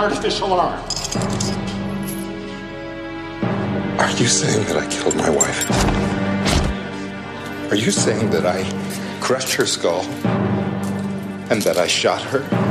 Artificial 0.00 0.54
arm. 0.54 0.80
Are 4.00 4.10
you 4.12 4.26
saying 4.26 4.64
that 4.68 4.78
I 4.78 4.86
killed 4.86 5.14
my 5.14 5.28
wife? 5.28 5.70
Are 7.70 7.76
you 7.76 7.90
saying 7.90 8.30
that 8.30 8.46
I 8.46 8.64
crushed 9.20 9.52
her 9.56 9.66
skull 9.66 10.00
and 11.50 11.60
that 11.60 11.76
I 11.76 11.86
shot 11.86 12.22
her? 12.22 12.69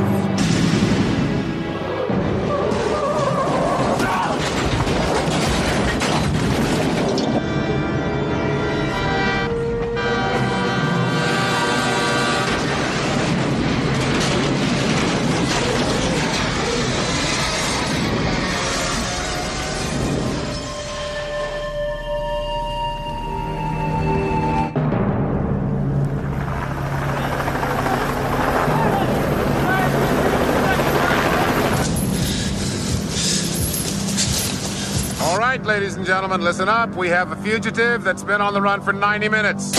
Ladies 35.70 35.94
and 35.94 36.04
gentlemen, 36.04 36.40
listen 36.40 36.68
up. 36.68 36.96
We 36.96 37.08
have 37.10 37.30
a 37.30 37.36
fugitive 37.36 38.02
that's 38.02 38.24
been 38.24 38.40
on 38.40 38.54
the 38.54 38.60
run 38.60 38.80
for 38.80 38.92
90 38.92 39.28
minutes. 39.28 39.72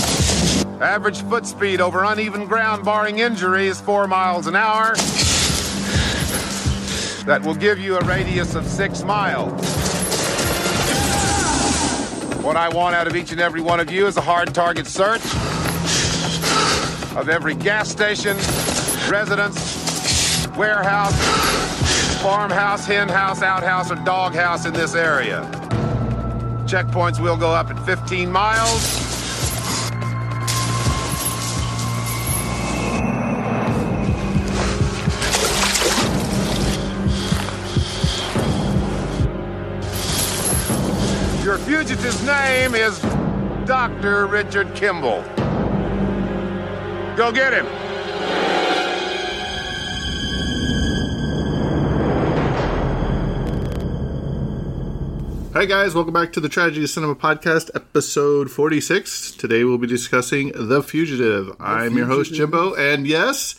Average 0.79 1.21
foot 1.23 1.45
speed 1.45 1.81
over 1.81 2.05
uneven 2.05 2.45
ground, 2.45 2.85
barring 2.85 3.19
injury, 3.19 3.67
is 3.67 3.81
four 3.81 4.07
miles 4.07 4.47
an 4.47 4.55
hour. 4.55 4.95
That 7.25 7.41
will 7.43 7.55
give 7.55 7.77
you 7.77 7.97
a 7.97 8.05
radius 8.05 8.55
of 8.55 8.65
six 8.65 9.03
miles. 9.03 9.51
What 12.41 12.55
I 12.55 12.69
want 12.69 12.95
out 12.95 13.07
of 13.07 13.17
each 13.17 13.33
and 13.33 13.41
every 13.41 13.59
one 13.59 13.81
of 13.81 13.91
you 13.91 14.07
is 14.07 14.15
a 14.15 14.21
hard 14.21 14.55
target 14.55 14.87
search 14.87 15.25
of 17.17 17.27
every 17.27 17.53
gas 17.53 17.89
station, 17.89 18.37
residence, 19.11 20.47
warehouse, 20.55 21.11
farmhouse, 22.21 22.85
hen 22.85 23.09
house, 23.09 23.41
outhouse, 23.41 23.91
or 23.91 23.95
dog 23.95 24.33
house 24.33 24.65
in 24.65 24.71
this 24.71 24.95
area. 24.95 25.60
Checkpoints 26.71 27.19
will 27.19 27.35
go 27.35 27.51
up 27.51 27.69
at 27.69 27.77
15 27.85 28.31
miles. 28.31 29.11
Your 41.43 41.57
fugitive's 41.57 42.25
name 42.25 42.73
is 42.73 42.97
Dr. 43.67 44.27
Richard 44.27 44.73
Kimball. 44.73 45.23
Go 47.17 47.33
get 47.33 47.51
him. 47.51 47.80
Hi, 55.53 55.65
guys. 55.65 55.93
Welcome 55.93 56.13
back 56.13 56.31
to 56.31 56.39
the 56.39 56.47
Tragedy 56.47 56.85
of 56.85 56.89
Cinema 56.89 57.13
Podcast, 57.13 57.69
episode 57.75 58.49
46. 58.49 59.33
Today 59.33 59.65
we'll 59.65 59.77
be 59.77 59.85
discussing 59.85 60.53
The 60.55 60.81
Fugitive. 60.81 61.53
I'm 61.59 61.97
your 61.97 62.05
host, 62.05 62.33
Jimbo. 62.33 62.73
And 62.75 63.05
yes, 63.05 63.55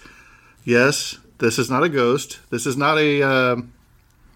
yes, 0.64 1.18
this 1.36 1.58
is 1.58 1.68
not 1.68 1.82
a 1.82 1.90
ghost. 1.90 2.38
This 2.48 2.64
is 2.64 2.78
not 2.78 2.96
a, 2.96 3.22
um, 3.22 3.74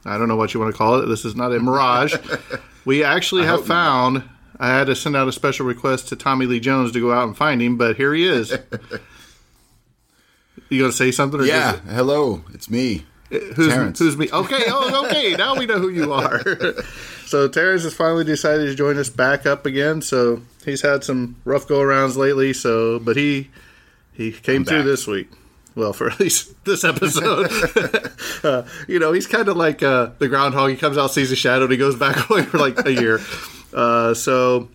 I 0.05 0.19
don't 0.19 0.29
know 0.29 0.37
what 0.37 0.53
you 0.53 0.61
want 0.61 0.75
to 0.75 0.77
call 0.77 1.01
it. 1.01 1.07
This 1.07 1.25
is 1.25 1.35
not 1.35 1.51
a 1.51 1.59
mirage. 1.59 2.15
we 2.85 3.03
actually 3.03 3.47
have 3.47 3.65
found, 3.65 4.23
I 4.61 4.69
had 4.69 4.89
to 4.89 4.95
send 4.95 5.17
out 5.17 5.27
a 5.27 5.33
special 5.33 5.65
request 5.65 6.09
to 6.09 6.17
Tommy 6.17 6.45
Lee 6.45 6.61
Jones 6.61 6.93
to 6.93 7.01
go 7.01 7.11
out 7.11 7.27
and 7.27 7.35
find 7.35 7.63
him, 7.63 7.79
but 7.79 7.97
here 7.97 8.13
he 8.13 8.27
is. 8.27 8.51
you 10.69 10.81
going 10.81 10.91
to 10.91 10.97
say 10.97 11.11
something? 11.11 11.41
Or 11.41 11.45
Yeah, 11.45 11.77
hello, 11.89 12.45
it's 12.53 12.69
me. 12.69 13.07
Who's, 13.31 13.69
Terrence. 13.69 13.99
who's 13.99 14.17
me? 14.17 14.29
Okay, 14.33 14.65
oh, 14.69 15.05
okay. 15.07 15.35
Now 15.35 15.57
we 15.57 15.67
know 15.67 15.79
who 15.79 15.89
you 15.89 16.13
are. 16.13 16.41
so 17.27 17.49
Terrence 17.49 17.83
has 17.83 17.95
finally 17.95 18.25
decided 18.25 18.67
to 18.67 18.75
join 18.75 18.99
us 18.99 19.09
back 19.11 19.47
up 19.47 19.67
again. 19.67 20.01
So 20.03 20.43
he's 20.65 20.83
had 20.83 21.03
some 21.03 21.37
rough 21.45 21.67
go 21.67 21.81
arounds 21.81 22.17
lately. 22.17 22.53
So, 22.53 22.99
but 23.01 23.17
he 23.17 23.51
he 24.13 24.31
came 24.33 24.65
through 24.65 24.79
back. 24.79 24.87
this 24.87 25.07
week. 25.07 25.29
Well, 25.75 25.93
for 25.93 26.09
at 26.11 26.21
least 26.21 26.55
this 26.65 26.85
episode, 26.85 27.51
uh, 28.45 28.63
you 28.89 28.99
know, 28.99 29.13
he's 29.13 29.27
kind 29.27 29.49
of 29.49 29.57
like 29.57 29.83
uh, 29.83 30.11
the 30.19 30.29
groundhog. 30.29 30.71
He 30.71 30.77
comes 30.77 30.97
out, 30.97 31.09
sees 31.11 31.31
a 31.33 31.37
shadow, 31.37 31.65
and 31.65 31.73
he 31.73 31.77
goes 31.79 31.97
back 31.97 32.31
away 32.31 32.43
for 32.45 32.59
like 32.59 32.87
a 32.87 32.93
year. 32.93 33.21
Uh, 33.75 34.15
so, 34.15 34.69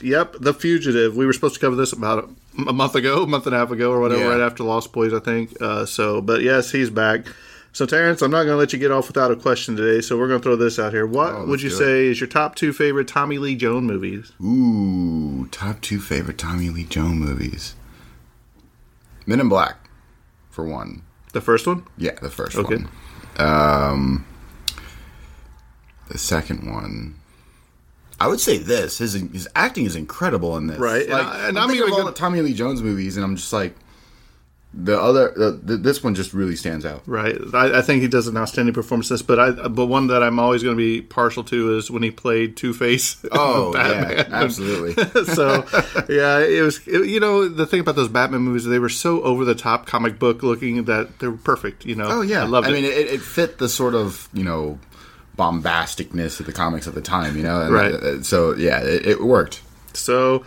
yep, 0.00 0.34
the 0.38 0.54
fugitive. 0.54 1.16
We 1.16 1.26
were 1.26 1.32
supposed 1.32 1.54
to 1.54 1.60
cover 1.60 1.74
this 1.74 1.92
about 1.92 2.30
a, 2.58 2.62
a 2.68 2.72
month 2.72 2.94
ago, 2.94 3.24
a 3.24 3.26
month 3.26 3.46
and 3.46 3.56
a 3.56 3.58
half 3.58 3.72
ago, 3.72 3.90
or 3.90 3.98
whatever, 4.00 4.22
Yeah. 4.22 4.28
right 4.28 4.40
after 4.40 4.62
Lost 4.62 4.92
Boys, 4.92 5.12
I 5.12 5.18
think. 5.18 5.60
Uh, 5.60 5.84
so, 5.84 6.20
but 6.20 6.42
yes, 6.42 6.70
he's 6.70 6.90
back. 6.90 7.26
So, 7.76 7.84
Terrence, 7.84 8.22
I'm 8.22 8.30
not 8.30 8.44
going 8.44 8.54
to 8.54 8.56
let 8.56 8.72
you 8.72 8.78
get 8.78 8.90
off 8.90 9.06
without 9.06 9.30
a 9.30 9.36
question 9.36 9.76
today. 9.76 10.00
So, 10.00 10.16
we're 10.16 10.28
going 10.28 10.40
to 10.40 10.42
throw 10.42 10.56
this 10.56 10.78
out 10.78 10.94
here. 10.94 11.06
What 11.06 11.34
Oh, 11.34 11.44
would 11.44 11.60
you 11.60 11.68
say 11.68 12.06
is 12.06 12.18
your 12.18 12.26
top 12.26 12.54
two 12.54 12.72
favorite 12.72 13.06
Tommy 13.06 13.36
Lee 13.36 13.54
Jones 13.54 13.86
movies? 13.86 14.32
Ooh, 14.42 15.46
top 15.50 15.82
two 15.82 16.00
favorite 16.00 16.38
Tommy 16.38 16.70
Lee 16.70 16.84
Jones 16.84 17.16
movies. 17.20 17.74
Men 19.26 19.40
in 19.40 19.50
Black, 19.50 19.76
for 20.48 20.64
one. 20.64 21.02
The 21.34 21.42
first 21.42 21.66
one? 21.66 21.84
Yeah, 21.98 22.12
the 22.22 22.30
first 22.30 22.56
Okay. 22.56 22.76
one. 22.76 22.88
Um, 23.36 24.24
the 26.08 26.16
second 26.16 26.72
one. 26.72 27.16
I 28.18 28.26
would 28.28 28.40
say 28.40 28.56
this. 28.56 28.96
His 28.96 29.12
his 29.12 29.46
acting 29.54 29.84
is 29.84 29.94
incredible 29.96 30.56
in 30.56 30.66
this. 30.68 30.78
Right, 30.78 31.04
and 31.04 31.12
I- 31.12 31.48
and 31.48 31.58
I'm 31.58 31.64
I'm 31.68 31.76
even 31.76 31.88
of 31.88 31.92
all 31.92 31.98
gonna- 31.98 32.10
the 32.12 32.16
Tommy 32.16 32.40
Lee 32.40 32.54
Jones 32.54 32.80
movies, 32.80 33.18
and 33.18 33.24
I'm 33.24 33.36
just 33.36 33.52
like, 33.52 33.76
the 34.78 35.00
other, 35.00 35.30
the, 35.30 35.78
this 35.78 36.04
one 36.04 36.14
just 36.14 36.34
really 36.34 36.54
stands 36.54 36.84
out. 36.84 37.02
Right. 37.06 37.34
I, 37.54 37.78
I 37.78 37.82
think 37.82 38.02
he 38.02 38.08
does 38.08 38.26
an 38.26 38.36
outstanding 38.36 38.74
performance 38.74 39.08
this, 39.08 39.22
but 39.22 39.38
I 39.40 39.50
but 39.68 39.86
one 39.86 40.08
that 40.08 40.22
I'm 40.22 40.38
always 40.38 40.62
going 40.62 40.76
to 40.76 40.78
be 40.82 41.00
partial 41.00 41.42
to 41.44 41.76
is 41.78 41.90
when 41.90 42.02
he 42.02 42.10
played 42.10 42.56
Two 42.58 42.74
Face. 42.74 43.16
Oh, 43.32 43.72
yeah, 43.74 44.24
absolutely. 44.30 45.02
so 45.24 45.64
yeah, 46.10 46.40
it 46.40 46.62
was. 46.62 46.86
it- 46.86 47.06
you 47.06 47.20
know, 47.20 47.48
the 47.48 47.64
thing 47.66 47.80
about 47.80 47.96
those 47.96 48.08
Batman 48.08 48.42
movies, 48.42 48.64
they 48.66 48.78
were 48.78 48.88
so 48.90 49.22
over 49.22 49.44
the 49.46 49.54
top, 49.54 49.86
comic 49.86 50.18
book 50.18 50.42
looking 50.42 50.84
that 50.84 51.20
they 51.20 51.28
were 51.28 51.36
perfect. 51.38 51.86
You 51.86 51.94
know. 51.94 52.06
Oh 52.08 52.20
yeah, 52.20 52.42
I 52.42 52.46
loved 52.46 52.66
it. 52.66 52.70
I 52.70 52.72
mean, 52.74 52.84
it, 52.84 52.90
it 53.08 53.20
fit 53.22 53.56
the 53.58 53.68
sort 53.70 53.94
of 53.94 54.28
you 54.34 54.44
know 54.44 54.78
bombasticness 55.38 56.40
of 56.40 56.46
the 56.46 56.52
comics 56.52 56.86
at 56.86 56.94
the 56.94 57.00
time. 57.00 57.36
You 57.36 57.42
know, 57.44 57.60
and 57.62 57.72
Right. 57.72 57.92
uh, 57.94 58.22
So 58.22 58.54
yeah, 58.54 58.80
it, 58.82 59.06
it 59.06 59.20
worked. 59.22 59.62
So, 59.94 60.44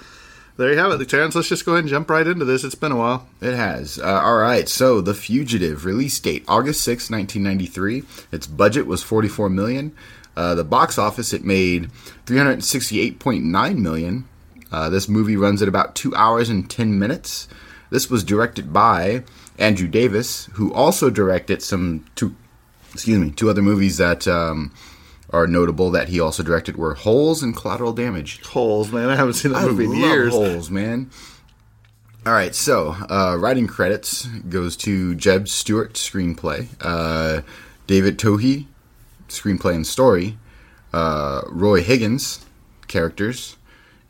there 0.59 0.73
you 0.73 0.77
have 0.77 0.91
it, 0.91 1.09
Terrence. 1.09 1.35
Let's 1.35 1.47
just 1.47 1.65
go 1.65 1.71
ahead 1.71 1.85
and 1.85 1.89
jump 1.89 2.09
right 2.09 2.27
into 2.27 2.44
this. 2.44 2.65
It's 2.65 2.75
been 2.75 2.91
a 2.91 2.97
while. 2.97 3.25
It 3.39 3.56
has. 3.56 3.97
Uh, 3.97 4.21
all 4.21 4.38
right. 4.38 4.67
So, 4.67 5.00
The 5.00 5.13
Fugitive 5.13 5.85
release 5.85 6.19
date 6.19 6.44
August 6.50 6.81
6, 6.81 7.09
1993. 7.09 8.03
Its 8.33 8.45
budget 8.45 8.85
was 8.85 9.01
44 9.01 9.50
million. 9.50 9.95
Uh, 10.35 10.56
the 10.56 10.65
box 10.65 10.97
office 10.97 11.31
it 11.31 11.45
made 11.45 11.89
368.9 12.25 13.77
million. 13.77 14.27
Uh, 14.69 14.89
this 14.89 15.07
movie 15.07 15.38
runs 15.38 15.61
at 15.61 15.69
about 15.69 15.95
two 15.95 16.13
hours 16.15 16.50
and 16.50 16.69
10 16.69 17.00
minutes. 17.00 17.47
This 17.89 18.09
was 18.09 18.25
directed 18.25 18.73
by 18.73 19.23
Andrew 19.57 19.88
Davis, 19.88 20.47
who 20.53 20.73
also 20.73 21.09
directed 21.09 21.63
some 21.63 22.06
two, 22.15 22.35
excuse 22.94 23.17
me, 23.17 23.31
two 23.31 23.50
other 23.50 23.61
movies 23.61 23.95
that 23.97 24.27
um, 24.27 24.73
are 25.31 25.48
notable 25.48 25.92
that 25.92 26.10
he 26.10 26.20
also 26.20 26.44
directed 26.44 26.76
were 26.76 26.96
Holes 26.96 27.44
and 27.44 27.56
Collateral 27.56 27.94
Damage. 27.94 28.42
Holes, 28.44 28.92
man. 28.92 29.10
I 29.10 29.16
haven't 29.16 29.34
seen 29.34 29.52
that 29.52 29.64
I 29.64 29.66
movie 29.68 29.86
in 29.86 29.94
years. 29.96 30.34
Holes, 30.34 30.70
man. 30.72 31.10
All 32.26 32.34
right, 32.34 32.54
so 32.54 32.96
uh, 33.10 33.38
writing 33.40 33.66
credits 33.66 34.26
goes 34.26 34.76
to 34.78 35.16
Jeb 35.16 35.48
Stuart, 35.48 35.94
screenplay, 35.94 36.68
uh, 36.81 37.42
David 37.88 38.20
Twohy, 38.20 38.66
screenplay 39.30 39.74
and 39.74 39.88
story, 39.88 40.38
uh, 40.92 41.42
Roy 41.48 41.81
Higgins, 41.81 42.46
characters, 42.88 43.56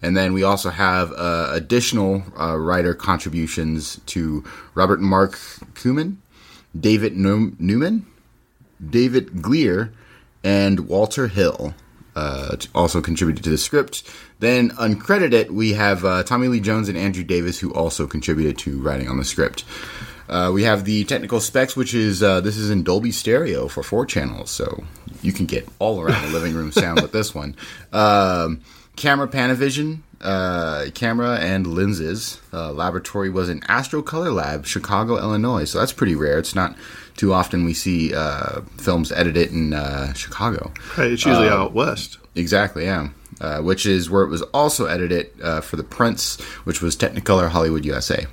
and 0.01 0.17
then 0.17 0.33
we 0.33 0.43
also 0.43 0.69
have 0.69 1.11
uh, 1.11 1.49
additional 1.51 2.23
uh, 2.39 2.57
writer 2.57 2.95
contributions 2.95 3.99
to 4.07 4.43
Robert 4.73 5.01
Mark 5.01 5.33
Kamen, 5.75 6.17
David 6.77 7.15
Newman, 7.15 8.07
David 8.89 9.41
Glear, 9.41 9.93
and 10.43 10.87
Walter 10.87 11.27
Hill 11.27 11.73
uh, 12.15 12.55
also 12.75 13.01
contributed 13.01 13.43
to 13.43 13.49
the 13.49 13.57
script. 13.57 14.03
Then, 14.39 14.71
uncredited, 14.71 15.49
we 15.49 15.73
have 15.73 16.05
uh, 16.05 16.23
Tommy 16.23 16.47
Lee 16.47 16.59
Jones 16.59 16.89
and 16.89 16.97
Andrew 16.97 17.23
Davis, 17.23 17.59
who 17.59 17.73
also 17.73 18.07
contributed 18.07 18.57
to 18.59 18.79
writing 18.81 19.09
on 19.09 19.17
the 19.17 19.25
script. 19.25 19.63
Uh, 20.27 20.51
we 20.53 20.63
have 20.63 20.85
the 20.85 21.03
technical 21.05 21.39
specs, 21.39 21.75
which 21.75 21.93
is 21.93 22.21
uh, 22.21 22.39
this 22.39 22.55
is 22.55 22.69
in 22.69 22.83
Dolby 22.83 23.11
Stereo 23.11 23.67
for 23.67 23.81
four 23.81 24.05
channels, 24.05 24.51
so 24.51 24.83
you 25.21 25.33
can 25.33 25.47
get 25.47 25.67
all 25.79 26.01
around 26.01 26.21
the 26.21 26.31
living 26.31 26.53
room 26.53 26.71
sound 26.71 27.01
with 27.01 27.11
this 27.11 27.33
one. 27.33 27.55
Um, 27.91 28.61
camera 28.95 29.27
Panavision, 29.27 30.01
uh, 30.21 30.85
camera 30.93 31.37
and 31.37 31.65
lenses. 31.65 32.39
Uh, 32.53 32.71
laboratory 32.71 33.29
was 33.29 33.49
in 33.49 33.63
Astro 33.67 34.01
Color 34.01 34.31
Lab, 34.31 34.65
Chicago, 34.65 35.17
Illinois. 35.17 35.65
So 35.65 35.79
that's 35.79 35.93
pretty 35.93 36.15
rare. 36.15 36.37
It's 36.37 36.53
not 36.53 36.75
too 37.19 37.33
often 37.33 37.65
we 37.65 37.73
see 37.73 38.13
uh, 38.15 38.61
films 38.77 39.11
edited 39.11 39.51
in 39.51 39.73
uh, 39.73 40.13
Chicago. 40.13 40.71
Right, 40.97 41.11
it's 41.11 41.25
usually 41.25 41.49
out 41.49 41.73
west. 41.73 42.17
Exactly, 42.33 42.85
yeah. 42.85 43.09
Uh, 43.41 43.59
which 43.61 43.85
is 43.85 44.09
where 44.09 44.23
it 44.23 44.29
was 44.29 44.41
also 44.53 44.85
edited 44.85 45.29
uh, 45.41 45.59
for 45.59 45.75
The 45.75 45.83
prints, 45.83 46.39
which 46.63 46.81
was 46.81 46.95
Technicolor 46.95 47.49
Hollywood 47.49 47.83
USA. 47.83 48.25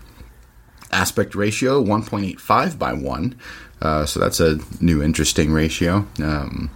Aspect 0.92 1.34
ratio 1.34 1.82
1.85 1.82 2.78
by 2.78 2.92
1. 2.92 3.40
Uh, 3.82 4.06
so 4.06 4.20
that's 4.20 4.38
a 4.38 4.60
new 4.80 5.02
interesting 5.02 5.52
ratio. 5.52 6.06
Um, 6.22 6.70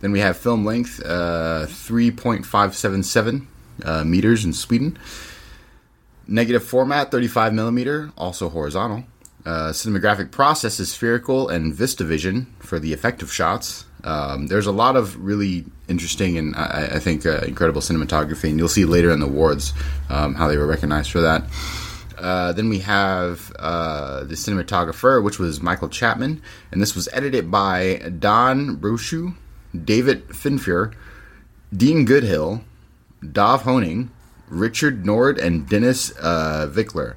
then 0.00 0.10
we 0.10 0.18
have 0.18 0.36
film 0.36 0.64
length 0.64 1.00
uh, 1.04 1.66
3.577 1.68 3.46
uh, 3.84 4.02
meters 4.02 4.44
in 4.44 4.52
Sweden. 4.52 4.98
Negative 6.26 6.62
format 6.62 7.12
35 7.12 7.54
millimeter, 7.54 8.10
also 8.18 8.48
horizontal. 8.48 9.04
Uh, 9.44 9.70
cinematographic 9.72 10.30
process 10.30 10.78
is 10.78 10.92
spherical 10.92 11.48
and 11.48 11.72
VistaVision 11.72 12.46
for 12.60 12.78
the 12.78 12.92
effective 12.92 13.32
shots. 13.32 13.86
Um, 14.04 14.46
there's 14.46 14.66
a 14.66 14.72
lot 14.72 14.96
of 14.96 15.16
really 15.24 15.64
interesting 15.88 16.38
and 16.38 16.54
I, 16.56 16.90
I 16.94 16.98
think 16.98 17.26
uh, 17.26 17.40
incredible 17.40 17.80
cinematography, 17.80 18.50
and 18.50 18.58
you'll 18.58 18.68
see 18.68 18.84
later 18.84 19.10
in 19.10 19.20
the 19.20 19.26
awards 19.26 19.72
um, 20.08 20.34
how 20.34 20.48
they 20.48 20.56
were 20.56 20.66
recognized 20.66 21.10
for 21.10 21.20
that. 21.20 21.44
Uh, 22.18 22.52
then 22.52 22.68
we 22.68 22.78
have 22.78 23.52
uh, 23.58 24.22
the 24.24 24.34
cinematographer, 24.34 25.22
which 25.22 25.40
was 25.40 25.60
Michael 25.60 25.88
Chapman, 25.88 26.40
and 26.70 26.80
this 26.80 26.94
was 26.94 27.08
edited 27.12 27.50
by 27.50 27.96
Don 28.18 28.76
Brochu, 28.76 29.34
David 29.84 30.28
Finfer, 30.28 30.94
Dean 31.76 32.04
Goodhill, 32.04 32.62
Dov 33.32 33.62
Hoenig, 33.62 34.08
Richard 34.48 35.04
Nord, 35.04 35.38
and 35.38 35.68
Dennis 35.68 36.12
uh, 36.20 36.70
Virkler. 36.70 37.14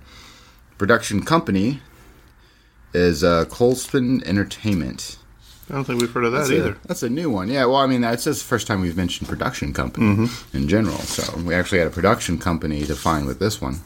Production 0.78 1.24
company 1.24 1.82
is 2.96 3.24
uh, 3.24 3.46
Kopelson 3.46 4.26
Entertainment. 4.26 5.18
I 5.70 5.74
don't 5.74 5.84
think 5.84 6.00
we've 6.00 6.12
heard 6.12 6.26
of 6.26 6.32
that 6.32 6.40
That's 6.40 6.52
either. 6.52 6.72
A, 6.72 6.88
that's 6.88 7.04
a 7.04 7.10
new 7.10 7.30
one. 7.30 7.50
Yeah, 7.50 7.66
well, 7.66 7.78
I 7.78 7.88
mean, 7.88 8.02
that's 8.02 8.24
just 8.24 8.42
the 8.42 8.48
first 8.48 8.68
time 8.68 8.82
we've 8.82 8.96
mentioned 8.96 9.28
production 9.28 9.74
company 9.74 10.30
in 10.54 10.68
general. 10.68 10.98
So 10.98 11.40
we 11.40 11.56
actually 11.56 11.80
had 11.80 11.88
a 11.88 11.92
production 11.92 12.38
company 12.38 12.86
to 12.86 12.96
find 12.96 13.26
with 13.26 13.40
this 13.40 13.60
one. 13.60 13.80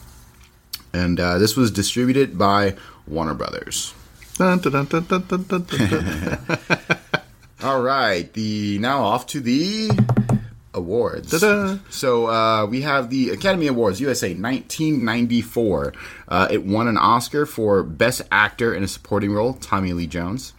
And 0.91 1.19
uh, 1.19 1.37
this 1.37 1.55
was 1.55 1.71
distributed 1.71 2.37
by 2.37 2.75
Warner 3.07 3.33
Brothers. 3.33 3.93
Dun, 4.37 4.59
dun, 4.59 4.85
dun. 4.85 6.47
All 7.63 7.81
right, 7.81 8.31
the 8.33 8.77
now 8.79 9.03
off 9.03 9.27
to 9.27 9.39
the 9.39 9.89
awards. 10.73 11.31
Ta-da. 11.31 11.77
So 11.89 12.27
uh, 12.27 12.65
we 12.65 12.81
have 12.81 13.09
the 13.09 13.29
Academy 13.29 13.67
Awards 13.67 13.99
USA 13.99 14.29
1994. 14.29 15.93
Uh, 16.27 16.47
it 16.51 16.65
won 16.65 16.87
an 16.87 16.97
Oscar 16.97 17.45
for 17.45 17.83
Best 17.83 18.21
Actor 18.31 18.73
in 18.73 18.83
a 18.83 18.87
Supporting 18.87 19.33
Role, 19.33 19.53
Tommy 19.53 19.93
Lee 19.93 20.07
Jones. 20.07 20.53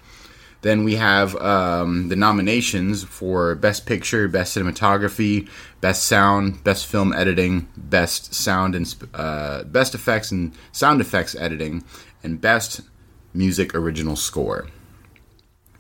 Then 0.63 0.85
we 0.85 0.97
have 0.97 1.35
um, 1.37 2.09
the 2.09 2.17
nominations 2.17 3.03
for 3.03 3.55
Best 3.55 3.87
Picture, 3.87 4.29
Best 4.29 4.57
Cinematography, 4.57 5.49
Best 5.81 6.05
Sound, 6.05 6.63
Best 6.65 6.87
Film 6.87 7.15
Editing, 7.15 7.67
Best 7.77 8.35
Sound 8.35 8.75
and 8.75 8.95
uh, 9.15 9.65
Best 9.65 9.95
Effects 9.95 10.31
and 10.31 10.53
Sound 10.73 11.01
Effects 11.01 11.35
Editing, 11.35 11.83
and 12.23 12.41
Best 12.41 12.83
Music 13.33 13.75
Original 13.75 14.17
Score. 14.17 14.67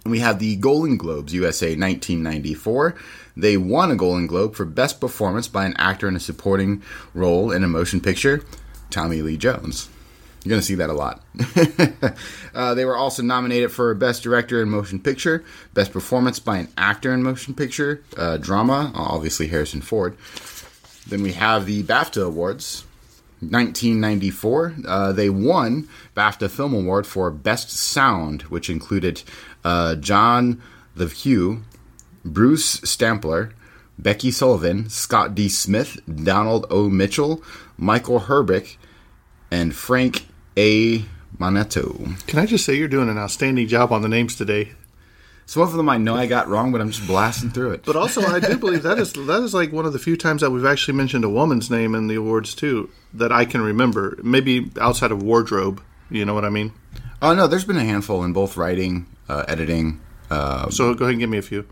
And 0.04 0.12
we 0.12 0.20
have 0.20 0.38
the 0.38 0.56
Golden 0.56 0.96
Globes 0.96 1.34
USA 1.34 1.76
1994. 1.76 2.94
They 3.40 3.56
won 3.56 3.90
a 3.90 3.96
Golden 3.96 4.26
Globe 4.26 4.54
for 4.54 4.64
Best 4.64 5.00
Performance 5.00 5.48
by 5.48 5.64
an 5.64 5.74
actor 5.78 6.06
in 6.06 6.16
a 6.16 6.20
supporting 6.20 6.82
role 7.14 7.50
in 7.50 7.64
a 7.64 7.68
motion 7.68 8.00
picture, 8.00 8.44
Tommy 8.90 9.22
Lee 9.22 9.36
Jones. 9.36 9.88
You're 10.44 10.50
going 10.50 10.60
to 10.60 10.66
see 10.66 10.74
that 10.76 10.88
a 10.88 10.94
lot. 10.94 11.22
uh, 12.54 12.74
they 12.74 12.84
were 12.84 12.96
also 12.96 13.22
nominated 13.22 13.72
for 13.72 13.92
Best 13.94 14.22
Director 14.22 14.62
in 14.62 14.70
Motion 14.70 14.98
Picture, 14.98 15.44
Best 15.74 15.92
Performance 15.92 16.38
by 16.38 16.58
an 16.58 16.68
Actor 16.78 17.12
in 17.12 17.22
Motion 17.22 17.54
Picture, 17.54 18.02
uh, 18.16 18.38
Drama, 18.38 18.90
obviously 18.94 19.48
Harrison 19.48 19.82
Ford. 19.82 20.16
Then 21.06 21.22
we 21.22 21.32
have 21.32 21.66
the 21.66 21.82
BAFTA 21.82 22.26
Awards. 22.26 22.84
1994, 23.40 24.74
uh, 24.86 25.12
they 25.12 25.30
won 25.30 25.88
BAFTA 26.14 26.50
Film 26.50 26.74
Award 26.74 27.06
for 27.06 27.30
Best 27.30 27.70
Sound, 27.70 28.42
which 28.42 28.68
included 28.68 29.22
uh, 29.64 29.94
John 29.94 30.60
the 30.94 31.08
Hugh, 31.08 31.62
Bruce 32.24 32.80
Stambler, 32.80 33.52
Becky 33.98 34.30
Sullivan, 34.30 34.88
Scott 34.88 35.34
D. 35.34 35.48
Smith, 35.48 36.00
Donald 36.24 36.66
O. 36.70 36.88
Mitchell, 36.88 37.42
Michael 37.76 38.20
Herbick, 38.20 38.76
and 39.50 39.74
Frank 39.74 40.26
A. 40.56 41.04
Montaño. 41.38 42.26
Can 42.26 42.38
I 42.38 42.46
just 42.46 42.64
say 42.64 42.74
you're 42.74 42.88
doing 42.88 43.08
an 43.08 43.18
outstanding 43.18 43.66
job 43.66 43.92
on 43.92 44.02
the 44.02 44.08
names 44.08 44.36
today? 44.36 44.72
Some 45.46 45.62
of 45.62 45.72
them 45.72 45.88
I 45.88 45.96
know 45.96 46.14
I 46.14 46.26
got 46.26 46.46
wrong, 46.48 46.70
but 46.70 46.80
I'm 46.80 46.90
just 46.92 47.06
blasting 47.08 47.50
through 47.50 47.72
it. 47.72 47.84
But 47.84 47.96
also, 47.96 48.20
I 48.22 48.38
do 48.38 48.56
believe 48.56 48.84
that 48.84 48.98
is 48.98 49.12
that 49.14 49.42
is 49.42 49.52
like 49.52 49.72
one 49.72 49.84
of 49.84 49.92
the 49.92 49.98
few 49.98 50.16
times 50.16 50.42
that 50.42 50.50
we've 50.50 50.64
actually 50.64 50.94
mentioned 50.94 51.24
a 51.24 51.28
woman's 51.28 51.70
name 51.70 51.94
in 51.96 52.06
the 52.06 52.14
awards 52.14 52.54
too 52.54 52.88
that 53.14 53.32
I 53.32 53.44
can 53.46 53.60
remember. 53.60 54.16
Maybe 54.22 54.70
outside 54.80 55.10
of 55.10 55.22
wardrobe, 55.24 55.82
you 56.08 56.24
know 56.24 56.34
what 56.34 56.44
I 56.44 56.50
mean. 56.50 56.72
oh 57.20 57.34
no, 57.34 57.48
there's 57.48 57.64
been 57.64 57.78
a 57.78 57.84
handful 57.84 58.22
in 58.22 58.32
both 58.32 58.56
writing, 58.56 59.06
uh, 59.28 59.44
editing. 59.48 60.00
Uh, 60.30 60.70
So 60.70 60.94
go 60.94 61.04
ahead 61.06 61.14
and 61.14 61.20
give 61.20 61.30
me 61.30 61.38
a 61.38 61.42
few. 61.42 61.66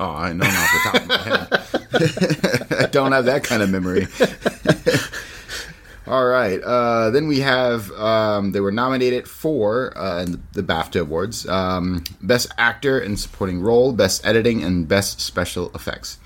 Oh, 0.00 0.10
I 0.10 0.32
know 0.32 0.46
off 0.46 0.72
the 0.72 0.80
top 0.84 1.02
of 1.02 1.08
my 1.08 1.18
head. 1.18 2.78
I 2.80 2.86
don't 2.86 3.12
have 3.12 3.26
that 3.26 3.44
kind 3.44 3.62
of 3.62 3.70
memory. 3.70 4.06
All 6.06 6.26
right. 6.26 6.60
Uh, 6.60 7.10
then 7.10 7.28
we 7.28 7.40
have 7.40 7.92
um, 7.92 8.52
they 8.52 8.60
were 8.60 8.72
nominated 8.72 9.28
for 9.28 9.92
uh, 9.96 10.24
the 10.52 10.62
BAFTA 10.62 11.02
awards: 11.02 11.46
um, 11.48 12.02
Best 12.22 12.50
Actor 12.58 12.98
in 12.98 13.16
Supporting 13.16 13.60
Role, 13.60 13.92
Best 13.92 14.26
Editing, 14.26 14.64
and 14.64 14.88
Best 14.88 15.20
Special 15.20 15.70
Effects. 15.74 16.18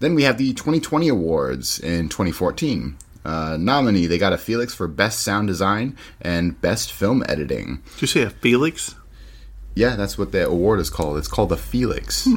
Then 0.00 0.14
we 0.14 0.24
have 0.24 0.36
the 0.36 0.52
2020 0.52 1.08
awards 1.08 1.78
in 1.78 2.08
2014. 2.08 2.96
Uh, 3.24 3.56
nominee 3.56 4.06
they 4.06 4.18
got 4.18 4.32
a 4.32 4.38
Felix 4.38 4.74
for 4.74 4.88
Best 4.88 5.20
Sound 5.20 5.46
Design 5.46 5.96
and 6.20 6.60
Best 6.60 6.92
Film 6.92 7.22
Editing. 7.28 7.80
Did 7.94 8.02
you 8.02 8.08
say 8.08 8.22
a 8.22 8.30
Felix? 8.30 8.96
Yeah, 9.74 9.94
that's 9.94 10.18
what 10.18 10.32
the 10.32 10.46
award 10.46 10.80
is 10.80 10.90
called. 10.90 11.18
It's 11.18 11.28
called 11.28 11.50
the 11.50 11.56
Felix. 11.56 12.28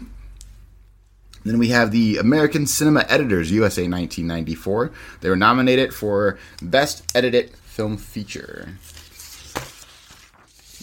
Then 1.45 1.59
we 1.59 1.69
have 1.69 1.91
the 1.91 2.17
American 2.17 2.65
Cinema 2.65 3.05
Editors 3.07 3.51
USA 3.51 3.83
1994. 3.83 4.91
They 5.21 5.29
were 5.29 5.35
nominated 5.35 5.93
for 5.93 6.39
Best 6.61 7.09
Edited 7.15 7.51
Film 7.51 7.97
Feature. 7.97 8.69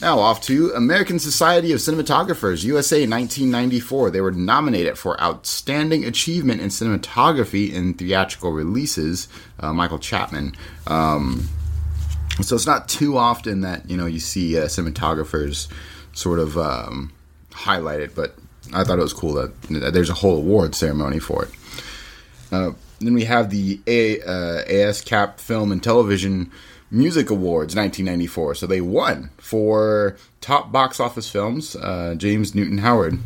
Now 0.00 0.18
off 0.18 0.40
to 0.42 0.70
American 0.70 1.18
Society 1.18 1.72
of 1.72 1.78
Cinematographers, 1.78 2.64
USA 2.64 3.06
1994. 3.06 4.10
They 4.10 4.20
were 4.20 4.32
nominated 4.32 4.98
for 4.98 5.20
Outstanding 5.20 6.04
Achievement 6.04 6.60
in 6.60 6.68
Cinematography 6.68 7.72
in 7.72 7.94
Theatrical 7.94 8.52
Releases. 8.52 9.28
Uh, 9.60 9.72
Michael 9.72 10.00
Chapman. 10.00 10.54
Um, 10.86 11.48
so 12.40 12.56
it's 12.56 12.66
not 12.66 12.88
too 12.88 13.16
often 13.16 13.60
that 13.60 13.88
you 13.88 13.96
know 13.96 14.06
you 14.06 14.18
see 14.18 14.58
uh, 14.58 14.64
cinematographers 14.64 15.68
sort 16.12 16.38
of 16.38 16.56
um, 16.58 17.12
highlighted, 17.50 18.14
but 18.14 18.34
I 18.72 18.84
thought 18.84 18.98
it 18.98 19.02
was 19.02 19.12
cool 19.12 19.34
that, 19.34 19.62
that 19.62 19.94
there's 19.94 20.10
a 20.10 20.14
whole 20.14 20.36
award 20.36 20.74
ceremony 20.74 21.18
for 21.18 21.44
it. 21.44 21.50
Uh, 22.50 22.72
then 23.00 23.14
we 23.14 23.24
have 23.24 23.50
the 23.50 23.80
a, 23.86 24.20
uh, 24.20 24.64
ASCAP 24.64 25.38
Film 25.38 25.72
and 25.72 25.82
Television 25.82 26.50
Music 26.90 27.30
Awards 27.30 27.74
1994. 27.74 28.54
So 28.54 28.66
they 28.66 28.80
won 28.80 29.30
for 29.38 30.16
top 30.40 30.70
box 30.70 31.00
office 31.00 31.30
films. 31.30 31.74
Uh, 31.74 32.14
James 32.16 32.54
Newton 32.54 32.78
Howard. 32.78 33.18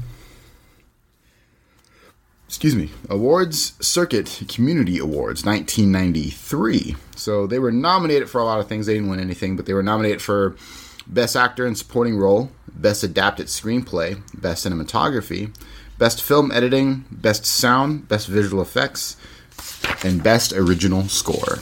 Excuse 2.47 2.77
me. 2.77 2.91
Awards 3.11 3.73
Circuit 3.85 4.45
Community 4.49 4.99
Awards 4.99 5.45
1993. 5.45 6.95
So 7.17 7.47
they 7.47 7.59
were 7.59 7.73
nominated 7.73 8.31
for 8.31 8.41
a 8.41 8.45
lot 8.45 8.61
of 8.61 8.69
things. 8.69 8.87
They 8.87 8.95
didn't 8.95 9.11
win 9.11 9.21
anything, 9.21 9.57
but 9.57 9.67
they 9.67 9.75
were 9.75 9.83
nominated 9.83 10.23
for 10.23 10.55
Best 11.07 11.37
Actor 11.37 11.67
in 11.67 11.75
Supporting 11.75 12.17
Role, 12.17 12.51
Best 12.73 13.03
Adapted 13.03 13.47
Screenplay, 13.47 14.21
Best 14.39 14.67
Cinematography, 14.67 15.55
Best 15.99 16.23
Film 16.23 16.51
Editing, 16.51 17.05
Best 17.11 17.47
Sound, 17.47 18.09
Best 18.09 18.27
Visual 18.27 18.61
Effects, 18.63 19.17
and 20.05 20.23
Best 20.23 20.53
Original 20.53 21.05
Score. 21.05 21.59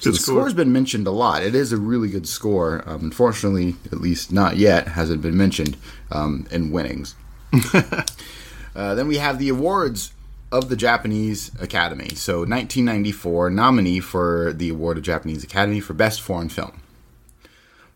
So 0.00 0.10
Good 0.10 0.14
the 0.14 0.18
score. 0.18 0.34
score's 0.36 0.54
been 0.54 0.72
mentioned 0.72 1.06
a 1.06 1.10
lot. 1.10 1.42
It 1.42 1.54
is 1.54 1.72
a 1.72 1.76
really 1.76 2.08
good 2.08 2.28
score. 2.28 2.84
Um, 2.86 3.00
unfortunately, 3.04 3.76
at 3.86 4.00
least 4.00 4.32
not 4.32 4.56
yet, 4.56 4.88
has 4.88 5.10
it 5.10 5.20
been 5.20 5.36
mentioned 5.36 5.76
um, 6.12 6.46
in 6.50 6.70
winnings. 6.70 7.16
uh, 7.74 8.94
then 8.94 9.08
we 9.08 9.16
have 9.16 9.38
the 9.38 9.48
awards 9.48 10.12
of 10.52 10.68
the 10.68 10.76
Japanese 10.76 11.50
Academy. 11.60 12.10
So 12.10 12.38
1994 12.38 13.50
nominee 13.50 14.00
for 14.00 14.52
the 14.52 14.68
award 14.70 14.96
of 14.98 15.02
Japanese 15.02 15.44
Academy 15.44 15.80
for 15.80 15.94
Best 15.94 16.20
Foreign 16.20 16.48
Film. 16.48 16.80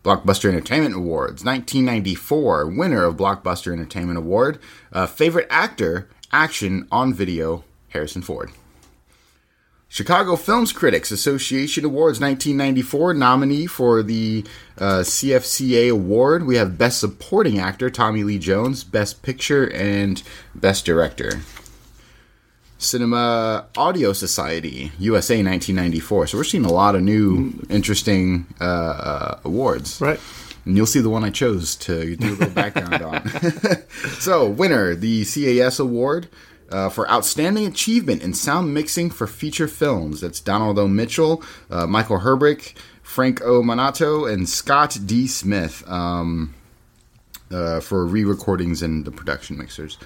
Blockbuster 0.02 0.48
Entertainment 0.48 0.94
Awards 0.94 1.44
1994 1.44 2.66
winner 2.66 3.04
of 3.04 3.16
Blockbuster 3.16 3.72
Entertainment 3.72 4.18
Award. 4.18 4.58
Uh, 4.92 5.06
favorite 5.06 5.46
actor 5.50 6.08
action 6.32 6.88
on 6.90 7.14
video 7.14 7.64
Harrison 7.90 8.22
Ford. 8.22 8.50
Chicago 9.92 10.36
Films 10.36 10.72
Critics 10.72 11.10
Association 11.10 11.84
Awards 11.84 12.18
1994 12.18 13.12
nominee 13.12 13.66
for 13.66 14.02
the 14.02 14.42
uh, 14.78 15.00
CFCA 15.00 15.92
award. 15.92 16.46
We 16.46 16.56
have 16.56 16.78
Best 16.78 16.98
Supporting 16.98 17.58
Actor 17.58 17.90
Tommy 17.90 18.24
Lee 18.24 18.38
Jones, 18.38 18.84
Best 18.84 19.22
Picture, 19.22 19.70
and 19.70 20.22
Best 20.54 20.86
Director. 20.86 21.42
Cinema 22.82 23.66
Audio 23.76 24.12
Society 24.12 24.92
USA 24.98 25.36
1994. 25.36 26.26
So 26.26 26.38
we're 26.38 26.44
seeing 26.44 26.64
a 26.64 26.72
lot 26.72 26.94
of 26.94 27.02
new, 27.02 27.52
interesting 27.70 28.46
uh, 28.60 28.64
uh, 28.64 29.40
awards. 29.44 30.00
Right. 30.00 30.20
And 30.64 30.76
you'll 30.76 30.86
see 30.86 31.00
the 31.00 31.10
one 31.10 31.24
I 31.24 31.30
chose 31.30 31.74
to 31.76 32.16
do 32.16 32.28
a 32.28 32.36
little 32.36 32.50
background 32.54 33.02
on. 33.02 33.28
so, 34.18 34.48
winner, 34.48 34.94
the 34.94 35.24
CAS 35.24 35.78
Award 35.78 36.28
uh, 36.70 36.88
for 36.88 37.08
Outstanding 37.10 37.66
Achievement 37.66 38.22
in 38.22 38.34
Sound 38.34 38.72
Mixing 38.72 39.10
for 39.10 39.26
Feature 39.26 39.68
Films. 39.68 40.20
That's 40.20 40.40
Donald 40.40 40.78
O. 40.78 40.88
Mitchell, 40.88 41.42
uh, 41.70 41.86
Michael 41.86 42.20
Herbick, 42.20 42.74
Frank 43.02 43.42
O. 43.42 43.62
Montaño, 43.62 44.32
and 44.32 44.48
Scott 44.48 44.98
D. 45.04 45.26
Smith 45.26 45.88
um, 45.88 46.54
uh, 47.50 47.80
for 47.80 48.06
re 48.06 48.24
recordings 48.24 48.82
and 48.82 49.04
the 49.04 49.10
production 49.10 49.58
mixers. 49.58 49.98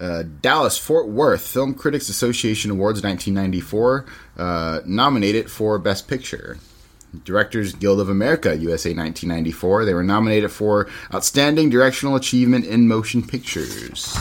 Uh, 0.00 0.24
Dallas 0.40 0.78
Fort 0.78 1.08
Worth 1.08 1.46
Film 1.46 1.74
Critics 1.74 2.08
Association 2.08 2.70
Awards 2.70 3.02
1994 3.02 4.06
uh, 4.36 4.80
nominated 4.84 5.50
for 5.50 5.78
Best 5.78 6.08
Picture. 6.08 6.58
Directors 7.24 7.74
Guild 7.74 8.00
of 8.00 8.08
America 8.08 8.56
USA 8.56 8.88
1994 8.90 9.84
they 9.84 9.94
were 9.94 10.02
nominated 10.02 10.50
for 10.50 10.88
Outstanding 11.14 11.68
Directional 11.68 12.16
Achievement 12.16 12.64
in 12.64 12.88
Motion 12.88 13.22
Pictures. 13.26 14.16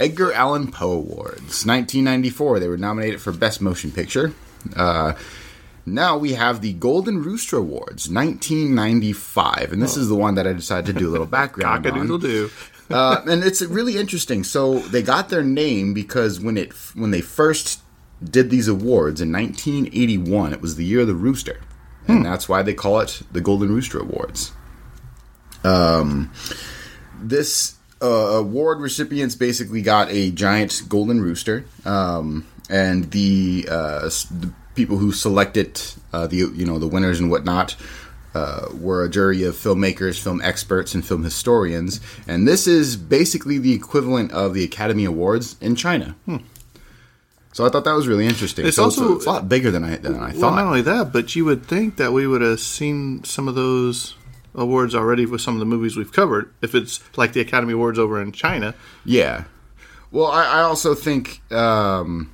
Edgar 0.00 0.32
Allan 0.32 0.70
Poe 0.70 0.92
Awards 0.92 1.66
1994 1.66 2.60
they 2.60 2.68
were 2.68 2.78
nominated 2.78 3.20
for 3.20 3.32
Best 3.32 3.60
Motion 3.60 3.90
Picture. 3.92 4.32
Uh, 4.74 5.12
now 5.84 6.16
we 6.18 6.32
have 6.32 6.60
the 6.62 6.72
Golden 6.74 7.22
Rooster 7.22 7.58
Awards 7.58 8.08
1995 8.10 9.72
and 9.72 9.82
this 9.82 9.96
is 9.96 10.08
the 10.08 10.14
one 10.14 10.34
that 10.36 10.46
I 10.46 10.52
decided 10.54 10.86
to 10.86 10.98
do 10.98 11.08
a 11.08 11.12
little 11.12 11.26
background 11.38 11.84
on. 12.02 12.08
Uh, 12.90 13.22
and 13.26 13.44
it's 13.44 13.62
really 13.62 13.96
interesting. 13.96 14.44
So 14.44 14.78
they 14.80 15.02
got 15.02 15.28
their 15.28 15.42
name 15.42 15.94
because 15.94 16.40
when 16.40 16.56
it 16.56 16.72
when 16.94 17.10
they 17.10 17.20
first 17.20 17.80
did 18.22 18.50
these 18.50 18.68
awards 18.68 19.20
in 19.20 19.32
1981, 19.32 20.52
it 20.52 20.60
was 20.60 20.76
the 20.76 20.84
year 20.84 21.00
of 21.00 21.06
the 21.06 21.14
rooster, 21.14 21.60
and 22.06 22.24
that's 22.24 22.48
why 22.48 22.62
they 22.62 22.74
call 22.74 23.00
it 23.00 23.22
the 23.32 23.40
Golden 23.40 23.68
Rooster 23.68 23.98
Awards. 24.00 24.52
Um, 25.64 26.32
this 27.20 27.76
uh, 28.02 28.06
award 28.06 28.80
recipients 28.80 29.34
basically 29.34 29.82
got 29.82 30.10
a 30.10 30.30
giant 30.30 30.82
golden 30.88 31.20
rooster, 31.20 31.64
um, 31.84 32.46
and 32.70 33.10
the, 33.10 33.66
uh, 33.70 34.00
the 34.30 34.52
people 34.74 34.98
who 34.98 35.12
selected 35.12 35.80
uh, 36.12 36.26
the 36.26 36.36
you 36.36 36.64
know 36.64 36.78
the 36.78 36.86
winners 36.86 37.20
and 37.20 37.30
whatnot 37.30 37.76
uh, 38.34 38.68
were 38.74 39.04
a 39.04 39.08
jury 39.10 39.42
of 39.44 39.54
filmmakers, 39.54 40.18
film 40.20 40.40
experts, 40.42 40.94
and 40.94 41.04
film 41.04 41.24
historians. 41.24 42.00
And 42.26 42.46
this 42.46 42.66
is 42.66 42.96
basically 42.96 43.58
the 43.58 43.72
equivalent 43.72 44.32
of 44.32 44.54
the 44.54 44.64
Academy 44.64 45.04
Awards 45.04 45.56
in 45.60 45.74
China. 45.76 46.14
So 47.52 47.66
I 47.66 47.70
thought 47.70 47.84
that 47.84 47.94
was 47.94 48.06
really 48.06 48.26
interesting. 48.26 48.66
It's 48.66 48.76
So 48.76 48.84
also- 48.84 49.12
a, 49.12 49.16
it's 49.16 49.26
a 49.26 49.30
lot 49.30 49.48
bigger 49.48 49.70
than 49.70 49.82
I 49.84 49.96
than 49.96 50.14
I 50.16 50.30
Well, 50.32 50.40
thought. 50.40 50.54
not 50.56 50.64
only 50.66 50.82
that, 50.82 51.12
but 51.12 51.34
you 51.34 51.44
would 51.44 51.66
think 51.66 51.96
that 51.96 52.12
we 52.12 52.26
would 52.26 52.42
have 52.42 52.60
seen 52.60 53.24
some 53.24 53.48
of 53.48 53.54
those 53.54 54.14
awards 54.54 54.94
already 54.94 55.26
with 55.26 55.40
some 55.40 55.54
of 55.54 55.60
the 55.60 55.66
movies 55.66 55.96
we've 55.96 56.12
covered. 56.12 56.52
If 56.62 56.74
it's 56.74 57.00
like 57.16 57.32
the 57.32 57.40
Academy 57.40 57.72
Awards 57.72 57.98
over 57.98 58.20
in 58.20 58.32
China, 58.32 58.74
Yeah. 59.04 59.44
Well, 60.10 60.26
I, 60.26 60.44
I 60.44 60.60
also 60.62 60.94
think 60.94 61.40
um, 61.52 62.30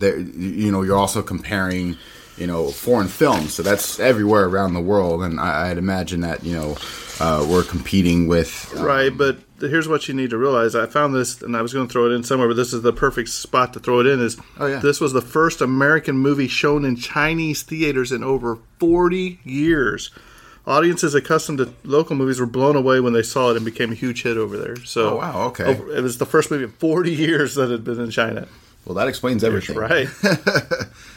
that 0.00 0.18
you 0.36 0.70
know 0.72 0.82
you're 0.82 0.96
also 0.98 1.22
comparing 1.22 1.96
you 2.36 2.46
know 2.46 2.68
foreign 2.70 3.08
films, 3.08 3.54
so 3.54 3.62
that's 3.62 3.98
everywhere 4.00 4.44
around 4.46 4.74
the 4.74 4.80
world, 4.80 5.22
and 5.22 5.40
I, 5.40 5.70
I'd 5.70 5.78
imagine 5.78 6.20
that 6.20 6.44
you 6.44 6.54
know 6.54 6.76
uh, 7.20 7.46
we're 7.48 7.62
competing 7.64 8.28
with 8.28 8.72
uh, 8.76 8.84
right? 8.84 9.16
But 9.16 9.38
here's 9.58 9.88
what 9.88 10.06
you 10.06 10.12
need 10.14 10.30
to 10.30 10.36
realize. 10.38 10.74
I 10.74 10.86
found 10.86 11.14
this, 11.14 11.40
and 11.40 11.56
I 11.56 11.62
was 11.62 11.72
going 11.72 11.86
to 11.86 11.92
throw 11.92 12.06
it 12.10 12.12
in 12.12 12.22
somewhere, 12.22 12.46
but 12.48 12.56
this 12.56 12.72
is 12.74 12.82
the 12.82 12.92
perfect 12.92 13.30
spot 13.30 13.72
to 13.72 13.80
throw 13.80 14.00
it 14.00 14.06
in. 14.06 14.20
Is 14.20 14.36
Oh, 14.58 14.66
yeah. 14.66 14.80
this 14.80 15.00
was 15.00 15.12
the 15.14 15.22
first 15.22 15.60
American 15.62 16.18
movie 16.18 16.48
shown 16.48 16.84
in 16.84 16.96
Chinese 16.96 17.62
theaters 17.62 18.12
in 18.12 18.22
over 18.22 18.58
40 18.80 19.40
years. 19.44 20.10
Audiences 20.66 21.14
accustomed 21.14 21.58
to 21.58 21.72
local 21.84 22.16
movies 22.16 22.40
were 22.40 22.44
blown 22.46 22.74
away 22.74 22.98
when 22.98 23.12
they 23.12 23.22
saw 23.22 23.50
it 23.52 23.56
and 23.56 23.64
became 23.64 23.92
a 23.92 23.94
huge 23.94 24.24
hit 24.24 24.36
over 24.36 24.58
there. 24.58 24.76
So, 24.84 25.10
Oh, 25.10 25.16
wow, 25.18 25.42
okay. 25.48 25.64
over- 25.64 25.96
it 25.96 26.02
was 26.02 26.18
the 26.18 26.26
first 26.26 26.50
movie 26.50 26.64
in 26.64 26.70
40 26.72 27.12
years 27.14 27.54
that 27.54 27.70
had 27.70 27.84
been 27.84 28.00
in 28.00 28.10
China. 28.10 28.48
Well, 28.84 28.96
that 28.96 29.06
explains 29.08 29.42
everything, 29.44 29.76
Right. 29.76 30.08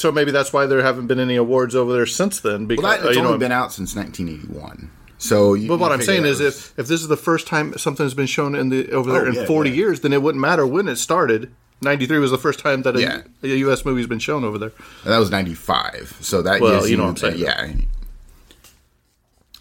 so 0.00 0.10
maybe 0.10 0.30
that's 0.30 0.52
why 0.52 0.66
there 0.66 0.82
haven't 0.82 1.06
been 1.06 1.20
any 1.20 1.36
awards 1.36 1.74
over 1.76 1.92
there 1.92 2.06
since 2.06 2.40
then. 2.40 2.66
Because 2.66 2.82
Well, 2.82 2.96
that, 2.98 3.04
uh, 3.04 3.08
it's 3.08 3.16
you 3.16 3.22
only 3.22 3.32
know, 3.34 3.38
been 3.38 3.52
out 3.52 3.72
since 3.72 3.94
1981. 3.94 4.90
So, 5.18 5.52
you, 5.52 5.68
but 5.68 5.78
what 5.78 5.92
I'm 5.92 6.00
saying 6.00 6.24
is, 6.24 6.40
if 6.40 6.72
if 6.78 6.86
this 6.86 7.02
is 7.02 7.08
the 7.08 7.16
first 7.16 7.46
time 7.46 7.76
something's 7.76 8.14
been 8.14 8.26
shown 8.26 8.54
in 8.54 8.70
the 8.70 8.90
over 8.92 9.12
there 9.12 9.26
Oh, 9.26 9.28
in 9.28 9.34
yeah, 9.34 9.44
40 9.46 9.68
yeah. 9.70 9.76
years, 9.76 10.00
then 10.00 10.12
it 10.14 10.22
wouldn't 10.22 10.40
matter 10.40 10.66
when 10.66 10.88
it 10.88 10.96
started. 10.96 11.52
93 11.82 12.18
was 12.18 12.30
the 12.30 12.38
first 12.38 12.58
time 12.60 12.82
that 12.82 12.96
a, 12.96 13.00
Yeah. 13.00 13.22
a 13.42 13.46
U.S. 13.66 13.84
movie's 13.84 14.06
been 14.06 14.18
shown 14.18 14.44
over 14.44 14.56
there. 14.58 14.72
that 15.04 15.18
was 15.18 15.30
95. 15.30 16.16
So 16.20 16.42
that 16.42 16.60
Well, 16.60 16.86
you 16.88 16.96
know 16.96 17.04
what 17.04 17.10
I'm 17.10 17.16
saying, 17.16 17.38
Yeah. 17.38 17.72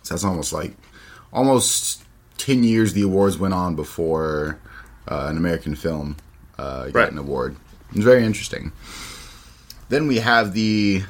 So 0.03 0.13
that's 0.15 0.24
almost 0.24 0.53
like 0.53 0.74
almost 1.31 2.03
10 2.38 2.63
years 2.63 2.93
the 2.93 3.01
awards 3.03 3.38
went 3.38 3.53
on 3.53 3.75
before 3.75 4.60
uh, 5.08 5.27
an 5.29 5.38
American 5.38 5.75
film 5.75 6.15
uh, 6.58 6.86
got 6.86 6.96
Right. 6.96 7.12
an 7.12 7.17
award. 7.17 7.55
It's 7.93 8.03
very 8.03 8.24
interesting. 8.25 8.72
Then 9.89 10.08
we 10.08 10.17
have 10.17 10.53
the 10.53 11.03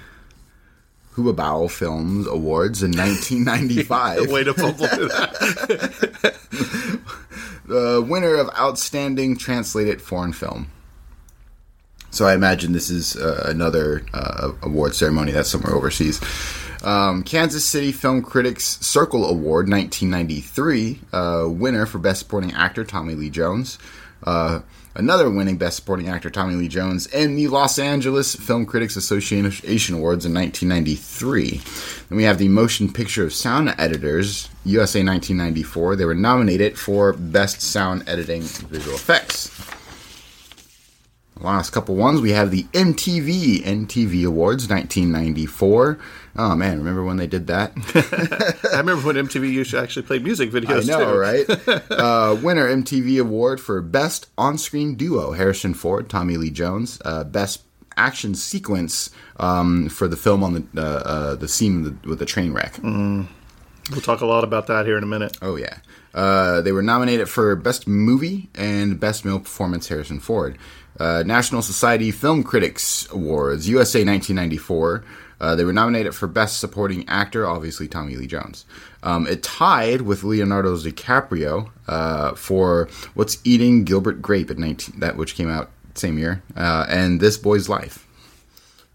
Huabiao 1.15 1.69
Films 1.69 2.27
Awards 2.27 2.81
in 2.81 2.91
1995. 2.91 4.27
Way 4.31 4.43
to 4.45 4.53
the 7.65 8.05
winner 8.07 8.35
of 8.35 8.49
Outstanding 8.57 9.37
Translated 9.37 10.01
Foreign 10.01 10.33
Film. 10.33 10.71
So 12.11 12.25
I 12.25 12.33
imagine 12.33 12.71
this 12.71 12.89
is 12.89 13.15
uh, 13.15 13.45
another 13.47 14.03
uh, 14.13 14.51
award 14.63 14.95
ceremony 14.95 15.31
that's 15.31 15.49
somewhere 15.49 15.75
overseas. 15.75 16.19
Um, 16.83 17.23
Kansas 17.23 17.65
City 17.65 17.91
Film 17.91 18.21
Critics 18.21 18.79
Circle 18.79 19.25
Award 19.25 19.69
1993 19.69 20.99
uh, 21.11 21.45
winner 21.47 21.85
for 21.85 21.99
Best 21.99 22.19
Supporting 22.19 22.53
Actor 22.53 22.85
Tommy 22.85 23.15
Lee 23.15 23.29
Jones. 23.29 23.77
Another 24.95 25.29
winning 25.29 25.57
Best 25.57 25.77
Supporting 25.77 26.09
Actor 26.09 26.31
Tommy 26.31 26.55
Lee 26.55 26.67
Jones 26.67 27.05
in 27.07 27.35
the 27.35 27.47
Los 27.47 27.77
Angeles 27.77 28.35
Film 28.35 28.65
Critics 28.65 28.95
Association 28.95 29.95
Awards 29.95 30.25
in 30.25 30.33
1993. 30.33 31.61
Then 32.09 32.17
we 32.17 32.23
have 32.23 32.39
the 32.39 32.47
Motion 32.47 32.91
Picture 32.91 33.23
of 33.23 33.33
Sound 33.33 33.73
Editors 33.77 34.49
USA 34.65 35.03
1994. 35.03 35.95
They 35.95 36.05
were 36.05 36.15
nominated 36.15 36.77
for 36.77 37.13
Best 37.13 37.61
Sound 37.61 38.03
Editing 38.07 38.41
Visual 38.41 38.95
Effects. 38.95 39.55
Last 41.39 41.69
couple 41.69 41.95
ones, 41.95 42.19
we 42.19 42.31
have 42.31 42.51
the 42.51 42.63
MTV 42.73 43.63
MTV 43.63 44.25
Awards 44.25 44.67
1994. 44.67 45.99
Oh 46.41 46.55
man, 46.55 46.77
remember 46.77 47.03
when 47.03 47.17
they 47.17 47.27
did 47.27 47.47
that? 47.47 47.73
I 48.73 48.77
remember 48.77 49.05
when 49.05 49.17
MTV 49.17 49.51
used 49.51 49.71
to 49.71 49.79
actually 49.81 50.03
play 50.03 50.19
music 50.19 50.51
videos. 50.51 50.83
I 50.83 50.97
know, 50.97 51.11
too. 51.11 51.19
right? 51.19 51.91
uh, 51.91 52.37
winner 52.41 52.65
MTV 52.65 53.19
Award 53.19 53.59
for 53.59 53.81
Best 53.81 54.27
On-Screen 54.37 54.95
Duo: 54.95 55.33
Harrison 55.33 55.73
Ford, 55.73 56.09
Tommy 56.09 56.37
Lee 56.37 56.49
Jones. 56.49 57.01
Uh, 57.03 57.25
best 57.25 57.63
Action 57.97 58.35
Sequence 58.35 59.09
um, 59.35 59.89
for 59.89 60.07
the 60.07 60.15
film 60.15 60.41
on 60.41 60.53
the 60.53 60.81
uh, 60.81 60.81
uh, 60.85 61.35
the 61.35 61.49
scene 61.49 61.83
with 61.83 62.01
the, 62.01 62.09
with 62.09 62.19
the 62.19 62.25
train 62.25 62.53
wreck. 62.53 62.79
We'll 62.81 64.01
talk 64.01 64.21
a 64.21 64.25
lot 64.25 64.45
about 64.45 64.67
that 64.67 64.85
here 64.85 64.97
in 64.97 65.03
a 65.03 65.07
minute. 65.07 65.37
Oh 65.41 65.57
yeah. 65.57 65.79
Uh, 66.13 66.61
they 66.61 66.71
were 66.71 66.81
nominated 66.81 67.27
for 67.27 67.53
Best 67.57 67.85
Movie 67.85 68.49
and 68.55 68.97
Best 68.97 69.25
Male 69.25 69.39
Performance 69.39 69.89
Harrison 69.89 70.21
Ford. 70.21 70.57
Uh, 70.97 71.23
National 71.25 71.61
Society 71.61 72.11
Film 72.11 72.43
Critics 72.43 73.09
Awards 73.11 73.67
USA 73.67 73.99
1994. 73.99 75.03
Uh, 75.39 75.55
they 75.55 75.63
were 75.63 75.73
nominated 75.73 76.13
for 76.13 76.27
Best 76.27 76.59
Supporting 76.59 77.07
Actor, 77.07 77.47
obviously 77.47 77.87
Tommy 77.87 78.15
Lee 78.15 78.27
Jones. 78.27 78.65
Um, 79.03 79.25
it 79.27 79.41
tied 79.41 80.01
with 80.01 80.23
Leonardo 80.23 80.75
DiCaprio 80.75 81.69
uh, 81.87 82.33
for 82.35 82.89
What's 83.13 83.37
Eating 83.43 83.83
Gilbert 83.85 84.21
Grape 84.21 84.51
at 84.51 84.57
19, 84.57 84.99
that 84.99 85.15
which 85.15 85.35
came 85.35 85.49
out 85.49 85.69
same 85.95 86.17
year, 86.17 86.43
uh, 86.55 86.85
and 86.89 87.19
This 87.19 87.37
Boy's 87.37 87.69
Life. 87.69 88.05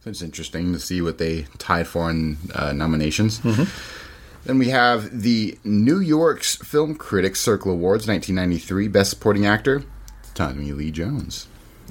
So 0.00 0.10
it's 0.10 0.22
interesting 0.22 0.72
to 0.74 0.78
see 0.78 1.00
what 1.00 1.16
they 1.18 1.46
tied 1.56 1.86
for 1.86 2.10
in 2.10 2.36
uh, 2.54 2.72
nominations. 2.72 3.40
Then 4.44 4.58
we 4.58 4.68
have 4.68 5.22
the 5.22 5.58
New 5.64 6.00
York's 6.00 6.56
Film 6.56 6.94
Critics 6.94 7.40
Circle 7.40 7.72
Awards 7.72 8.06
1993 8.06 8.88
Best 8.88 9.10
Supporting 9.10 9.46
Actor, 9.46 9.84
Tommy 10.34 10.72
Lee 10.72 10.90
Jones. 10.90 11.46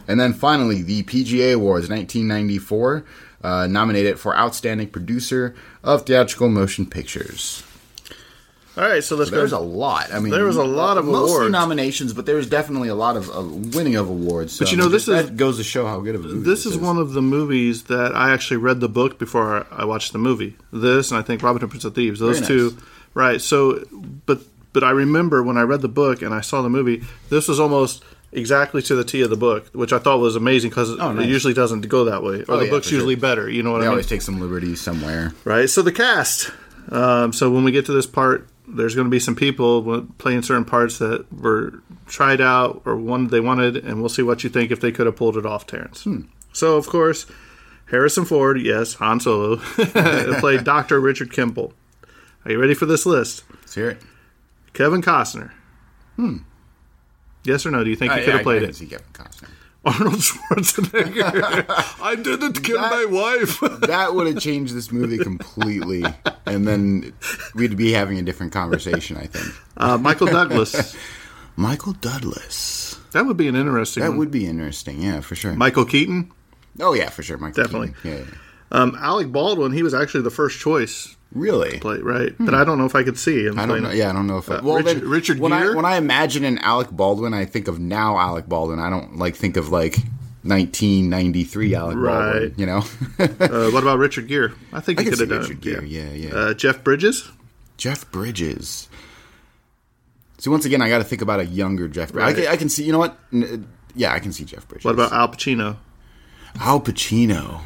And 0.08 0.20
then 0.20 0.34
finally, 0.34 0.84
the 0.84 1.02
PGA 1.04 1.56
Awards 1.56 1.90
1994, 1.90 3.04
uh, 3.44 3.68
nominated 3.68 4.20
for 4.20 4.36
Outstanding 4.36 4.90
Producer 4.90 5.56
of 5.84 6.06
Theatrical 6.06 6.50
Motion 6.50 6.86
Pictures. 6.86 7.64
All 8.76 8.84
right, 8.84 9.04
so 9.04 9.16
let's 9.16 9.30
There 9.30 9.44
was 9.44 9.52
a 9.52 9.60
lot. 9.60 10.12
I 10.12 10.20
mean, 10.20 10.32
There 10.32 10.46
was 10.46 10.56
a 10.58 10.64
lot 10.64 10.98
of 10.98 11.06
mostly 11.06 11.36
awards. 11.36 11.52
nominations, 11.52 12.12
but 12.12 12.26
there 12.26 12.36
was 12.36 12.48
definitely 12.48 12.90
a 12.90 12.96
lot 12.96 13.16
of 13.16 13.30
uh, 13.30 13.44
winning 13.44 13.96
of 13.96 14.10
awards. 14.10 14.58
But 14.58 14.72
you 14.72 14.78
know, 14.78 14.86
I 14.86 14.88
mean, 14.88 14.94
this 14.94 15.08
is- 15.08 15.30
goes 15.30 15.58
to 15.58 15.64
show 15.64 15.86
how 15.86 16.00
good 16.00 16.16
of 16.16 16.26
a 16.26 16.28
movie 16.28 16.50
This 16.50 16.66
is 16.66 16.76
one 16.76 16.98
of 16.98 17.14
the 17.14 17.22
movies 17.22 17.84
that 17.84 18.16
I 18.16 18.32
actually 18.34 18.58
read 18.58 18.80
the 18.80 18.90
book 18.90 19.20
before 19.20 19.68
I 19.72 19.86
watched 19.86 20.12
the 20.12 20.18
movie. 20.18 20.56
This 20.72 21.12
and 21.12 21.20
I 21.20 21.22
think 21.22 21.44
Robin 21.44 21.62
Hood 21.62 21.70
Prince 21.70 21.86
of 21.86 21.94
Thieves. 21.94 22.20
Those 22.20 22.42
two, 22.48 22.76
right? 23.14 23.40
So, 23.40 23.84
but 24.26 24.42
but 24.74 24.84
I 24.84 24.90
remember 24.90 25.44
when 25.44 25.56
I 25.56 25.62
read 25.62 25.82
the 25.82 25.88
book 25.88 26.24
and 26.24 26.34
I 26.34 26.42
saw 26.42 26.64
the 26.64 26.70
movie. 26.70 27.04
This 27.30 27.48
was 27.48 27.60
almost 27.60 28.04
exactly 28.34 28.82
to 28.84 28.96
the 28.96 29.04
T 29.04 29.22
of 29.22 29.30
the 29.30 29.38
book, 29.38 29.68
which 29.74 29.94
I 29.94 30.00
thought 30.00 30.20
was 30.20 30.36
amazing 30.36 30.70
because 30.72 30.92
Oh, 31.00 31.12
nice. 31.14 31.26
it 31.26 31.30
usually 31.30 31.54
doesn't 31.54 31.88
go 31.88 32.06
that 32.06 32.24
way, 32.24 32.42
or 32.42 32.46
Oh, 32.50 32.58
the 32.58 32.66
yeah, 32.66 32.72
book's 32.72 32.88
for 32.88 32.92
sure. 32.92 32.98
usually 33.00 33.16
better. 33.16 33.50
You 33.50 33.64
know 33.64 33.72
what 33.72 33.80
They 33.80 33.86
I 33.86 33.90
mean? 33.90 33.92
They 33.92 33.94
always 33.96 34.08
take 34.08 34.22
some 34.22 34.40
liberties 34.42 34.82
somewhere. 34.82 35.34
right? 35.46 35.70
So 35.70 35.82
the 35.82 35.92
cast. 35.92 36.52
Um, 36.90 37.32
so 37.32 37.50
when 37.50 37.64
we 37.64 37.72
get 37.72 37.86
to 37.86 37.94
this 37.94 38.06
part, 38.08 38.48
there's 38.68 38.96
going 38.96 39.06
to 39.06 39.12
be 39.12 39.20
some 39.20 39.36
people 39.36 40.08
playing 40.18 40.42
certain 40.42 40.66
parts 40.66 40.98
that 41.00 41.26
were 41.34 41.82
tried 42.08 42.42
out 42.42 42.82
or 42.86 42.96
one 42.96 43.28
they 43.28 43.40
wanted, 43.40 43.78
and 43.78 44.00
we'll 44.00 44.10
see 44.10 44.22
what 44.24 44.44
you 44.44 44.50
think 44.50 44.72
if 44.72 44.80
they 44.82 44.92
could 44.92 45.06
have 45.06 45.16
pulled 45.16 45.38
it 45.38 45.46
off, 45.46 45.66
Terrence. 45.68 46.06
So 46.54 46.76
of 46.78 46.88
course, 46.88 47.26
Harrison 47.92 48.26
Ford, 48.26 48.60
yes, 48.62 48.96
Han 48.96 49.20
Solo, 49.20 49.58
played 50.40 50.64
Doctor 50.66 51.00
Richard 51.00 51.32
Kimball. 51.32 51.74
Are 52.46 52.52
you 52.52 52.60
ready 52.60 52.74
for 52.74 52.86
this 52.86 53.06
list? 53.06 53.44
Let's 53.52 53.76
hear 53.76 53.90
it. 53.92 53.98
Kevin 54.74 55.02
Costner. 55.02 55.52
Hmm. 56.16 56.38
Yes 57.46 57.66
or 57.66 57.72
no? 57.72 57.84
Do 57.84 57.90
you 57.90 57.96
think 57.96 58.12
I, 58.12 58.20
he 58.20 58.26
could 58.26 58.34
I- 58.34 58.38
have 58.38 58.44
played 58.44 58.58
I 58.58 58.62
can 58.62 58.70
it? 58.70 58.76
see 58.76 58.86
Kevin 58.88 59.06
Costner. 59.14 59.50
Arnold 59.86 60.14
Schwarzenegger. 60.16 61.66
I 62.02 62.16
didn't 62.16 62.64
kill 62.64 62.80
my 62.80 63.06
wife. 63.06 63.60
that 63.82 64.14
would 64.16 64.28
have 64.28 64.40
changed 64.42 64.74
this 64.74 64.94
movie 64.94 65.18
completely, 65.18 66.06
and 66.46 66.66
then 66.66 67.14
we'd 67.54 67.76
be 67.76 67.92
having 67.92 68.18
a 68.18 68.22
different 68.22 68.54
conversation. 68.54 69.18
I 69.18 69.26
think. 69.28 69.54
uh, 69.76 69.98
Michael 69.98 70.28
Douglas. 70.28 70.96
Michael 71.58 71.92
Douglas. 71.94 72.98
That 73.12 73.26
would 73.26 73.36
be 73.36 73.50
an 73.50 73.56
interesting. 73.58 74.04
That 74.04 74.10
one. 74.12 74.20
would 74.20 74.32
be 74.32 74.48
interesting. 74.48 75.02
Yeah, 75.02 75.20
for 75.20 75.36
sure. 75.36 75.54
Michael 75.54 75.86
Keaton. 75.86 76.32
oh 76.80 76.94
yeah, 76.94 77.10
for 77.10 77.22
sure. 77.22 77.38
Michael 77.38 77.64
Definitely. 77.64 77.90
Keaton. 78.04 78.12
Yeah, 78.12 78.18
yeah. 78.26 78.38
Um, 78.72 78.98
Alec 79.00 79.32
Baldwin, 79.34 79.72
he 79.74 79.84
was 79.84 79.94
actually 79.94 80.24
the 80.24 80.32
first 80.32 80.60
choice 80.60 81.16
Really. 81.34 81.80
play, 81.80 81.98
right? 81.98 82.34
But 82.40 82.54
I 82.54 82.64
don't 82.64 82.78
know 82.78 82.86
if 82.86 82.96
I 82.96 83.04
could 83.04 83.18
see 83.18 83.46
him. 83.46 83.54
Hmm. 83.54 83.60
I 83.60 83.66
don't 83.66 83.82
know. 83.84 83.92
Yeah, 83.92 84.10
I 84.10 84.14
don't 84.14 84.28
know 84.28 84.38
if. 84.38 84.50
I, 84.52 84.56
Uh, 84.56 84.62
well, 84.64 84.78
Richard- 84.78 85.02
then, 85.02 85.10
Richard 85.10 85.40
when 85.40 85.52
I 85.54 85.74
when 85.74 85.86
I 85.86 85.98
imagine 85.98 86.44
an 86.46 86.60
Alec 86.60 86.90
Baldwin, 86.92 87.34
I 87.34 87.46
think 87.46 87.68
of 87.68 87.80
now 87.80 88.18
Alec 88.18 88.48
Baldwin. 88.48 88.80
I 88.80 88.90
don't 88.90 89.18
like 89.18 89.36
think 89.36 89.58
of 89.58 89.70
like 89.70 89.98
1993 90.44 91.76
Alec 91.76 91.98
Baldwin. 91.98 92.54
You 92.58 92.66
know. 92.66 92.84
Uh, 93.20 93.70
what 93.72 93.84
about 93.84 94.00
Richard 94.00 94.28
Gere? 94.28 94.52
I 94.74 94.80
think 94.80 95.00
I 95.00 95.04
he 95.04 95.10
could 95.10 95.20
have 95.20 95.30
done 95.30 95.40
Richard. 95.42 95.62
Gere. 95.62 95.86
Yeah, 95.86 96.12
yeah. 96.14 96.34
Uh, 96.36 96.54
Jeff 96.54 96.84
Bridges. 96.84 97.30
Jeff 97.78 98.10
Bridges. 98.12 98.90
See, 100.40 100.50
once 100.50 100.66
again, 100.66 100.82
I 100.82 100.90
got 100.90 100.98
to 100.98 101.04
think 101.04 101.22
about 101.22 101.40
a 101.40 101.46
younger 101.46 101.88
Jeff. 101.88 102.12
Bridges. 102.12 102.26
Right. 102.26 102.38
I, 102.38 102.42
can, 102.42 102.52
I 102.54 102.58
can 102.58 102.70
see. 102.70 102.84
You 102.84 102.92
know 102.92 103.00
what? 103.00 103.18
N- 103.32 103.68
Yeah, 103.96 104.12
I 104.14 104.20
can 104.20 104.32
see 104.34 104.44
Jeff 104.46 104.68
Bridges. 104.68 104.84
What 104.86 104.94
about 104.96 105.14
Al 105.14 105.30
Pacino? 105.30 105.78
Al 106.60 106.82
Pacino? 106.82 107.62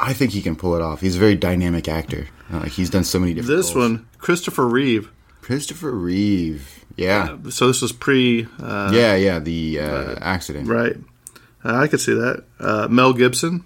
I 0.00 0.12
think 0.12 0.32
he 0.32 0.42
can 0.42 0.56
pull 0.56 0.74
it 0.74 0.82
off. 0.82 1.00
He's 1.00 1.16
a 1.16 1.18
very 1.18 1.34
dynamic 1.36 1.86
actor. 1.88 2.26
Uh, 2.50 2.64
he's 2.64 2.90
done 2.90 3.04
so 3.04 3.18
many 3.18 3.34
different. 3.34 3.56
This 3.56 3.74
roles. 3.74 3.90
one, 3.90 4.08
Christopher 4.18 4.66
Reeve. 4.66 5.10
Christopher 5.40 5.90
Reeve. 5.92 6.84
Yeah, 6.96 7.36
So 7.50 7.66
this 7.66 7.82
was 7.82 7.90
pre, 7.92 8.46
uh, 8.62 8.90
yeah, 8.94 9.16
yeah. 9.16 9.38
The 9.40 9.80
uh, 9.80 10.14
accident. 10.20 10.68
right? 10.68 10.96
Uh, 11.64 11.74
I 11.74 11.88
could 11.88 12.00
see 12.00 12.14
that. 12.14 12.44
Uh, 12.60 12.86
Mel 12.88 13.12
Gibson. 13.12 13.64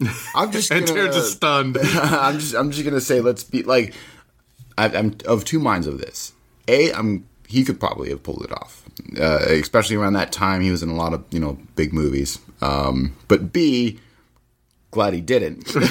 I'm 0.34 0.50
just 0.52 0.70
And 0.72 0.86
gonna, 0.86 0.98
Terrence 0.98 1.16
is 1.16 1.32
stunned. 1.32 1.76
I'm 1.82 2.38
just 2.38 2.54
I'm 2.54 2.70
just 2.70 2.84
gonna 2.84 3.00
say 3.00 3.20
let's 3.20 3.44
be 3.44 3.62
like 3.62 3.94
I, 4.78 4.86
I'm 4.88 5.16
of 5.26 5.44
two 5.44 5.58
minds 5.58 5.86
of 5.86 5.98
this. 5.98 6.32
A, 6.68 6.92
I'm 6.92 7.28
he 7.46 7.62
could 7.64 7.78
probably 7.78 8.08
have 8.08 8.22
pulled 8.22 8.42
it 8.44 8.52
off, 8.52 8.82
uh, 9.20 9.38
especially 9.48 9.96
around 9.96 10.14
that 10.14 10.32
time. 10.32 10.62
He 10.62 10.70
was 10.70 10.82
in 10.82 10.88
a 10.88 10.94
lot 10.96 11.12
of 11.12 11.24
you 11.30 11.38
know 11.40 11.58
big 11.76 11.92
movies. 11.92 12.38
Um, 12.60 13.14
but 13.28 13.52
B, 13.52 14.00
glad 14.94 15.12
he 15.12 15.20
didn't. 15.20 15.74
and 15.74 15.84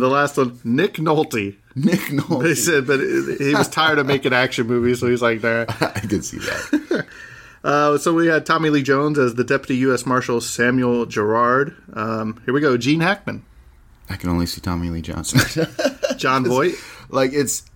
the 0.00 0.08
last 0.08 0.36
one, 0.36 0.60
Nick 0.62 0.94
Nolte. 0.94 1.56
Nick 1.74 2.00
Nolte. 2.00 2.42
They 2.42 2.54
said, 2.54 2.86
but 2.86 3.00
he 3.00 3.54
was 3.54 3.68
tired 3.68 3.98
of 3.98 4.06
making 4.06 4.32
action 4.32 4.66
movies, 4.66 5.00
so 5.00 5.08
he's 5.08 5.22
like, 5.22 5.42
nah. 5.42 5.64
I 5.80 6.00
could 6.00 6.24
see 6.24 6.38
that. 6.38 7.06
Uh, 7.62 7.98
so 7.98 8.14
we 8.14 8.26
had 8.26 8.46
Tommy 8.46 8.70
Lee 8.70 8.82
Jones 8.82 9.18
as 9.18 9.34
the 9.34 9.44
Deputy 9.44 9.76
U.S. 9.80 10.06
Marshal 10.06 10.40
Samuel 10.40 11.04
Gerard. 11.04 11.76
Um, 11.92 12.40
here 12.46 12.54
we 12.54 12.62
go. 12.62 12.78
Gene 12.78 13.00
Hackman, 13.00 13.44
I 14.08 14.16
can 14.16 14.30
only 14.30 14.46
see 14.46 14.62
Tommy 14.62 14.88
Lee 14.88 15.02
Johnson. 15.02 15.66
Jon 16.16 16.46
Voight. 16.46 16.72
Like 17.10 17.34
it's 17.34 17.70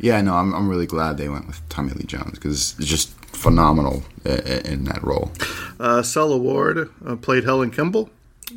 phenomenal 0.00 0.16
i- 0.16 0.20
know 0.22 0.34
I'm 0.54 0.68
really 0.68 0.86
glad 0.86 1.16
they 1.16 1.28
went 1.28 1.46
with 1.46 1.60
Tommy 1.68 1.92
Lee 1.92 2.04
Jones 2.04 2.32
because 2.38 2.74
it's 2.78 2.88
just 2.88 3.10
phenomenal 3.34 4.02
in 4.64 4.84
that 4.84 5.02
role. 5.02 5.30
Uh, 5.78 6.02
Ward 6.40 6.90
uh, 7.06 7.16
played 7.16 7.44
Helen 7.44 7.70
Kimball. 7.70 8.10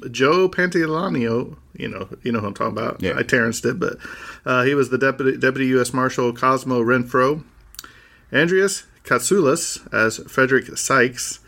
Joe 0.10 0.50
Pantoliano, 0.50 1.56
you 1.78 1.88
know, 1.88 2.10
you 2.24 2.32
know 2.32 2.40
who 2.40 2.48
I'm 2.48 2.54
talking 2.56 2.76
about. 2.78 3.02
Yeah. 3.02 3.14
I 3.18 3.22
Terrence 3.24 3.62
did, 3.62 3.80
but 3.80 3.98
uh, 4.46 4.64
he 4.64 4.74
was 4.74 4.90
the 4.90 4.98
deputy 4.98 5.38
deputy 5.38 5.68
U.S. 5.68 5.94
Marshal 5.94 6.34
Cosmo 6.34 6.82
Renfro. 6.82 7.44
Andreas 8.34 8.84
Katsulas 9.04 9.86
as 9.94 10.18
Frederick 10.32 10.78
Sykes. 10.78 11.40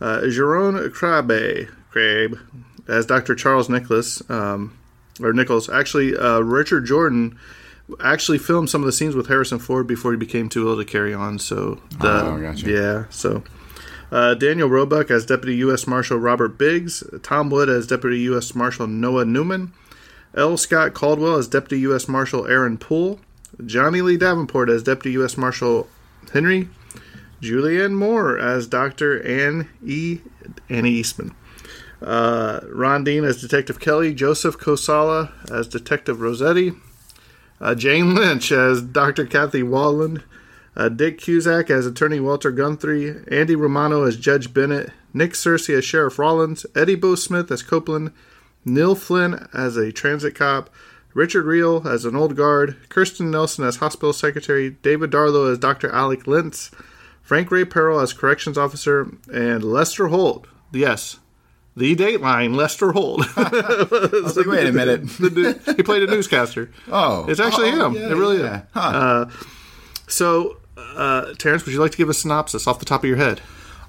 Uh, 0.00 0.26
Jerome 0.28 0.76
Crabe, 0.90 1.68
Crabe 1.92 2.38
as 2.88 3.06
Dr. 3.06 3.34
Charles 3.34 3.68
Nicholas, 3.68 4.22
um, 4.30 4.76
or 5.20 5.32
Nichols. 5.32 5.68
Actually, 5.68 6.16
uh, 6.16 6.40
Richard 6.40 6.84
Jordan 6.86 7.38
actually 8.00 8.38
filmed 8.38 8.70
some 8.70 8.80
of 8.82 8.86
the 8.86 8.92
scenes 8.92 9.14
with 9.14 9.26
Harrison 9.28 9.58
Ford 9.58 9.86
before 9.86 10.12
he 10.12 10.16
became 10.18 10.48
too 10.48 10.68
ill 10.68 10.76
to 10.76 10.84
carry 10.84 11.12
on. 11.14 11.38
So, 11.38 11.80
the, 12.00 12.24
Oh, 12.26 12.38
gotcha. 12.40 12.70
yeah, 12.70 13.04
so. 13.10 13.42
Uh, 14.12 14.34
Daniel 14.34 14.68
Roebuck 14.68 15.10
as 15.10 15.26
Deputy 15.26 15.56
U.S. 15.56 15.86
Marshal 15.86 16.18
Robert 16.18 16.56
Biggs, 16.56 17.02
Tom 17.22 17.50
Wood 17.50 17.68
as 17.68 17.86
Deputy 17.86 18.18
U.S. 18.20 18.54
Marshal 18.54 18.86
Noah 18.86 19.24
Newman, 19.24 19.72
L. 20.36 20.56
Scott 20.56 20.94
Caldwell 20.94 21.36
as 21.36 21.48
Deputy 21.48 21.80
U.S. 21.80 22.06
Marshal 22.06 22.46
Aaron 22.46 22.78
Poole, 22.78 23.18
Johnny 23.66 24.02
Lee 24.02 24.16
Davenport 24.16 24.68
as 24.68 24.82
Deputy 24.84 25.12
U.S. 25.12 25.36
Marshal 25.36 25.88
Henry, 26.32 26.68
Julianne 27.42 27.94
Moore 27.94 28.38
as 28.38 28.66
Dr. 28.68 29.20
Anne 29.26 29.68
E. 29.84 30.20
Annie 30.68 30.90
Eastman. 30.90 31.34
Uh, 32.00 32.60
Ron 32.70 33.02
Dean 33.04 33.24
as 33.24 33.40
Detective 33.40 33.80
Kelly, 33.80 34.14
Joseph 34.14 34.58
Kosala 34.58 35.32
as 35.50 35.66
Detective 35.66 36.20
Rossetti, 36.20 36.72
uh, 37.60 37.74
Jane 37.74 38.14
Lynch 38.14 38.52
as 38.52 38.82
Dr. 38.82 39.26
Kathy 39.26 39.62
Wahlund, 39.62 40.22
uh, 40.76 40.88
Dick 40.88 41.18
Cusack 41.18 41.70
as 41.70 41.86
Attorney 41.86 42.20
Walter 42.20 42.50
Guthrie, 42.50 43.22
Andy 43.28 43.54
Romano 43.54 44.04
as 44.04 44.16
Judge 44.16 44.52
Bennett, 44.52 44.90
Nick 45.12 45.32
Searcy 45.32 45.76
as 45.76 45.84
Sheriff 45.84 46.18
Rollins, 46.18 46.66
Eddie 46.74 46.96
Bo 46.96 47.14
Smith 47.14 47.50
as 47.50 47.62
Copeland, 47.62 48.12
Neil 48.64 48.94
Flynn 48.94 49.46
as 49.52 49.76
a 49.76 49.92
transit 49.92 50.34
cop, 50.34 50.70
Richard 51.12 51.46
Riehle 51.46 51.86
as 51.86 52.04
an 52.04 52.16
old 52.16 52.36
guard, 52.36 52.76
Kirsten 52.88 53.30
Nelson 53.30 53.64
as 53.64 53.76
hospital 53.76 54.12
secretary, 54.12 54.70
David 54.70 55.12
Darlow 55.12 55.50
as 55.50 55.58
Dr. 55.58 55.90
Alec 55.92 56.26
Lentz, 56.26 56.72
Frank 57.22 57.50
Ray 57.50 57.64
Perilli 57.64 58.02
as 58.02 58.12
corrections 58.12 58.58
officer, 58.58 59.08
and 59.32 59.62
Lester 59.62 60.08
Holt. 60.08 60.46
Yes, 60.72 61.20
the 61.76 61.96
Dateline 61.96 62.54
Lester 62.54 62.92
Holt. 62.92 63.22
I 63.36 63.86
was 64.22 64.36
like, 64.36 64.46
wait 64.46 64.66
a 64.66 64.72
minute. 64.82 65.08
he 65.76 65.82
played 65.82 66.02
a 66.02 66.06
newscaster. 66.06 66.70
Oh, 66.90 67.26
It's 67.28 67.40
actually 67.40 67.70
Oh, 67.72 67.86
him. 67.86 67.94
yeah, 67.94 68.10
it 68.10 68.14
really 68.14 68.38
yeah. 68.40 68.56
is. 68.58 68.62
Huh. 68.74 68.80
Uh, 68.80 69.30
so, 70.06 70.58
uh, 70.76 71.32
Terrence, 71.38 71.64
would 71.64 71.72
you 71.72 71.80
like 71.80 71.90
to 71.92 71.96
give 71.96 72.08
a 72.08 72.14
synopsis 72.14 72.66
off 72.66 72.78
the 72.78 72.84
top 72.84 73.02
of 73.02 73.08
your 73.08 73.16
head? 73.16 73.40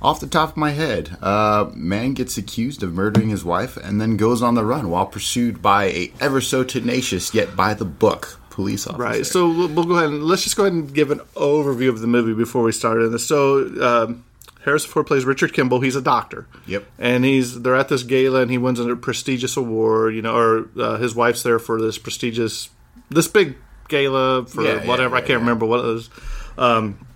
Off 0.02 0.20
the 0.20 0.28
top 0.28 0.50
of 0.52 0.58
my 0.58 0.72
head, 0.72 1.18
uh, 1.22 1.70
man 1.74 2.14
gets 2.14 2.38
accused 2.38 2.84
of 2.84 2.94
murdering 2.94 3.30
his 3.30 3.44
wife 3.44 3.76
and 3.78 4.00
then 4.00 4.18
goes 4.18 4.42
on 4.42 4.54
the 4.54 4.64
run 4.66 4.90
while 4.90 5.06
pursued 5.06 5.62
by 5.62 5.86
a 5.86 6.12
ever 6.20 6.42
so 6.42 6.64
tenacious 6.64 7.34
yet 7.34 7.56
by 7.56 7.74
the 7.74 7.86
book 7.86 8.40
police 8.50 8.86
officer. 8.86 9.02
Right. 9.02 9.26
So 9.26 9.48
we'll 9.50 9.70
we'll 9.70 9.86
go 9.86 9.96
ahead 9.96 10.10
and 10.10 10.24
let's 10.24 10.44
just 10.44 10.58
go 10.58 10.64
ahead 10.64 10.74
and 10.74 10.94
give 10.94 11.12
an 11.12 11.20
overview 11.36 11.90
of 11.90 12.02
the 12.02 12.08
movie 12.08 12.34
before 12.34 12.62
we 12.62 12.72
start 12.72 13.02
in 13.02 13.12
this. 13.14 13.26
So 13.28 13.60
um, 13.82 14.26
Harrison 14.66 14.90
Ford 14.92 15.08
plays 15.08 15.26
Richard 15.26 15.54
Kimball. 15.54 15.80
He's 15.80 15.96
a 15.96 16.02
doctor. 16.02 16.48
Yep. 16.66 16.86
And 17.00 17.24
he's 17.24 17.62
they're 17.62 17.76
at 17.76 17.88
this 17.88 18.04
gala 18.04 18.42
and 18.42 18.52
he 18.52 18.58
wins 18.58 18.80
a 18.80 18.96
prestigious 18.96 19.56
award. 19.56 20.16
You 20.16 20.22
know, 20.24 20.36
or 20.36 20.70
uh, 20.78 20.98
his 20.98 21.16
wife's 21.16 21.44
there 21.44 21.60
for 21.60 21.80
this 21.80 21.98
prestigious, 21.98 22.70
this 23.10 23.28
big 23.28 23.56
gala 23.88 24.46
for 24.46 24.64
Yeah, 24.64 24.82
yeah, 24.82 24.88
whatever. 24.88 25.16
I 25.16 25.20
can't 25.20 25.30
yeah. 25.30 25.36
remember 25.38 25.66
what 25.66 25.80
it 25.80 25.88
was. 25.88 26.10
Um, 26.58 27.08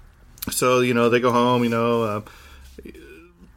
so 0.51 0.79
you 0.81 0.93
know 0.93 1.09
they 1.09 1.19
go 1.19 1.31
home. 1.31 1.63
You 1.63 1.69
know. 1.69 2.03
Uh, 2.03 2.21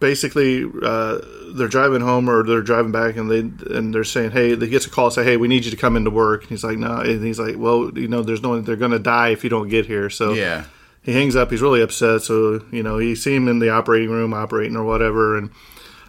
basically 0.01 0.65
uh, 0.83 1.19
they're 1.55 1.69
driving 1.69 2.01
home 2.01 2.29
or 2.29 2.43
they're 2.43 2.61
driving 2.61 2.91
back 2.91 3.17
and 3.17 3.31
they 3.31 3.39
and 3.77 3.95
they're 3.95 4.03
saying 4.03 4.33
hey 4.33 4.57
they 4.57 4.67
gets 4.67 4.85
a 4.85 4.91
call 4.91 5.05
and 5.07 5.15
say 5.15 5.23
hey 5.23 5.37
we 5.37 5.47
need 5.47 5.65
you 5.65 5.71
to 5.71 5.77
come 5.77 5.97
into 5.97 6.11
work 6.11 6.41
and 6.41 6.51
he's 6.51 6.65
like 6.65 6.77
no 6.77 6.97
and 6.97 7.25
he's 7.25 7.39
like 7.39 7.55
well 7.57 7.97
you 7.97 8.09
know 8.09 8.21
there's 8.21 8.43
no 8.43 8.61
they're 8.61 8.75
gonna 8.75 8.99
die 8.99 9.29
if 9.29 9.45
you 9.45 9.51
don't 9.51 9.69
get 9.69 9.87
here 9.87 10.11
so 10.11 10.33
Yeah. 10.33 10.65
He 11.03 11.13
hangs 11.13 11.35
up 11.37 11.51
he's 11.51 11.63
really 11.63 11.83
upset 11.83 12.23
so 12.23 12.65
you 12.71 12.83
know 12.83 12.99
you 12.99 13.15
see 13.17 13.35
him 13.35 13.49
in 13.49 13.59
the 13.59 13.71
operating 13.71 14.11
room 14.11 14.33
operating 14.33 14.77
or 14.77 14.85
whatever 14.85 15.37
and 15.37 15.51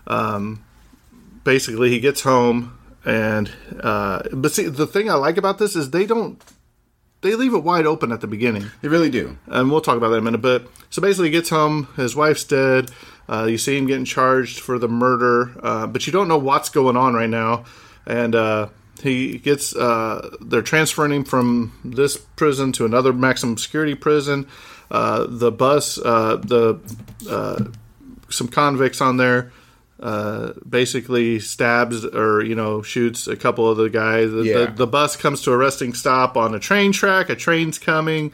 um, 0.08 0.64
basically 1.44 1.90
he 1.90 2.00
gets 2.00 2.22
home 2.22 2.78
and 3.06 3.52
uh, 3.82 4.22
but 4.32 4.52
see 4.52 4.68
the 4.68 4.88
thing 4.88 5.10
i 5.10 5.14
like 5.14 5.38
about 5.38 5.58
this 5.58 5.76
is 5.76 5.92
they 5.92 6.06
don't 6.06 6.42
they 7.22 7.36
leave 7.36 7.54
it 7.54 7.64
wide 7.64 7.86
open 7.86 8.12
at 8.12 8.20
the 8.22 8.28
beginning 8.28 8.66
They 8.82 8.90
really 8.90 9.10
do. 9.10 9.38
and 9.48 9.72
we'll 9.72 9.80
talk 9.82 9.96
about 9.96 10.10
that 10.10 10.16
in 10.18 10.24
a 10.24 10.26
minute. 10.26 10.42
But 10.42 10.68
so 10.90 11.02
basically, 11.02 11.28
he 11.28 11.32
gets 11.32 11.50
home, 11.50 11.88
his 11.96 12.18
wife's 12.18 12.44
dead. 12.44 12.92
Uh, 13.30 13.46
you 13.50 13.58
see 13.58 13.78
him 13.78 13.88
getting 13.88 14.04
charged 14.04 14.60
for 14.60 14.78
the 14.78 14.90
murder, 14.90 15.54
uh, 15.64 15.88
but 15.88 16.06
you 16.06 16.12
don't 16.12 16.28
know 16.28 16.38
what's 16.38 16.68
going 16.68 16.98
on 16.98 17.14
right 17.14 17.30
now. 17.30 17.64
And 18.06 18.36
uh, 18.36 18.68
he 19.02 19.38
gets, 19.38 19.74
uh, 19.74 20.36
they're 20.42 20.62
transferring 20.62 21.14
him 21.14 21.24
from 21.24 21.72
this 21.86 22.18
prison 22.18 22.74
to 22.74 22.84
another 22.84 23.14
maximum 23.14 23.58
security 23.58 23.96
prison. 23.96 24.46
Uh, 24.92 25.26
the 25.28 25.52
bus, 25.52 25.98
uh, 25.98 26.36
the 26.38 26.80
uh, 27.30 27.64
some 28.30 28.48
convicts 28.48 29.02
on 29.02 29.18
there. 29.18 29.52
Uh, 30.00 30.52
basically 30.68 31.40
stabs 31.40 32.04
or 32.04 32.44
you 32.44 32.56
know 32.56 32.82
shoots 32.82 33.26
a 33.28 33.38
couple 33.38 33.70
of 33.70 33.78
the 33.78 33.90
guys. 33.90 34.30
The, 34.32 34.44
Yeah. 34.44 34.66
the, 34.66 34.72
the 34.72 34.88
bus 34.88 35.16
comes 35.16 35.42
to 35.44 35.52
a 35.52 35.58
resting 35.58 35.94
stop 35.94 36.36
on 36.36 36.54
a 36.54 36.60
train 36.60 36.92
track. 36.92 37.30
A 37.30 37.36
train's 37.36 37.80
coming. 37.80 38.34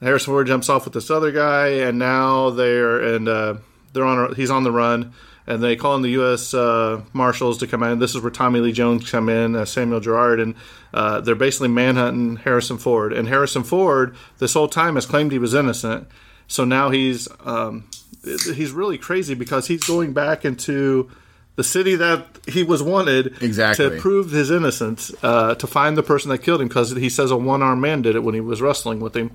Harrison 0.00 0.32
Ford 0.32 0.46
jumps 0.46 0.70
off 0.70 0.84
with 0.86 0.94
this 0.94 1.10
other 1.10 1.32
guy, 1.32 1.68
and 1.68 1.98
now 1.98 2.48
they're 2.50 2.98
and 3.14 3.28
uh, 3.28 3.54
they're 3.92 4.04
on. 4.06 4.30
A, 4.30 4.34
he's 4.34 4.50
on 4.50 4.62
the 4.62 4.72
run, 4.72 5.12
and 5.46 5.62
they 5.62 5.76
call 5.76 5.94
in 5.96 6.02
the 6.02 6.10
U.S. 6.10 6.52
Uh, 6.54 7.02
Marshals 7.12 7.58
to 7.58 7.66
come 7.66 7.82
in. 7.82 7.98
This 7.98 8.14
is 8.14 8.20
where 8.22 8.30
Tommy 8.30 8.60
Lee 8.60 8.72
Jones 8.72 9.10
come 9.10 9.28
in, 9.28 9.54
uh, 9.54 9.64
Samuel 9.64 10.00
Gerard, 10.00 10.40
and 10.40 10.54
uh, 10.92 11.20
they're 11.20 11.34
basically 11.34 11.68
manhunting 11.68 12.36
Harrison 12.38 12.78
Ford. 12.78 13.12
And 13.12 13.28
Harrison 13.28 13.62
Ford, 13.62 14.16
this 14.38 14.54
whole 14.54 14.68
time, 14.68 14.94
has 14.96 15.06
claimed 15.06 15.32
he 15.32 15.38
was 15.38 15.54
innocent. 15.54 16.08
So 16.48 16.64
now 16.64 16.90
he's 16.90 17.28
um, 17.44 17.84
he's 18.24 18.72
really 18.72 18.98
crazy 18.98 19.34
because 19.34 19.66
he's 19.68 19.84
going 19.84 20.12
back 20.12 20.44
into 20.44 21.10
the 21.56 21.64
city 21.64 21.96
that 21.96 22.26
he 22.46 22.62
was 22.62 22.82
wanted 22.82 23.42
Exactly. 23.42 23.88
to 23.88 24.00
prove 24.00 24.30
his 24.30 24.50
innocence, 24.50 25.10
uh, 25.22 25.54
to 25.54 25.66
find 25.66 25.96
the 25.96 26.02
person 26.02 26.30
that 26.30 26.38
killed 26.38 26.60
him 26.60 26.68
because 26.68 26.90
he 26.90 27.08
says 27.08 27.30
a 27.30 27.36
one 27.36 27.62
armed 27.62 27.80
man 27.80 28.02
did 28.02 28.14
it 28.14 28.22
when 28.22 28.34
he 28.34 28.40
was 28.40 28.60
wrestling 28.60 29.00
with 29.00 29.16
him. 29.16 29.30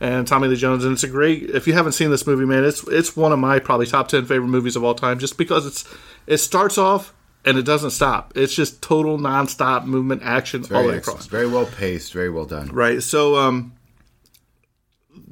And 0.00 0.28
Tommy 0.28 0.46
Lee 0.46 0.56
Jones, 0.56 0.84
and 0.84 0.92
it's 0.92 1.02
a 1.02 1.08
great. 1.08 1.50
If 1.50 1.66
you 1.66 1.72
haven't 1.72 1.92
seen 1.92 2.10
this 2.10 2.24
movie, 2.26 2.44
man, 2.44 2.64
it's 2.64 2.86
it's 2.86 3.16
one 3.16 3.32
of 3.32 3.38
my 3.40 3.58
probably 3.58 3.86
top 3.86 4.08
ten 4.08 4.24
favorite 4.26 4.48
movies 4.48 4.76
of 4.76 4.84
all 4.84 4.94
time, 4.94 5.18
just 5.18 5.36
because 5.36 5.66
it's 5.66 5.84
it 6.26 6.36
starts 6.38 6.78
off 6.78 7.12
and 7.44 7.58
it 7.58 7.62
doesn't 7.62 7.90
stop. 7.90 8.32
It's 8.36 8.54
just 8.54 8.82
total 8.82 9.18
nonstop 9.18 9.86
movement, 9.86 10.22
action 10.22 10.64
all 10.72 10.82
the 10.82 10.88
way 10.88 10.96
across. 10.98 11.26
Very 11.26 11.48
well 11.48 11.66
paced. 11.66 12.12
Very 12.12 12.30
well 12.30 12.44
done. 12.44 12.68
Right. 12.68 13.02
So, 13.02 13.36
um, 13.36 13.72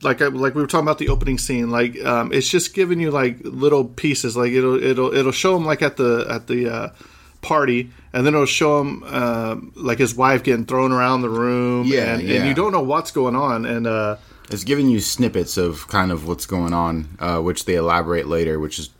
like 0.02 0.22
I, 0.22 0.26
like 0.26 0.54
we 0.54 0.62
were 0.62 0.66
talking 0.66 0.86
about 0.86 0.98
the 0.98 1.08
opening 1.08 1.38
scene, 1.38 1.70
like 1.70 2.02
um, 2.04 2.32
it's 2.32 2.48
just 2.48 2.74
giving 2.74 3.00
you 3.00 3.10
like 3.10 3.38
little 3.42 3.84
pieces. 3.84 4.36
Like 4.36 4.52
it'll 4.52 4.82
it'll 4.82 5.14
it'll 5.14 5.32
show 5.32 5.56
him 5.56 5.64
like 5.64 5.82
at 5.82 5.96
the 5.96 6.26
at 6.28 6.46
the 6.46 6.68
uh, 6.68 6.88
party, 7.42 7.90
and 8.12 8.26
then 8.26 8.34
it'll 8.34 8.46
show 8.46 8.80
him 8.80 9.04
uh, 9.06 9.56
like 9.74 9.98
his 9.98 10.14
wife 10.14 10.42
getting 10.42 10.66
thrown 10.66 10.92
around 10.92 11.22
the 11.22 11.30
room. 11.30 11.86
Yeah, 11.86 12.14
and, 12.14 12.22
yeah. 12.22 12.36
and 12.36 12.48
you 12.48 12.54
don't 12.54 12.72
know 12.72 12.82
what's 12.82 13.10
going 13.10 13.36
on. 13.36 13.64
And 13.64 13.86
uh, 13.86 14.16
It's 14.50 14.64
giving 14.64 14.88
you 14.88 15.00
snippets 15.00 15.56
of 15.56 15.88
kind 15.88 16.12
of 16.12 16.26
what's 16.26 16.46
going 16.46 16.72
on, 16.72 17.16
uh, 17.18 17.40
which 17.40 17.64
they 17.64 17.74
elaborate 17.74 18.26
later, 18.28 18.58
which 18.58 18.78
is 18.78 18.90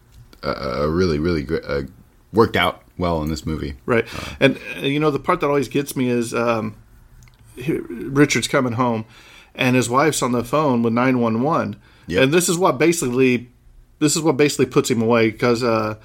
a, 0.43 0.51
a 0.51 0.89
really, 0.89 1.19
really 1.19 1.43
good, 1.43 1.65
uh, 1.67 1.83
worked 2.33 2.57
out 2.57 2.83
well 2.99 3.23
in 3.23 3.29
this 3.31 3.47
movie. 3.47 3.75
Right. 3.87 4.07
and 4.41 4.59
uh, 4.77 4.81
you 4.81 4.99
know 4.99 5.11
the 5.11 5.19
part 5.21 5.41
that 5.41 5.47
always 5.47 5.69
gets 5.69 5.95
me 5.97 6.09
is 6.09 6.35
um, 6.35 6.75
Richard's 7.57 8.49
coming 8.49 8.75
home, 8.75 9.05
and 9.55 9.77
his 9.77 9.89
wife's 9.89 10.23
on 10.23 10.33
the 10.33 10.45
phone 10.45 10.83
with 10.83 10.93
nine 10.93 11.19
one 11.21 11.43
one, 11.43 11.77
Yep. 12.09 12.25
and 12.25 12.33
this 12.35 12.49
is 12.49 12.59
what 12.59 12.79
basically 12.79 13.49
this 13.99 14.15
is 14.17 14.23
what 14.23 14.37
basically 14.37 14.67
puts 14.67 14.91
him 14.91 15.01
away 15.03 15.31
because 15.31 15.63
uh, 15.63 15.97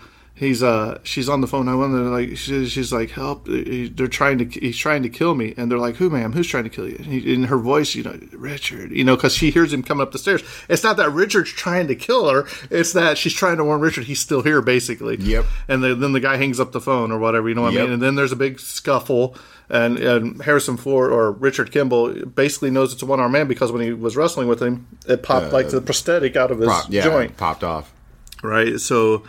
he's 0.41 0.63
uh 0.63 0.99
she's 1.03 1.29
on 1.29 1.39
the 1.39 1.47
phone. 1.47 1.69
I 1.69 1.75
wonder 1.75 1.99
like 2.09 2.35
she, 2.35 2.67
she's 2.67 2.91
like 2.91 3.11
help. 3.11 3.47
Uh, 3.47 3.53
uh, 3.53 3.87
they're 3.93 4.07
trying 4.07 4.39
to 4.39 4.45
he's 4.45 4.75
trying 4.77 5.03
to 5.03 5.09
kill 5.09 5.35
me, 5.35 5.53
and 5.55 5.71
they're 5.71 5.77
like 5.77 5.95
who 5.97 6.09
ma'am 6.09 6.33
who's 6.33 6.47
trying 6.47 6.63
to 6.63 6.69
kill 6.69 6.89
you? 6.89 6.95
And 6.95 7.05
he, 7.05 7.33
in 7.33 7.43
her 7.45 7.59
voice, 7.59 7.93
you 7.93 8.03
know 8.03 8.19
Richard, 8.33 8.91
you 8.91 9.03
know 9.03 9.15
because 9.15 9.35
she 9.35 9.51
hears 9.51 9.71
him 9.71 9.83
coming 9.83 10.01
up 10.01 10.11
the 10.11 10.17
stairs. 10.17 10.41
It's 10.67 10.83
not 10.83 10.97
that 10.97 11.11
Richard's 11.11 11.51
trying 11.51 11.87
to 11.87 11.95
kill 11.95 12.27
her. 12.29 12.47
It's 12.71 12.91
that 12.93 13.19
she's 13.19 13.33
trying 13.33 13.57
to 13.57 13.63
warn 13.63 13.81
Richard 13.81 14.05
he's 14.05 14.19
still 14.19 14.41
here 14.41 14.61
basically. 14.61 15.17
Yep. 15.17 15.45
And 15.67 15.83
the, 15.83 15.93
then 15.93 16.11
the 16.11 16.19
guy 16.19 16.37
hangs 16.37 16.59
up 16.59 16.71
the 16.71 16.81
phone 16.81 17.11
or 17.11 17.19
whatever. 17.19 17.47
You 17.47 17.55
know 17.55 17.61
what 17.61 17.77
I 17.77 17.81
mean? 17.81 17.91
And 17.91 18.01
then 18.01 18.15
there's 18.15 18.31
a 18.31 18.35
big 18.35 18.59
scuffle, 18.59 19.35
and, 19.69 19.99
and 19.99 20.41
Harrison 20.41 20.75
Ford 20.75 21.11
or 21.11 21.31
Richard 21.31 21.71
Kimball 21.71 22.25
basically 22.25 22.71
knows 22.71 22.93
it's 22.93 23.03
a 23.03 23.05
one 23.05 23.19
armed 23.19 23.33
man 23.33 23.47
because 23.47 23.71
when 23.71 23.83
he 23.83 23.93
was 23.93 24.17
wrestling 24.17 24.47
with 24.47 24.59
him, 24.59 24.87
it 25.07 25.21
popped 25.21 25.53
like 25.53 25.67
uh, 25.67 25.69
the 25.69 25.81
prosthetic 25.81 26.35
out 26.35 26.49
of 26.49 26.57
his 26.59 26.67
Pop, 26.67 26.85
yeah, 26.89 27.03
joint, 27.03 27.37
popped 27.37 27.63
off. 27.63 27.93
right? 28.41 28.79
So 28.79 29.23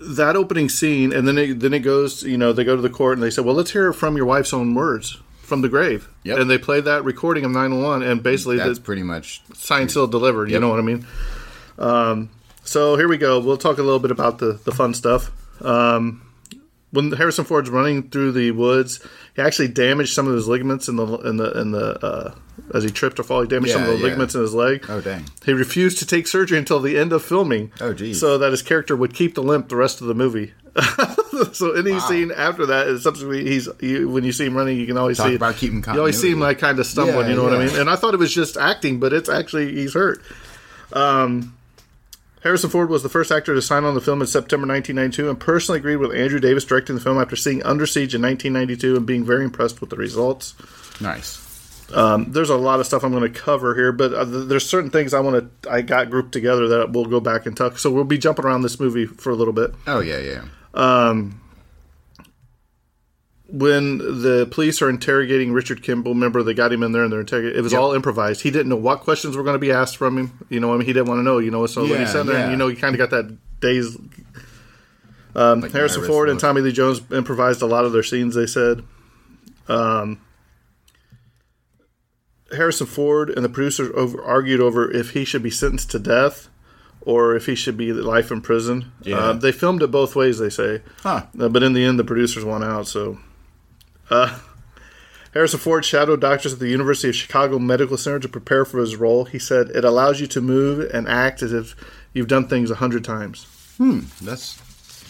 that 0.00 0.36
opening 0.36 0.68
scene, 0.68 1.12
and 1.12 1.26
then 1.26 1.38
it, 1.38 1.60
then 1.60 1.72
it 1.74 1.80
goes. 1.80 2.22
You 2.22 2.36
know, 2.38 2.52
they 2.52 2.64
go 2.64 2.76
to 2.76 2.82
the 2.82 2.90
court 2.90 3.14
and 3.14 3.22
they 3.22 3.30
say, 3.30 3.42
"Well, 3.42 3.54
let's 3.54 3.70
hear 3.72 3.88
it 3.88 3.94
from 3.94 4.16
your 4.16 4.26
wife's 4.26 4.52
own 4.52 4.74
words." 4.74 5.18
From 5.42 5.60
the 5.62 5.68
grave, 5.68 6.08
Yep. 6.24 6.40
and 6.40 6.50
they 6.50 6.58
play 6.58 6.80
that 6.80 7.04
recording 7.04 7.44
of 7.44 7.52
911, 7.52 8.02
and 8.02 8.20
basically 8.20 8.56
That's 8.56 8.80
the 8.80 8.84
pretty 8.84 9.04
much 9.04 9.42
signed, 9.54 9.92
still 9.92 10.08
delivered. 10.08 10.50
You 10.50 10.58
know 10.58 10.68
what 10.68 10.80
I 10.80 10.82
mean? 10.82 11.06
Um, 11.78 12.30
so 12.64 12.96
here 12.96 13.06
we 13.06 13.16
go. 13.16 13.38
We'll 13.38 13.56
talk 13.56 13.78
a 13.78 13.82
little 13.84 14.00
bit 14.00 14.10
about 14.10 14.38
the, 14.38 14.58
the 14.64 14.72
fun 14.72 14.92
stuff. 14.92 15.30
Um, 15.64 16.22
when 16.96 17.12
Harrison 17.12 17.44
Ford's 17.44 17.70
running 17.70 18.08
through 18.08 18.32
the 18.32 18.50
woods, 18.50 19.06
he 19.34 19.42
actually 19.42 19.68
damaged 19.68 20.14
some 20.14 20.26
of 20.26 20.34
his 20.34 20.48
ligaments 20.48 20.88
in 20.88 20.96
the 20.96 21.06
in 21.18 21.36
the 21.36 21.60
in 21.60 21.70
the 21.70 22.04
uh, 22.04 22.34
as 22.74 22.82
he 22.82 22.90
tripped 22.90 23.20
or 23.20 23.22
fall. 23.22 23.42
He 23.42 23.48
damaged 23.48 23.74
some 23.74 23.82
of 23.82 23.88
the 23.88 23.96
yeah. 23.96 24.02
ligaments 24.02 24.34
in 24.34 24.40
his 24.40 24.54
leg. 24.54 24.84
Oh, 24.88 25.00
dang. 25.00 25.26
He 25.44 25.52
refused 25.52 25.98
to 25.98 26.06
take 26.06 26.26
surgery 26.26 26.58
until 26.58 26.80
the 26.80 26.98
end 26.98 27.12
of 27.12 27.22
filming. 27.22 27.70
Oh, 27.80 27.92
geez. 27.92 28.18
So 28.18 28.38
that 28.38 28.50
his 28.50 28.62
character 28.62 28.96
would 28.96 29.14
keep 29.14 29.34
the 29.34 29.42
limp 29.42 29.68
the 29.68 29.76
rest 29.76 30.00
of 30.00 30.06
the 30.06 30.14
movie. 30.14 30.54
so 31.52 31.72
any 31.72 31.98
scene 32.00 32.30
after 32.30 32.66
that 32.66 32.86
is 32.86 33.02
subsequently 33.02 33.46
he's 33.46 33.68
you, 33.80 34.10
when 34.10 34.24
you 34.24 34.32
see 34.32 34.46
him 34.46 34.56
running, 34.56 34.78
you 34.78 34.86
can 34.86 34.98
always 34.98 35.18
Talk 35.18 35.28
see 35.28 35.34
about 35.34 35.56
keeping 35.56 35.82
You 35.86 35.98
always 35.98 36.20
see 36.20 36.30
him 36.30 36.40
like 36.40 36.58
kind 36.58 36.78
of 36.78 36.86
stumbling. 36.86 37.26
Yeah, 37.26 37.30
you 37.30 37.36
know 37.36 37.44
what 37.44 37.54
I 37.54 37.66
mean? 37.66 37.76
And 37.76 37.88
I 37.88 37.96
thought 37.96 38.14
it 38.14 38.20
was 38.20 38.34
just 38.34 38.56
acting, 38.56 39.00
but 39.00 39.12
it's 39.12 39.28
actually 39.28 39.74
he's 39.74 39.94
hurt. 39.94 40.22
Um, 40.92 41.55
Harrison 42.46 42.70
Ford 42.70 42.88
was 42.88 43.02
the 43.02 43.08
first 43.08 43.32
actor 43.32 43.54
to 43.54 43.60
sign 43.60 43.82
on 43.82 43.94
the 43.94 44.00
film 44.00 44.20
in 44.20 44.28
September 44.28 44.68
1992 44.68 45.28
and 45.28 45.40
personally 45.40 45.80
agreed 45.80 45.96
with 45.96 46.14
Andrew 46.14 46.38
Davis 46.38 46.64
directing 46.64 46.94
the 46.94 47.00
film 47.00 47.20
after 47.20 47.34
seeing 47.34 47.60
Under 47.64 47.86
Siege 47.86 48.14
in 48.14 48.22
1992 48.22 48.96
and 48.96 49.04
being 49.04 49.24
very 49.24 49.44
impressed 49.44 49.80
with 49.80 49.90
the 49.90 49.96
results. 49.96 50.54
nice. 51.00 51.42
Um, 51.92 52.30
there's 52.30 52.50
a 52.50 52.56
lot 52.56 52.78
of 52.78 52.86
stuff 52.86 53.04
I'm 53.04 53.12
going 53.12 53.32
to 53.32 53.40
cover 53.40 53.74
here, 53.74 53.90
but 53.90 54.14
uh, 54.14 54.24
th- 54.24 54.48
there's 54.48 54.68
certain 54.68 54.90
things 54.90 55.12
I 55.12 55.20
want 55.20 55.62
to 55.62 55.70
I 55.70 55.82
got 55.82 56.08
grouped 56.08 56.32
together 56.32 56.68
that 56.68 56.92
we'll 56.92 57.04
go 57.06 57.20
back 57.20 57.46
and 57.46 57.56
talk. 57.56 57.78
So 57.78 57.90
we'll 57.90 58.04
be 58.04 58.18
jumping 58.18 58.44
around 58.44 58.62
this 58.62 58.78
movie 58.78 59.06
for 59.06 59.30
a 59.30 59.34
little 59.34 59.52
bit. 59.52 59.72
Oh 59.86 60.00
yeah, 60.00 60.18
yeah. 60.18 60.44
When 63.48 63.98
the 63.98 64.48
police 64.50 64.82
are 64.82 64.90
interrogating 64.90 65.52
Richard 65.52 65.82
Kimball, 65.82 66.14
remember 66.14 66.42
they 66.42 66.54
got 66.54 66.72
him 66.72 66.82
in 66.82 66.92
there 66.92 67.04
and 67.04 67.12
they're 67.12 67.20
interrogating. 67.20 67.58
It 67.58 67.62
was 67.62 67.74
all 67.74 67.92
improvised. 67.92 68.42
He 68.42 68.50
didn't 68.50 68.68
know 68.68 68.76
what 68.76 69.00
questions 69.00 69.36
were 69.36 69.42
going 69.42 69.54
to 69.54 69.60
be 69.60 69.70
asked 69.70 69.96
from 69.96 70.18
him. 70.18 70.46
You 70.48 70.60
know, 70.60 70.72
I 70.74 70.76
mean, 70.76 70.86
he 70.86 70.92
didn't 70.92 71.08
want 71.08 71.20
to 71.20 71.22
know. 71.22 71.38
You 71.38 71.50
know, 71.50 71.66
so 71.66 71.82
when 71.82 71.92
he 71.92 71.98
Yeah, 71.98 72.06
sat 72.06 72.26
there, 72.26 72.36
and, 72.36 72.50
you 72.50 72.56
know, 72.56 72.68
he 72.68 72.76
kind 72.76 72.94
of 72.94 72.98
got 72.98 73.10
that 73.10 73.36
days. 73.60 73.96
Um, 75.34 75.62
Harrison 75.62 76.00
nervous 76.00 76.08
Ford 76.08 76.28
and. 76.28 76.40
Tommy 76.40 76.60
Lee 76.60 76.72
Jones 76.72 77.00
improvised 77.12 77.62
a 77.62 77.66
lot 77.66 77.84
of 77.84 77.92
their 77.92 78.02
scenes. 78.02 78.34
They 78.34 78.46
said. 78.46 78.82
Um, 79.68 80.20
Harrison 82.52 82.86
Ford 82.86 83.30
and 83.30 83.44
the 83.44 83.48
producers 83.48 83.90
over, 83.94 84.22
argued 84.22 84.60
over 84.60 84.90
if 84.90 85.10
he 85.10 85.24
should 85.24 85.42
be 85.42 85.50
sentenced 85.50 85.90
to 85.90 85.98
death 85.98 86.48
or 87.00 87.34
if 87.34 87.46
he 87.46 87.54
should 87.54 87.76
be 87.76 87.92
life 87.92 88.30
in 88.30 88.40
prison. 88.40 88.92
Yeah. 89.02 89.16
Uh, 89.16 89.32
they 89.32 89.52
filmed 89.52 89.82
it 89.82 89.90
both 89.90 90.16
ways, 90.16 90.38
they 90.38 90.50
say. 90.50 90.82
Huh. 91.02 91.26
Uh, 91.38 91.48
but 91.48 91.62
in 91.62 91.72
the 91.72 91.84
end, 91.84 91.98
the 91.98 92.04
producers 92.04 92.44
won 92.44 92.62
out. 92.62 92.86
So, 92.88 93.18
uh, 94.10 94.38
Harrison 95.34 95.58
Ford 95.60 95.84
shadowed 95.84 96.20
doctors 96.20 96.54
at 96.54 96.58
the 96.58 96.68
University 96.68 97.08
of 97.10 97.14
Chicago 97.16 97.58
Medical 97.58 97.96
Center 97.96 98.18
to 98.20 98.28
prepare 98.28 98.64
for 98.64 98.78
his 98.78 98.96
role. 98.96 99.24
He 99.26 99.38
said 99.38 99.68
it 99.70 99.84
allows 99.84 100.20
you 100.20 100.26
to 100.28 100.40
move 100.40 100.88
and 100.94 101.06
act 101.08 101.42
as 101.42 101.52
if 101.52 101.74
you've 102.12 102.28
done 102.28 102.48
things 102.48 102.70
a 102.70 102.76
hundred 102.76 103.04
times. 103.04 103.44
Hmm, 103.76 104.00
that's 104.22 104.58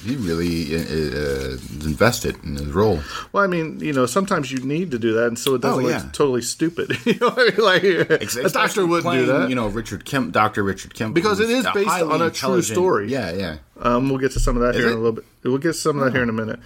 he 0.04 0.14
really 0.16 0.74
uh, 0.76 0.78
uh, 0.80 1.56
invested 1.84 2.36
in 2.44 2.56
his 2.56 2.66
role. 2.66 3.00
Well, 3.32 3.42
I 3.42 3.46
mean, 3.46 3.80
you 3.80 3.92
know, 3.92 4.06
sometimes 4.06 4.52
you 4.52 4.58
need 4.58 4.90
to 4.90 4.98
do 4.98 5.14
that, 5.14 5.28
and 5.28 5.38
so 5.38 5.54
it 5.54 5.62
doesn't 5.62 5.84
Oh, 5.84 5.88
look 5.88 6.12
totally 6.12 6.42
stupid. 6.42 6.96
you 7.06 7.14
know, 7.18 7.32
I 7.36 7.50
mean? 7.50 7.56
like 7.58 7.82
a 7.82 8.48
doctor 8.50 8.86
wouldn't 8.86 9.14
do 9.14 9.26
that. 9.26 9.48
You 9.48 9.54
know, 9.54 9.68
Richard 9.68 10.04
Kemp, 10.04 10.32
Doctor 10.32 10.62
Richard 10.62 10.94
Kemp, 10.94 11.14
Because 11.14 11.40
it 11.40 11.50
is 11.50 11.66
based 11.72 11.88
on 11.88 12.20
a 12.20 12.30
true 12.30 12.62
story. 12.62 13.10
Yeah, 13.10 13.32
yeah. 13.32 13.56
Um, 13.80 14.08
we'll 14.08 14.18
get 14.18 14.32
to 14.32 14.40
some 14.40 14.56
of 14.56 14.62
that 14.62 14.74
here 14.74 14.88
in 14.88 14.92
a 14.92 14.96
little 14.96 15.12
bit. 15.12 15.24
We'll 15.42 15.58
get 15.58 15.74
some 15.74 15.98
of 15.98 16.04
that 16.04 16.12
here 16.12 16.22
in 16.22 16.28
a 16.28 16.32
minute. 16.32 16.60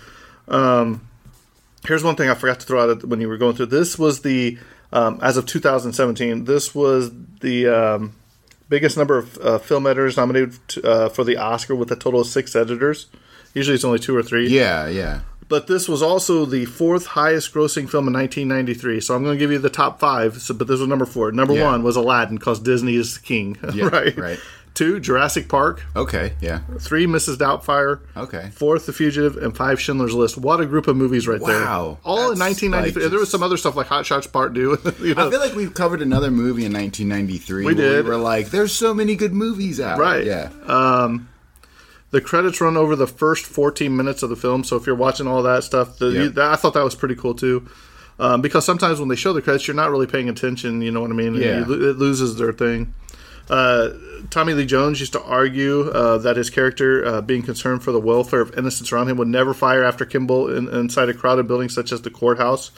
Um, 0.48 1.08
here's 1.86 2.04
one 2.04 2.16
thing 2.16 2.28
I 2.28 2.34
forgot 2.34 2.60
to 2.60 2.66
throw 2.66 2.90
out 2.90 3.04
when 3.04 3.20
you 3.20 3.28
were 3.28 3.36
going 3.38 3.56
through. 3.56 3.66
This 3.66 3.98
was 3.98 4.22
the 4.22 4.58
um, 4.92 5.18
as 5.22 5.36
of 5.36 5.46
2017. 5.46 6.44
This 6.44 6.74
was 6.74 7.10
the 7.40 7.66
um, 7.68 8.12
biggest 8.68 8.96
number 8.96 9.16
of 9.18 9.38
uh, 9.38 9.58
film 9.58 9.86
editors 9.86 10.16
nominated 10.16 10.54
to, 10.68 10.82
uh, 10.88 11.08
for 11.08 11.24
the 11.24 11.36
Oscar, 11.36 11.74
with 11.74 11.90
a 11.92 11.96
total 11.96 12.20
of 12.20 12.26
six 12.26 12.54
editors. 12.56 13.06
Usually 13.54 13.74
it's 13.74 13.84
only 13.84 13.98
two 13.98 14.16
or 14.16 14.22
three. 14.22 14.48
Yeah, 14.48 14.88
yeah. 14.88 15.20
But 15.48 15.66
this 15.66 15.88
was 15.88 16.00
also 16.00 16.44
the 16.44 16.64
fourth 16.66 17.06
highest 17.06 17.52
grossing 17.52 17.90
film 17.90 18.06
in 18.06 18.14
1993. 18.14 19.00
So 19.00 19.16
I'm 19.16 19.24
going 19.24 19.34
to 19.34 19.38
give 19.38 19.50
you 19.50 19.58
the 19.58 19.68
top 19.68 19.98
five. 19.98 20.40
So, 20.40 20.54
but 20.54 20.68
this 20.68 20.78
was 20.78 20.88
number 20.88 21.06
four. 21.06 21.32
Number 21.32 21.54
Yeah. 21.54 21.64
one 21.64 21.82
was 21.82 21.96
Aladdin, 21.96 22.36
because 22.36 22.60
Disney 22.60 22.94
is 22.94 23.18
king. 23.18 23.56
Yeah, 23.74 23.86
right. 23.88 24.16
right. 24.16 24.38
Two, 24.80 24.98
Jurassic 24.98 25.46
Park. 25.46 25.84
Okay, 25.94 26.32
yeah. 26.40 26.60
Three, 26.78 27.04
Mrs. 27.04 27.36
Doubtfire. 27.36 28.00
Okay. 28.16 28.48
Fourth, 28.54 28.86
The 28.86 28.94
Fugitive, 28.94 29.36
and 29.36 29.54
five, 29.54 29.78
Schindler's 29.78 30.14
List. 30.14 30.38
What 30.38 30.58
a 30.58 30.64
group 30.64 30.86
of 30.86 30.96
movies 30.96 31.28
right 31.28 31.38
there! 31.38 31.60
Wow. 31.60 31.98
all 32.02 32.32
in 32.32 32.38
1993. 32.38 33.02
like 33.02 33.10
there 33.10 33.20
was 33.20 33.30
some 33.30 33.42
other 33.42 33.58
stuff 33.58 33.76
like 33.76 33.88
Hot 33.88 34.06
Shots 34.06 34.26
Part 34.26 34.54
Two. 34.54 34.78
you 35.02 35.14
know, 35.14 35.26
I 35.26 35.30
feel 35.30 35.38
like 35.38 35.54
we've 35.54 35.74
covered 35.74 36.00
another 36.00 36.30
movie 36.30 36.64
in 36.64 36.72
1993. 36.72 37.58
We 37.58 37.64
where 37.66 37.74
did. 37.74 38.04
We 38.06 38.10
were 38.10 38.16
like, 38.16 38.46
there's 38.46 38.72
so 38.72 38.94
many 38.94 39.16
good 39.16 39.34
movies 39.34 39.80
out. 39.80 39.98
Right. 39.98 40.24
Yeah. 40.24 40.48
Um, 40.66 41.28
the 42.10 42.22
credits 42.22 42.62
run 42.62 42.78
over 42.78 42.96
the 42.96 43.06
first 43.06 43.44
14 43.44 43.94
minutes 43.94 44.22
of 44.22 44.30
the 44.30 44.36
film. 44.36 44.64
So 44.64 44.76
if 44.76 44.86
you're 44.86 44.96
watching 44.96 45.26
all 45.26 45.42
that 45.42 45.62
stuff, 45.62 45.98
the, 45.98 46.06
Yep. 46.06 46.14
you, 46.14 46.28
that, 46.30 46.52
I 46.52 46.56
thought 46.56 46.72
that 46.72 46.84
was 46.84 46.94
pretty 46.94 47.16
cool 47.16 47.34
too. 47.34 47.68
Um, 48.18 48.40
because 48.40 48.64
sometimes 48.64 48.98
when 48.98 49.10
they 49.10 49.16
show 49.16 49.34
the 49.34 49.42
credits, 49.42 49.68
you're 49.68 49.74
not 49.76 49.90
really 49.90 50.06
paying 50.06 50.30
attention. 50.30 50.80
You 50.80 50.90
know 50.90 51.02
what 51.02 51.10
I 51.10 51.14
mean? 51.14 51.34
Yeah. 51.34 51.66
You 51.66 51.90
it 51.90 51.98
loses 51.98 52.36
their 52.36 52.54
thing. 52.54 52.94
Uh, 53.50 53.90
Tommy 54.30 54.54
Lee 54.54 54.64
Jones 54.64 55.00
used 55.00 55.12
to 55.12 55.22
argue 55.22 55.90
uh, 55.90 56.18
that 56.18 56.36
his 56.36 56.50
character, 56.50 57.04
uh, 57.04 57.20
being 57.20 57.42
concerned 57.42 57.82
for 57.82 57.90
the 57.90 58.00
welfare 58.00 58.40
of 58.40 58.56
innocents 58.56 58.92
around 58.92 59.08
him, 59.08 59.16
would 59.16 59.28
never 59.28 59.52
fire 59.52 59.82
after 59.82 60.04
Kimball 60.04 60.54
in, 60.54 60.68
inside 60.68 61.08
a 61.08 61.14
crowded 61.14 61.48
building 61.48 61.68
such 61.68 61.90
as 61.90 62.02
the 62.02 62.10
courthouse. 62.10 62.70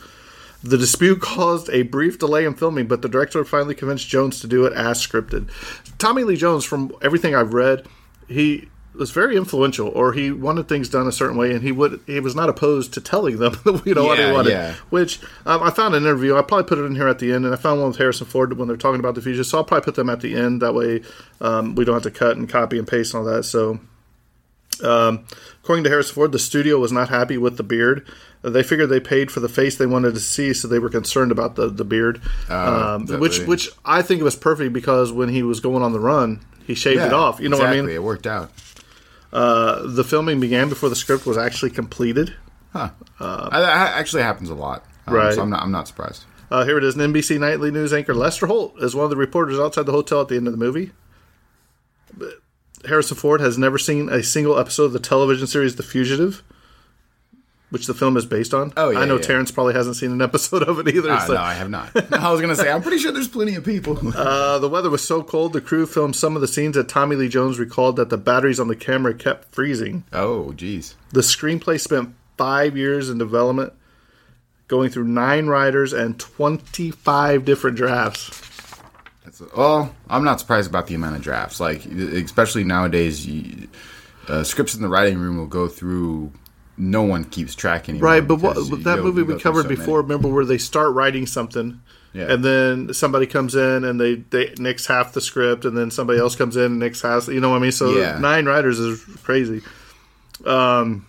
The 0.64 0.78
dispute 0.78 1.20
caused 1.20 1.68
a 1.70 1.82
brief 1.82 2.18
delay 2.18 2.46
in 2.46 2.54
filming, 2.54 2.86
but 2.86 3.02
the 3.02 3.08
director 3.08 3.44
finally 3.44 3.74
convinced 3.74 4.08
Jones 4.08 4.40
to 4.40 4.46
do 4.46 4.64
it 4.64 4.72
as 4.72 5.04
scripted. 5.04 5.50
Tommy 5.98 6.24
Lee 6.24 6.36
Jones, 6.36 6.64
from 6.64 6.96
everything 7.02 7.34
I've 7.34 7.52
read, 7.52 7.86
he 8.28 8.68
was 8.94 9.10
very 9.10 9.36
influential, 9.36 9.88
or 9.88 10.12
he 10.12 10.30
wanted 10.30 10.68
things 10.68 10.88
done 10.88 11.06
a 11.06 11.12
certain 11.12 11.36
way, 11.36 11.52
and 11.52 11.62
he 11.62 11.72
would 11.72 12.00
he 12.06 12.20
was 12.20 12.34
not 12.34 12.48
opposed 12.48 12.92
to 12.94 13.00
telling 13.00 13.38
them, 13.38 13.56
you 13.84 13.94
know, 13.94 14.04
what 14.04 14.18
he 14.18 14.30
wanted. 14.30 14.50
yeah. 14.50 14.74
Which 14.90 15.20
um, 15.46 15.62
I 15.62 15.70
found 15.70 15.94
an 15.94 16.02
interview. 16.02 16.36
I 16.36 16.42
probably 16.42 16.64
put 16.64 16.78
it 16.78 16.82
in 16.82 16.94
here 16.94 17.08
at 17.08 17.18
the 17.18 17.32
end, 17.32 17.44
and 17.44 17.54
I 17.54 17.56
found 17.56 17.80
one 17.80 17.88
with 17.88 17.98
Harrison 17.98 18.26
Ford 18.26 18.56
when 18.58 18.68
they're 18.68 18.76
talking 18.76 19.00
about 19.00 19.14
the 19.14 19.22
future. 19.22 19.44
So 19.44 19.58
I'll 19.58 19.64
probably 19.64 19.84
put 19.84 19.94
them 19.94 20.10
at 20.10 20.20
the 20.20 20.34
end. 20.34 20.60
That 20.62 20.74
way, 20.74 21.02
um, 21.40 21.74
we 21.74 21.84
don't 21.84 21.94
have 21.94 22.02
to 22.02 22.10
cut 22.10 22.36
and 22.36 22.48
copy 22.48 22.78
and 22.78 22.86
paste 22.86 23.14
and 23.14 23.26
all 23.26 23.32
that. 23.32 23.44
So. 23.44 23.80
Um, 24.82 25.26
according 25.62 25.84
to 25.84 25.90
Harrison 25.90 26.14
Ford, 26.14 26.32
the 26.32 26.38
studio 26.40 26.78
was 26.78 26.90
not 26.90 27.08
happy 27.08 27.36
with 27.38 27.56
the 27.56 27.62
beard. 27.62 28.04
Uh, 28.42 28.50
They 28.50 28.62
figured 28.64 28.88
they 28.88 29.00
paid 29.00 29.30
for 29.30 29.38
the 29.38 29.48
face 29.48 29.76
they 29.76 29.86
wanted 29.86 30.14
to 30.14 30.20
see, 30.20 30.52
so 30.54 30.66
they 30.66 30.80
were 30.80 30.88
concerned 30.88 31.30
about 31.30 31.54
the, 31.54 31.68
the 31.68 31.84
beard. 31.84 32.20
um, 32.48 33.06
which 33.06 33.40
which 33.40 33.68
I 33.84 34.02
think 34.02 34.20
it 34.20 34.24
was 34.24 34.34
perfect 34.34 34.72
because 34.72 35.12
when 35.12 35.28
he 35.28 35.42
was 35.44 35.60
going 35.60 35.82
on 35.82 35.92
the 35.92 36.00
run, 36.00 36.40
he 36.66 36.74
shaved 36.74 37.02
it 37.02 37.12
off. 37.12 37.38
You 37.38 37.48
know 37.48 37.56
exactly. 37.58 37.80
what 37.80 37.84
I 37.84 37.86
mean? 37.86 37.94
It 37.94 38.02
worked 38.02 38.26
out. 38.26 38.50
Uh, 39.32 39.82
the 39.86 40.04
filming 40.04 40.40
began 40.40 40.68
before 40.68 40.88
the 40.88 40.96
script 40.96 41.24
was 41.26 41.38
actually 41.38 41.70
completed. 41.70 42.34
Huh. 42.72 42.90
Uh, 43.18 43.48
that 43.50 43.96
actually 43.96 44.22
happens 44.22 44.50
a 44.50 44.54
lot. 44.54 44.84
Um, 45.06 45.14
Right. 45.14 45.34
So 45.34 45.42
I'm 45.42 45.50
not. 45.50 45.62
I'm 45.62 45.72
not 45.72 45.88
surprised. 45.88 46.24
Uh, 46.50 46.64
here 46.64 46.76
it 46.76 46.84
is. 46.84 46.94
An 46.96 47.12
NBC 47.12 47.40
Nightly 47.40 47.70
News 47.70 47.92
anchor 47.94 48.14
Lester 48.14 48.46
Holt 48.46 48.74
is 48.82 48.94
one 48.94 49.04
of 49.04 49.10
the 49.10 49.16
reporters 49.16 49.58
outside 49.58 49.86
the 49.86 49.92
hotel 49.92 50.20
at 50.20 50.28
the 50.28 50.36
end 50.36 50.46
of 50.46 50.52
the 50.52 50.58
movie. 50.58 50.90
But 52.14 52.34
Harrison 52.86 53.16
Ford 53.16 53.40
has 53.40 53.56
never 53.56 53.78
seen 53.78 54.10
a 54.10 54.22
single 54.22 54.58
episode 54.58 54.84
of 54.84 54.92
the 54.92 54.98
television 54.98 55.46
series 55.46 55.76
The 55.76 55.82
Fugitive, 55.82 56.42
which 57.72 57.86
the 57.86 57.94
film 57.94 58.16
is 58.16 58.24
based 58.26 58.54
on. 58.54 58.72
Oh, 58.76 58.90
yeah, 58.90 59.00
I 59.00 59.04
know 59.06 59.16
yeah. 59.16 59.22
Terrence 59.22 59.50
probably 59.50 59.74
hasn't 59.74 59.96
seen 59.96 60.12
an 60.12 60.22
episode 60.22 60.62
of 60.62 60.78
it 60.78 60.88
either. 60.88 61.10
Ah, 61.10 61.24
so- 61.26 61.34
no, 61.34 61.40
I 61.40 61.54
have 61.54 61.68
not. 61.70 61.90
I 62.12 62.30
was 62.30 62.40
gonna 62.40 62.54
say. 62.54 62.70
I'm 62.70 62.82
pretty 62.82 62.98
sure 62.98 63.10
there's 63.12 63.28
plenty 63.28 63.54
of 63.56 63.64
people. 63.64 63.98
Uh, 64.14 64.58
the 64.58 64.68
weather 64.68 64.90
was 64.90 65.02
so 65.02 65.22
cold, 65.22 65.52
the 65.52 65.60
crew 65.60 65.86
filmed 65.86 66.14
some 66.14 66.36
of 66.36 66.42
the 66.42 66.48
scenes 66.48 66.76
that 66.76 66.88
Tommy 66.88 67.16
Lee 67.16 67.28
Jones 67.28 67.58
recalled 67.58 67.96
that 67.96 68.08
the 68.10 68.18
batteries 68.18 68.60
on 68.60 68.68
the 68.68 68.76
camera 68.76 69.14
kept 69.14 69.52
freezing. 69.54 70.04
oh, 70.12 70.52
geez. 70.52 70.94
The 71.10 71.22
screenplay 71.22 71.80
spent 71.80 72.14
five 72.36 72.76
years 72.76 73.08
in 73.10 73.18
development, 73.18 73.72
going 74.68 74.90
through 74.90 75.04
nine 75.04 75.46
writers 75.46 75.92
and 75.92 76.18
25 76.20 77.44
different 77.44 77.76
drafts. 77.76 78.30
That's, 79.24 79.40
well, 79.56 79.94
I'm 80.08 80.24
not 80.24 80.40
surprised 80.40 80.68
about 80.68 80.86
the 80.88 80.94
amount 80.94 81.16
of 81.16 81.22
drafts. 81.22 81.60
Like, 81.60 81.84
especially 81.86 82.64
nowadays, 82.64 83.26
you, 83.26 83.68
uh, 84.28 84.42
scripts 84.44 84.74
in 84.74 84.82
the 84.82 84.88
writing 84.88 85.18
room 85.18 85.36
will 85.36 85.46
go 85.46 85.68
through. 85.68 86.32
No 86.84 87.02
one 87.02 87.22
keeps 87.24 87.54
track 87.54 87.88
anymore. 87.88 88.10
Right, 88.10 88.26
but 88.26 88.36
what 88.40 88.54
that 88.84 89.02
movie 89.04 89.22
we 89.22 89.38
covered 89.38 89.62
so 89.62 89.68
before, 89.68 90.02
many. 90.02 90.14
remember 90.14 90.28
where 90.34 90.44
they 90.44 90.58
start 90.58 90.92
writing 90.94 91.26
something, 91.26 91.80
Yeah. 92.12 92.32
and 92.32 92.44
then 92.44 92.92
somebody 92.92 93.26
comes 93.26 93.54
in 93.54 93.84
and 93.84 94.00
they, 94.00 94.16
they 94.16 94.52
nix 94.58 94.86
half 94.86 95.12
the 95.12 95.20
script, 95.20 95.64
and 95.64 95.76
then 95.78 95.92
somebody 95.92 96.18
else 96.18 96.34
comes 96.34 96.56
in 96.56 96.64
and 96.64 96.78
nix 96.80 97.00
half. 97.02 97.28
You 97.28 97.38
know 97.40 97.50
what 97.50 97.56
I 97.56 97.60
mean? 97.60 97.70
So 97.72 97.96
Yeah. 97.96 98.18
nine 98.18 98.46
writers 98.46 98.80
is 98.80 99.00
crazy. 99.22 99.62
Um, 100.44 101.06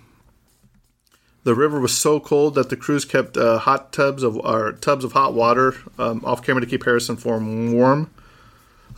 the 1.44 1.56
river 1.56 1.80
was 1.80 1.98
so 1.98 2.20
cold 2.20 2.54
that 2.56 2.70
the 2.70 2.78
crews 2.78 3.04
kept 3.04 3.36
uh, 3.36 3.58
hot 3.58 3.92
tubs 3.92 4.22
of 4.24 4.38
or 4.38 4.74
tubs 4.74 5.04
of 5.04 5.12
hot 5.14 5.34
water 5.34 5.74
um, 5.98 6.24
off 6.24 6.44
camera 6.46 6.62
to 6.62 6.68
keep 6.68 6.86
Harrison 6.86 7.18
Ford 7.18 7.44
warm. 7.44 8.10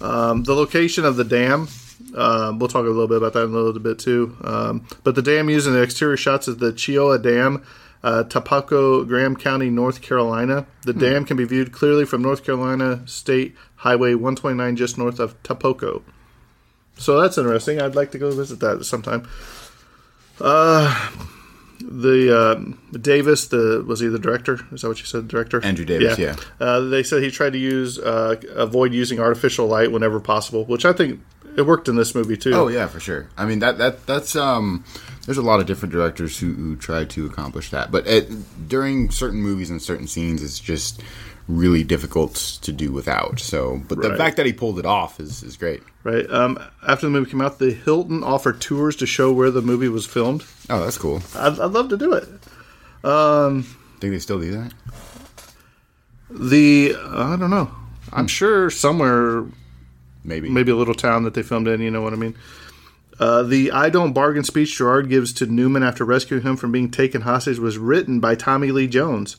Um, 0.01 0.43
the 0.43 0.53
location 0.53 1.05
of 1.05 1.15
the 1.15 1.23
dam, 1.23 1.69
um, 2.15 2.59
we'll 2.59 2.69
talk 2.69 2.85
a 2.85 2.89
little 2.89 3.07
bit 3.07 3.17
about 3.17 3.33
that 3.33 3.45
in 3.45 3.51
a 3.51 3.57
little 3.57 3.79
bit 3.79 3.99
too. 3.99 4.37
Um, 4.41 4.87
but 5.03 5.15
the 5.15 5.21
dam 5.21 5.49
used 5.49 5.67
in 5.67 5.73
the 5.73 5.81
exterior 5.81 6.17
shots 6.17 6.47
is 6.47 6.57
the 6.57 6.71
Cheoah 6.71 7.21
Dam, 7.21 7.65
uh, 8.03 8.23
Tapoco, 8.23 9.07
Graham 9.07 9.35
County, 9.35 9.69
North 9.69 10.01
Carolina. 10.01 10.67
The 10.83 10.93
dam 10.93 11.25
can 11.25 11.37
be 11.37 11.45
viewed 11.45 11.71
clearly 11.71 12.05
from 12.05 12.21
North 12.21 12.43
Carolina 12.43 13.07
State 13.07 13.55
Highway 13.77 14.13
129, 14.13 14.75
just 14.75 14.97
north 14.97 15.19
of 15.19 15.41
Tapoco. 15.43 16.03
So 16.97 17.19
that's 17.19 17.37
interesting. 17.37 17.81
I'd 17.81 17.95
like 17.95 18.11
to 18.11 18.17
go 18.17 18.31
visit 18.31 18.59
that 18.59 18.85
sometime. 18.85 19.27
Uh, 20.39 21.11
the 21.81 22.35
uh, 22.35 22.97
Davis, 22.97 23.47
the 23.47 23.83
was 23.85 23.99
he 23.99 24.07
the 24.07 24.19
director? 24.19 24.59
Is 24.71 24.81
that 24.81 24.87
what 24.87 24.99
you 24.99 25.05
said? 25.05 25.27
Director 25.27 25.63
Andrew 25.63 25.85
Davis, 25.85 26.17
yeah. 26.17 26.35
Uh, 26.59 26.81
they 26.81 27.03
said 27.03 27.21
he 27.21 27.31
tried 27.31 27.53
to 27.53 27.59
use 27.59 27.99
uh, 27.99 28.39
avoid 28.53 28.93
using 28.93 29.19
artificial 29.19 29.67
light 29.67 29.91
whenever 29.91 30.19
possible, 30.19 30.65
which 30.65 30.85
I 30.85 30.93
think 30.93 31.21
it 31.57 31.65
worked 31.65 31.87
in 31.87 31.95
this 31.95 32.13
movie 32.15 32.37
too. 32.37 32.53
Oh 32.53 32.67
yeah, 32.67 32.87
for 32.87 32.99
sure. 32.99 33.27
I 33.37 33.45
mean 33.45 33.59
that 33.59 33.77
that 33.77 34.05
that's 34.05 34.35
um. 34.35 34.83
There's 35.25 35.37
a 35.39 35.41
lot 35.41 35.59
of 35.59 35.65
different 35.65 35.91
directors 35.91 36.37
who, 36.37 36.53
who 36.53 36.75
try 36.75 37.03
to 37.03 37.25
accomplish 37.25 37.71
that, 37.71 37.91
but 37.91 38.05
it, 38.05 38.69
during 38.69 39.09
certain 39.09 39.41
movies 39.41 39.71
and 39.71 39.81
certain 39.81 40.05
scenes, 40.07 40.43
it's 40.43 40.59
just 40.59 41.01
really 41.47 41.83
difficult 41.83 42.35
to 42.61 42.71
do 42.71 42.91
without. 42.91 43.39
So, 43.39 43.81
but 43.87 44.01
the 44.01 44.15
fact 44.17 44.37
that 44.37 44.45
he 44.45 44.53
pulled 44.53 44.77
it 44.77 44.85
off 44.85 45.19
is 45.19 45.41
is 45.43 45.57
great. 45.57 45.81
Right. 46.03 46.29
Um, 46.29 46.59
after 46.87 47.07
the 47.07 47.11
movie 47.11 47.31
came 47.31 47.41
out, 47.41 47.57
the 47.57 47.71
Hilton 47.71 48.23
offered 48.23 48.61
tours 48.61 48.95
to 48.97 49.07
show 49.07 49.31
where 49.31 49.49
the 49.49 49.61
movie 49.61 49.89
was 49.89 50.05
filmed. 50.05 50.43
Oh, 50.69 50.83
that's 50.83 50.97
cool. 50.97 51.21
I'd, 51.35 51.59
I'd 51.59 51.71
love 51.71 51.89
to 51.89 51.97
do 51.97 52.13
it. 52.13 52.27
Um, 53.03 53.63
Think 53.99 54.13
they 54.13 54.19
still 54.19 54.39
do 54.39 54.51
that? 54.51 54.73
The 56.29 56.95
I 56.99 57.35
don't 57.35 57.49
know. 57.49 57.71
I'm 58.11 58.27
sure 58.27 58.69
somewhere 58.69 59.45
Maybe. 60.25 60.49
maybe 60.49 60.71
a 60.71 60.75
little 60.75 60.95
town 60.95 61.23
that 61.23 61.33
they 61.33 61.43
filmed 61.43 61.67
in. 61.67 61.81
You 61.81 61.91
know 61.91 62.01
what 62.01 62.13
I 62.13 62.17
mean? 62.17 62.35
Uh, 63.19 63.43
the 63.43 63.71
I 63.71 63.89
don't 63.89 64.13
bargain 64.13 64.43
speech 64.43 64.75
Gerard 64.75 65.07
gives 65.07 65.31
to 65.33 65.45
Newman 65.45 65.83
after 65.83 66.03
rescuing 66.03 66.43
him 66.43 66.57
from 66.57 66.71
being 66.71 66.91
taken 66.91 67.21
hostage 67.21 67.59
was 67.59 67.77
written 67.77 68.19
by 68.19 68.35
Tommy 68.35 68.71
Lee 68.71 68.87
Jones. 68.87 69.37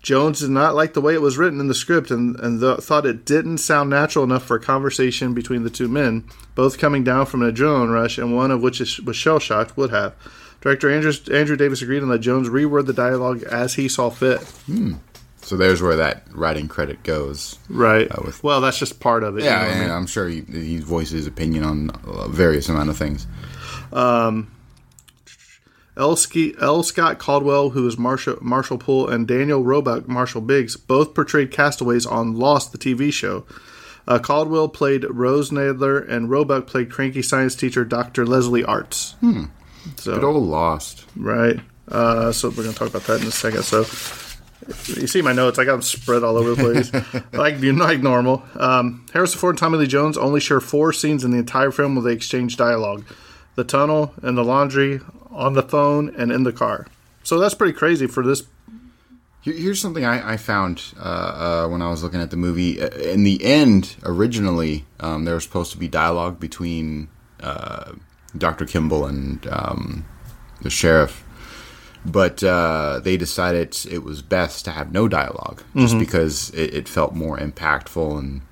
Jones 0.00 0.40
did 0.40 0.50
not 0.50 0.76
like 0.76 0.94
the 0.94 1.00
way 1.00 1.14
it 1.14 1.22
was 1.22 1.38
written 1.38 1.58
in 1.58 1.66
the 1.66 1.74
script 1.74 2.12
and, 2.12 2.38
and 2.38 2.60
th- 2.60 2.78
thought 2.78 3.04
it 3.04 3.24
didn't 3.24 3.58
sound 3.58 3.90
natural 3.90 4.24
enough 4.24 4.44
for 4.44 4.56
a 4.56 4.60
conversation 4.60 5.34
between 5.34 5.64
the 5.64 5.70
two 5.70 5.88
men, 5.88 6.24
both 6.54 6.78
coming 6.78 7.02
down 7.02 7.26
from 7.26 7.42
an 7.42 7.52
adrenaline 7.52 7.92
rush, 7.92 8.16
and 8.16 8.36
one 8.36 8.52
of 8.52 8.62
which 8.62 8.80
is, 8.80 9.00
was 9.00 9.16
shell 9.16 9.40
shocked 9.40 9.76
would 9.76 9.90
have. 9.90 10.14
Director 10.60 10.88
Andrew, 10.90 11.12
Andrew 11.32 11.56
Davis 11.56 11.82
agreed 11.82 12.02
and 12.02 12.10
let 12.10 12.20
Jones 12.20 12.48
reword 12.48 12.86
the 12.86 12.92
dialogue 12.92 13.42
as 13.44 13.74
he 13.74 13.88
saw 13.88 14.08
fit. 14.08 14.40
So 15.48 15.56
there's 15.56 15.80
where 15.80 15.96
that 15.96 16.24
writing 16.32 16.68
credit 16.68 17.02
goes. 17.04 17.58
Right. 17.70 18.06
Uh, 18.10 18.20
with- 18.26 18.44
well, 18.44 18.60
that's 18.60 18.78
just 18.78 19.00
part 19.00 19.22
of 19.24 19.38
it. 19.38 19.44
you 19.44 19.50
know 19.50 19.56
Yeah, 19.56 19.62
I 19.76 19.80
mean? 19.80 19.90
I'm 19.90 20.06
sure 20.06 20.28
he, 20.28 20.42
he 20.42 20.78
voiced 20.78 21.10
his 21.12 21.26
opinion 21.26 21.64
on 21.64 21.90
uh, 22.06 22.28
various 22.28 22.68
amount 22.68 22.90
of 22.90 22.96
things. 22.98 23.26
L. 25.96 26.14
Ski- 26.16 26.54
L. 26.60 26.82
Scott 26.84 27.18
Caldwell, 27.18 27.70
who 27.70 27.86
is 27.88 27.98
Marshall, 27.98 28.36
Marshall 28.40 28.78
Poole, 28.78 29.08
and 29.08 29.26
Daniel 29.26 29.64
Roebuck, 29.64 30.06
Marshall 30.06 30.42
Biggs, 30.42 30.76
both 30.76 31.12
portrayed 31.14 31.50
castaways 31.50 32.06
on 32.06 32.36
Lost, 32.36 32.70
the 32.72 32.78
TV 32.78 33.12
show. 33.12 33.44
Uh, 34.06 34.18
Caldwell 34.18 34.68
played 34.68 35.04
Rose 35.08 35.50
Nadler, 35.50 36.08
and 36.08 36.30
Roebuck 36.30 36.66
played 36.66 36.90
cranky 36.90 37.20
science 37.22 37.56
teacher 37.56 37.84
Dr. 37.84 38.24
Leslie 38.26 38.64
Arzt. 38.64 39.14
Hmm. 39.16 39.44
So, 39.96 40.14
Good 40.14 40.24
old 40.24 40.44
Lost. 40.46 41.04
right. 41.16 41.58
Uh, 41.90 42.30
so 42.32 42.50
we're 42.50 42.56
going 42.64 42.72
to 42.74 42.78
talk 42.78 42.88
about 42.90 43.04
that 43.04 43.22
in 43.22 43.26
a 43.26 43.30
second. 43.30 43.62
So 43.62 43.82
you 44.86 45.06
see 45.06 45.22
my 45.22 45.32
notes. 45.32 45.58
I 45.58 45.64
got 45.64 45.72
them 45.72 45.82
spread 45.82 46.22
all 46.22 46.36
over 46.36 46.54
the 46.54 46.62
place, 46.62 47.22
like 47.32 47.60
like 47.60 48.00
normal. 48.00 48.42
Um, 48.56 49.06
Harrison 49.12 49.38
Ford 49.38 49.52
and 49.52 49.58
Tommy 49.58 49.78
Lee 49.78 49.86
Jones 49.86 50.18
only 50.18 50.40
share 50.40 50.60
four 50.60 50.92
scenes 50.92 51.24
in 51.24 51.30
the 51.30 51.38
entire 51.38 51.70
film 51.70 51.94
where 51.94 52.04
they 52.04 52.12
exchange 52.12 52.56
dialogue: 52.56 53.04
the 53.54 53.64
tunnel, 53.64 54.14
and 54.22 54.36
the 54.36 54.44
laundry, 54.44 55.00
on 55.30 55.54
the 55.54 55.62
phone, 55.62 56.14
and 56.16 56.30
in 56.30 56.42
the 56.42 56.52
car. 56.52 56.86
So 57.22 57.38
that's 57.38 57.54
pretty 57.54 57.74
crazy 57.74 58.06
for 58.06 58.24
this. 58.24 58.44
Here's 59.42 59.80
something 59.80 60.04
I, 60.04 60.32
I 60.32 60.36
found 60.36 60.82
uh, 60.98 61.02
uh, 61.64 61.68
when 61.68 61.80
I 61.80 61.88
was 61.88 62.02
looking 62.02 62.20
at 62.20 62.30
the 62.30 62.36
movie. 62.36 62.82
Uh, 62.82 62.88
In 62.88 63.22
the 63.22 63.42
end, 63.44 63.96
originally, 64.02 64.84
um, 65.00 65.24
there 65.24 65.34
was 65.34 65.44
supposed 65.44 65.72
to 65.72 65.78
be 65.78 65.88
dialogue 65.88 66.38
between 66.40 67.08
uh, 67.40 67.92
Dr. 68.36 68.66
Kimball 68.66 69.06
and 69.06 69.46
um, 69.46 70.04
the 70.60 70.70
sheriff, 70.70 71.24
but 72.04 72.42
uh, 72.42 73.00
they 73.02 73.16
decided 73.16 73.76
it 73.90 74.02
was 74.02 74.22
best 74.22 74.64
to 74.64 74.70
have 74.70 74.92
no 74.92 75.08
dialogue 75.08 75.62
just 75.76 75.98
because 75.98 76.50
it, 76.50 76.74
it 76.74 76.88
felt 76.88 77.14
more 77.14 77.38
impactful 77.38 78.18
and 78.18 78.42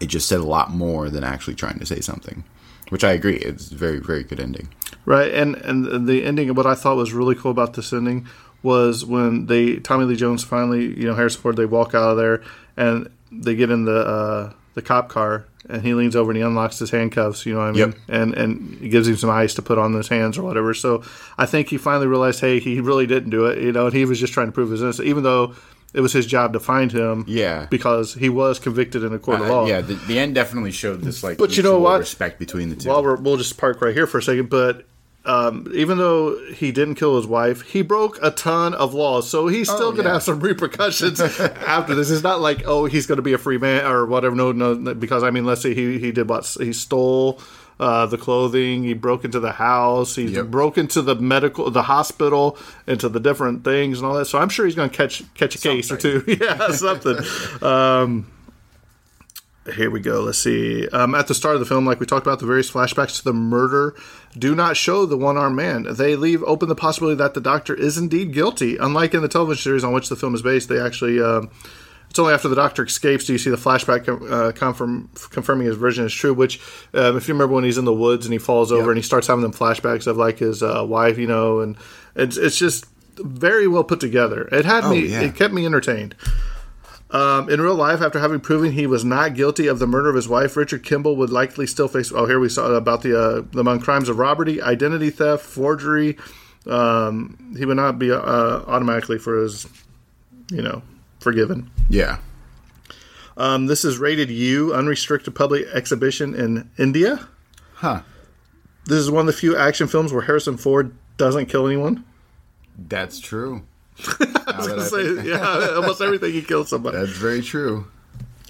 it 0.00 0.06
just 0.06 0.28
said 0.28 0.40
a 0.40 0.44
lot 0.44 0.70
more 0.70 1.08
than 1.10 1.24
actually 1.24 1.54
trying 1.54 1.78
to 1.78 1.86
say 1.86 2.00
something. 2.00 2.44
Which 2.90 3.02
I 3.02 3.12
agree, 3.12 3.36
it's 3.36 3.72
a 3.72 3.74
very, 3.74 3.98
very 3.98 4.22
good 4.22 4.38
ending. 4.38 4.68
Right, 5.04 5.32
and 5.34 5.56
and 5.56 6.06
the 6.06 6.24
ending. 6.24 6.54
What 6.54 6.66
I 6.66 6.74
thought 6.74 6.96
was 6.96 7.12
really 7.12 7.34
cool 7.34 7.50
about 7.50 7.74
this 7.74 7.92
ending 7.92 8.26
was 8.62 9.04
when 9.04 9.46
they 9.46 9.76
Tommy 9.76 10.04
Lee 10.04 10.16
Jones 10.16 10.44
finally, 10.44 10.98
you 10.98 11.06
know, 11.06 11.14
Harrison 11.14 11.40
Ford. 11.40 11.56
They 11.56 11.66
walk 11.66 11.94
out 11.94 12.10
of 12.10 12.16
there 12.16 12.42
and 12.76 13.10
they 13.32 13.54
get 13.54 13.70
in 13.70 13.84
the 13.84 13.98
uh, 13.98 14.52
the 14.74 14.82
cop 14.82 15.08
car, 15.08 15.46
and 15.68 15.82
he 15.82 15.94
leans 15.94 16.14
over 16.16 16.30
and 16.30 16.36
he 16.36 16.42
unlocks 16.42 16.78
his 16.78 16.90
handcuffs. 16.90 17.44
You 17.46 17.54
know 17.54 17.60
what 17.60 17.66
I 17.66 17.72
mean? 17.72 17.78
Yep. 17.78 17.96
And 18.08 18.34
and 18.34 18.78
he 18.78 18.88
gives 18.88 19.08
him 19.08 19.16
some 19.16 19.30
ice 19.30 19.54
to 19.54 19.62
put 19.62 19.78
on 19.78 19.92
his 19.94 20.08
hands 20.08 20.38
or 20.38 20.42
whatever. 20.42 20.74
So 20.74 21.02
I 21.38 21.46
think 21.46 21.68
he 21.68 21.78
finally 21.78 22.06
realized, 22.06 22.40
hey, 22.40 22.58
he 22.60 22.80
really 22.80 23.06
didn't 23.06 23.30
do 23.30 23.46
it. 23.46 23.62
You 23.62 23.72
know, 23.72 23.86
and 23.86 23.94
he 23.94 24.04
was 24.04 24.18
just 24.20 24.32
trying 24.32 24.46
to 24.46 24.52
prove 24.52 24.70
his 24.70 24.82
innocence, 24.82 25.06
even 25.06 25.22
though. 25.22 25.54
It 25.94 26.00
was 26.00 26.12
his 26.12 26.26
job 26.26 26.52
to 26.52 26.60
find 26.60 26.92
him, 26.92 27.24
Yeah. 27.26 27.68
because 27.70 28.12
he 28.12 28.28
was 28.28 28.58
convicted 28.58 29.02
in 29.02 29.14
a 29.14 29.18
court 29.18 29.40
of 29.40 29.46
Uh, 29.46 29.50
law. 29.50 29.66
yeah, 29.66 29.80
the, 29.80 29.94
the 29.94 30.18
end 30.18 30.34
definitely 30.34 30.72
showed 30.72 31.00
this 31.00 31.22
like 31.22 31.38
But 31.38 31.56
you 31.56 31.62
know 31.62 31.78
what? 31.78 32.00
respect 32.00 32.38
between 32.38 32.68
the 32.68 32.76
two. 32.76 32.90
Well, 32.90 33.02
we're, 33.02 33.14
we'll 33.16 33.38
just 33.38 33.56
park 33.56 33.80
right 33.80 33.94
here 33.94 34.06
for 34.06 34.18
a 34.18 34.22
second. 34.22 34.50
But 34.50 34.84
um, 35.26 35.66
even 35.74 35.98
though 35.98 36.38
he 36.54 36.72
didn't 36.72 36.94
kill 36.94 37.16
his 37.16 37.26
wife, 37.26 37.62
he 37.62 37.82
broke 37.82 38.18
a 38.22 38.30
ton 38.30 38.72
of 38.74 38.94
laws. 38.94 39.28
So 39.28 39.48
he's 39.48 39.68
still 39.68 39.88
Oh, 39.88 39.92
going 39.92 40.04
to 40.04 40.08
yeah. 40.08 40.12
have 40.14 40.22
some 40.22 40.40
repercussions 40.40 41.20
after 41.20 41.94
this. 41.94 42.10
It's 42.10 42.22
not 42.22 42.40
like, 42.40 42.62
oh, 42.66 42.86
he's 42.86 43.06
going 43.06 43.16
to 43.16 43.22
be 43.22 43.32
a 43.32 43.38
free 43.38 43.58
man 43.58 43.84
or 43.84 44.06
whatever. 44.06 44.34
No, 44.36 44.52
no, 44.52 44.94
because 44.94 45.22
I 45.22 45.30
mean, 45.30 45.44
let's 45.44 45.60
say 45.62 45.74
he, 45.74 45.98
he 45.98 46.12
did 46.12 46.28
what? 46.28 46.46
He 46.58 46.72
stole. 46.72 47.40
Uh, 47.78 48.06
the 48.06 48.16
clothing. 48.16 48.84
He 48.84 48.94
broke 48.94 49.22
into 49.26 49.38
the 49.38 49.52
house. 49.52 50.14
He 50.16 50.24
Yep. 50.28 50.46
broke 50.46 50.78
into 50.78 51.02
the 51.02 51.14
medical, 51.14 51.70
the 51.70 51.82
hospital, 51.82 52.56
into 52.86 53.06
the 53.10 53.20
different 53.20 53.64
things 53.64 53.98
and 53.98 54.06
all 54.06 54.14
that. 54.14 54.24
So 54.24 54.38
I'm 54.38 54.48
sure 54.48 54.64
he's 54.64 54.74
going 54.74 54.88
to 54.88 54.96
catch 54.96 55.22
catch 55.34 55.56
a 55.56 55.58
case 55.58 55.92
or 55.92 55.98
two. 55.98 56.24
yeah, 56.40 56.70
something. 56.70 57.18
Um, 57.62 58.26
here 59.74 59.90
we 59.90 60.00
go. 60.00 60.20
Let's 60.22 60.38
see. 60.38 60.88
Um, 60.88 61.14
at 61.14 61.26
the 61.26 61.34
start 61.34 61.54
of 61.54 61.60
the 61.60 61.66
film, 61.66 61.86
like 61.86 62.00
we 62.00 62.06
talked 62.06 62.26
about, 62.26 62.38
the 62.38 62.46
various 62.46 62.70
flashbacks 62.70 63.18
to 63.18 63.24
the 63.24 63.32
murder 63.32 63.94
do 64.36 64.54
not 64.54 64.76
show 64.76 65.06
the 65.06 65.16
one 65.16 65.36
armed 65.36 65.56
man. 65.56 65.86
They 65.90 66.16
leave 66.16 66.42
open 66.44 66.68
the 66.68 66.74
possibility 66.74 67.16
that 67.16 67.34
the 67.34 67.40
doctor 67.40 67.74
is 67.74 67.98
indeed 67.98 68.32
guilty. 68.32 68.76
Unlike 68.76 69.14
in 69.14 69.22
the 69.22 69.28
television 69.28 69.62
series 69.62 69.84
on 69.84 69.92
which 69.92 70.08
the 70.08 70.16
film 70.16 70.34
is 70.34 70.42
based, 70.42 70.68
they 70.68 70.80
actually. 70.80 71.20
Um, 71.20 71.50
it's 72.08 72.18
only 72.20 72.32
after 72.32 72.48
the 72.48 72.56
doctor 72.56 72.84
escapes 72.84 73.26
do 73.26 73.32
you 73.32 73.38
see 73.38 73.50
the 73.50 73.56
flashback 73.56 74.08
uh, 74.08 74.52
confirm, 74.52 75.10
confirming 75.30 75.66
his 75.66 75.76
version 75.76 76.06
is 76.06 76.14
true. 76.14 76.32
Which, 76.32 76.60
um, 76.94 77.16
if 77.16 77.28
you 77.28 77.34
remember 77.34 77.54
when 77.54 77.64
he's 77.64 77.78
in 77.78 77.84
the 77.84 77.92
woods 77.92 78.24
and 78.24 78.32
he 78.32 78.38
falls 78.38 78.72
over 78.72 78.90
and 78.90 78.96
he 78.96 79.02
starts 79.02 79.26
having 79.26 79.42
them 79.42 79.52
flashbacks 79.52 80.06
of 80.06 80.16
like 80.16 80.38
his 80.38 80.62
uh, 80.62 80.84
wife, 80.86 81.18
you 81.18 81.26
know, 81.26 81.60
and 81.60 81.76
it's 82.14 82.36
it's 82.36 82.56
just 82.58 82.86
very 83.18 83.66
well 83.66 83.84
put 83.84 84.00
together. 84.00 84.48
It 84.52 84.64
had 84.64 84.88
me. 84.88 85.08
yeah. 85.08 85.22
It 85.22 85.34
kept 85.34 85.52
me 85.52 85.66
entertained. 85.66 86.14
Um, 87.10 87.48
in 87.48 87.60
real 87.60 87.74
life, 87.76 88.00
after 88.02 88.18
having 88.18 88.40
proven 88.40 88.72
he 88.72 88.86
was 88.86 89.04
not 89.04 89.34
guilty 89.34 89.68
of 89.68 89.78
the 89.78 89.86
murder 89.86 90.08
of 90.08 90.16
his 90.16 90.28
wife, 90.28 90.56
Richard 90.56 90.82
Kimball 90.82 91.14
would 91.16 91.30
likely 91.30 91.66
still 91.66 91.86
face. 91.88 92.10
Oh, 92.12 92.26
here 92.26 92.40
we 92.40 92.48
saw 92.48 92.66
about 92.72 93.02
the 93.02 93.16
uh, 93.54 93.60
among 93.60 93.80
crimes 93.80 94.08
of 94.08 94.18
robbery, 94.18 94.60
identity 94.60 95.10
theft, 95.10 95.44
forgery. 95.44 96.16
Um, 96.66 97.54
he 97.56 97.64
would 97.64 97.76
not 97.76 97.98
be 97.98 98.10
uh, 98.10 98.18
automatically 98.18 99.18
for 99.18 99.40
his, 99.40 99.68
you 100.50 100.62
know, 100.62 100.82
forgiven. 101.20 101.70
yeah, 101.88 102.18
Um, 103.36 103.66
this 103.66 103.84
is 103.84 103.98
rated 103.98 104.28
U, 104.30 104.74
unrestricted 104.74 105.34
public 105.36 105.66
exhibition 105.72 106.34
in 106.34 106.68
India. 106.76 107.28
huh? 107.74 108.00
This 108.86 108.98
is 108.98 109.10
one 109.10 109.20
of 109.20 109.26
the 109.26 109.32
few 109.40 109.56
action 109.56 109.86
films 109.86 110.12
where 110.12 110.22
Harrison 110.22 110.56
Ford 110.56 110.92
doesn't 111.18 111.46
kill 111.46 111.66
anyone. 111.68 112.04
That's 112.76 113.20
true. 113.20 113.62
I 114.46 114.54
was 114.58 114.68
gonna 114.68 114.82
say, 114.82 115.28
yeah, 115.28 115.70
almost 115.76 116.00
everything 116.00 116.32
he 116.32 116.42
kills 116.42 116.68
somebody. 116.68 116.98
That's 116.98 117.10
very 117.10 117.42
true. 117.42 117.86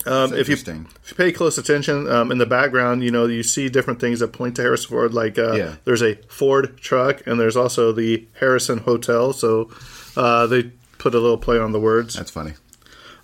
Um, 0.05 0.35
if 0.35 0.49
you 0.49 0.55
if 0.55 0.67
you 1.11 1.17
pay 1.17 1.33
close 1.33 1.59
attention 1.59 2.09
um, 2.09 2.31
in 2.31 2.39
the 2.39 2.47
background, 2.47 3.03
you 3.03 3.11
know 3.11 3.27
you 3.27 3.43
see 3.43 3.69
different 3.69 3.99
things 4.01 4.21
that 4.21 4.29
point 4.33 4.57
to 4.57 4.63
Harrison 4.63 4.91
Ford. 4.91 5.15
Like 5.15 5.39
uh, 5.39 5.53
Yeah. 5.55 5.77
there's 5.85 6.03
a 6.03 6.15
Ford 6.29 6.79
truck, 6.79 7.27
and 7.27 7.41
there's 7.41 7.57
also 7.57 7.93
the 7.93 8.27
Harrison 8.39 8.79
Hotel. 8.79 9.33
So 9.33 9.71
uh, 10.17 10.47
they 10.47 10.71
put 10.99 11.15
a 11.15 11.19
little 11.19 11.39
play 11.39 11.59
on 11.59 11.73
the 11.73 11.81
words. 11.81 12.15
That's 12.15 12.31
funny. 12.31 12.55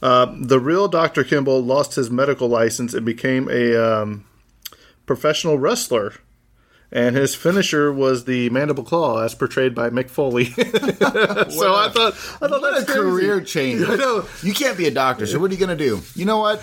The 0.00 0.58
real 0.60 0.88
Dr. 0.88 1.22
Kimball 1.22 1.62
lost 1.62 1.94
his 1.94 2.10
medical 2.10 2.48
license 2.48 2.94
and 2.94 3.06
became 3.06 3.48
a 3.48 3.76
um, 3.76 4.24
professional 5.06 5.58
wrestler. 5.58 6.14
And 6.94 7.16
his 7.16 7.34
finisher 7.34 7.90
was 7.90 8.26
the 8.26 8.50
mandible 8.50 8.84
claw, 8.84 9.22
as 9.22 9.34
portrayed 9.34 9.74
by 9.74 9.88
Mick 9.88 10.10
Foley. 10.10 10.44
so 10.50 11.74
I 11.74 11.88
thought, 11.88 12.12
I 12.42 12.48
thought 12.48 12.50
What 12.60 12.74
that's 12.74 12.82
a 12.82 12.86
crazy. 12.86 13.00
career 13.00 13.40
change. 13.40 13.82
I 13.88 13.94
know. 13.96 14.26
You 14.42 14.52
can't 14.52 14.76
be 14.76 14.86
a 14.86 14.90
doctor, 14.90 15.26
so 15.26 15.38
what 15.38 15.50
are 15.50 15.54
you 15.54 15.60
going 15.60 15.76
to 15.76 15.84
do? 15.84 16.02
You 16.14 16.26
know 16.26 16.38
what? 16.38 16.58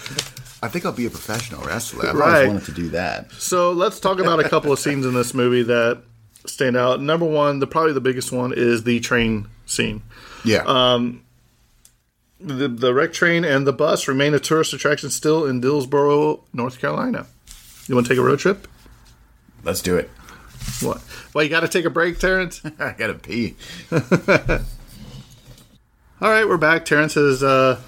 I 0.62 0.68
think 0.68 0.86
I'll 0.86 0.92
be 0.92 1.08
a 1.08 1.10
professional 1.10 1.63
wrestler. 1.63 2.10
I've 2.10 2.15
Right. 2.15 2.34
always 2.46 2.48
wanted 2.50 2.65
to 2.65 2.72
do 2.74 2.89
that. 2.89 3.32
So 3.34 3.72
let's 3.72 4.00
talk 4.00 4.20
about 4.20 4.39
a 4.39 4.48
couple 4.48 4.72
of 4.72 4.78
scenes 4.78 5.06
in 5.06 5.13
this 5.15 5.34
movie 5.34 5.63
that 5.63 6.04
stand 6.46 6.78
out. 6.78 7.02
Number 7.02 7.26
one, 7.26 7.58
the 7.60 7.65
probably 7.68 7.94
the 7.94 8.02
biggest 8.02 8.32
one 8.32 8.54
is 8.56 8.84
the 8.84 9.00
train 9.00 9.48
scene. 9.65 10.04
Yeah. 10.46 10.63
Um, 10.68 11.24
The, 12.39 12.68
the 12.68 12.94
wreck 12.94 13.13
train 13.13 13.44
and 13.44 13.65
the 13.65 13.74
bus 13.74 14.08
remain 14.08 14.34
a 14.34 14.39
tourist 14.39 14.74
attraction 14.74 15.10
still 15.10 15.46
in 15.46 15.60
Dillsboro, 15.60 16.44
North 16.54 16.80
Carolina. 16.80 17.26
You 17.88 17.96
want 17.96 18.06
to 18.08 18.13
take 18.13 18.20
a 18.20 18.24
road 18.26 18.39
trip? 18.39 18.68
Let's 19.63 19.82
do 19.82 19.98
it. 19.98 20.10
What? 20.82 21.02
Well, 21.34 21.43
you 21.43 21.50
got 21.50 21.62
to 21.62 21.67
take 21.67 21.86
a 21.86 21.89
break, 21.89 22.19
Terrence. 22.19 22.62
I 22.80 22.93
got 22.93 23.08
to 23.08 23.13
pee. 23.15 23.56
All 26.22 26.30
right, 26.30 26.48
we're 26.48 26.58
back. 26.58 26.86
Terrence 26.86 27.13
has 27.13 27.41
uh, 27.43 27.80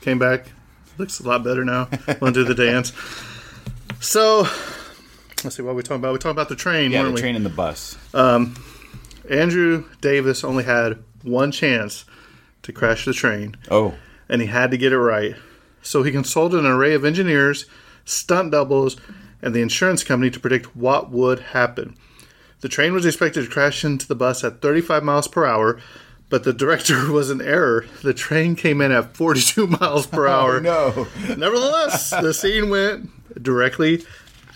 came 0.00 0.18
back. 0.18 0.46
Looks 0.98 1.20
a 1.20 1.26
lot 1.28 1.42
better 1.44 1.64
now. 1.64 1.88
Want 2.20 2.34
to 2.34 2.44
do 2.44 2.44
the 2.44 2.54
dance? 2.54 2.92
So, 4.00 4.40
let's 5.44 5.56
see 5.56 5.62
what 5.62 5.74
we 5.74 5.82
talking 5.82 5.96
about. 5.96 6.12
We're 6.12 6.18
talking 6.18 6.32
about 6.32 6.48
the 6.50 6.56
train, 6.56 6.90
Yeah, 6.90 7.00
weren't 7.02 7.08
the 7.10 7.14
we? 7.14 7.20
train 7.20 7.36
and 7.36 7.44
the 7.46 7.50
bus. 7.50 7.96
Andrew 9.28 9.84
Davis 10.00 10.42
only 10.44 10.64
had 10.64 11.02
one 11.22 11.52
chance 11.52 12.04
to 12.62 12.72
crash 12.72 13.04
the 13.04 13.12
train, 13.14 13.56
Oh. 13.70 13.94
and 14.28 14.40
he 14.42 14.48
had 14.48 14.70
to 14.72 14.76
get 14.76 14.92
it 14.92 14.98
right. 14.98 15.36
So 15.82 16.02
he 16.02 16.10
consulted 16.12 16.58
an 16.58 16.66
array 16.66 16.92
of 16.94 17.04
engineers, 17.04 17.64
stunt 18.04 18.50
doubles, 18.52 18.96
and 19.40 19.54
the 19.54 19.62
insurance 19.62 20.04
company 20.04 20.30
to 20.30 20.40
predict 20.40 20.76
what 20.76 21.10
would 21.10 21.40
happen. 21.40 21.96
The 22.60 22.68
train 22.68 22.92
was 22.92 23.06
expected 23.06 23.44
to 23.44 23.50
crash 23.50 23.84
into 23.84 24.06
the 24.06 24.14
bus 24.14 24.44
at 24.44 24.60
35 24.60 25.02
miles 25.02 25.28
per 25.28 25.46
hour, 25.46 25.80
but 26.28 26.44
the 26.44 26.52
director 26.52 27.10
was 27.12 27.30
in 27.30 27.40
error. 27.40 27.86
The 28.02 28.14
train 28.14 28.54
came 28.56 28.80
in 28.80 28.92
at 28.92 29.16
42 29.16 29.66
miles 29.80 30.06
per 30.06 30.26
hour. 30.28 30.60
no. 30.60 31.06
Nevertheless, 31.36 32.10
the 32.10 32.34
scene 32.34 32.68
went 32.70 33.10
directly 33.42 34.04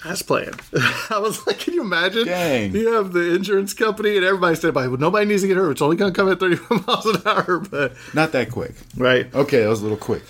As 0.05 0.21
planned. 0.21 0.61
I 1.11 1.19
was 1.19 1.47
like, 1.47 1.59
can 1.61 1.73
you 1.75 1.81
imagine? 1.81 2.27
Dang. 2.27 2.75
You 2.75 2.93
have 2.93 3.13
the 3.15 3.35
insurance 3.35 3.73
company 3.73 4.17
and 4.17 4.25
everybody 4.25 4.55
standing 4.57 4.75
by. 4.75 4.87
Well, 4.89 4.99
nobody 5.01 5.25
needs 5.25 5.41
to 5.43 5.49
get 5.49 5.57
hurt. 5.57 5.71
It's 5.71 5.81
only 5.83 5.97
going 5.97 6.13
to 6.13 6.17
come 6.17 6.31
at 6.31 6.39
35 6.41 6.87
miles 6.87 7.07
an 7.07 7.23
hour. 7.25 7.59
But 7.61 7.95
Not 8.13 8.33
that 8.33 8.51
quick. 8.51 8.75
right. 8.99 9.35
Okay, 9.35 9.63
that 9.63 9.69
was 9.69 9.81
a 9.81 9.85
little 9.85 9.97
quick. 9.97 10.23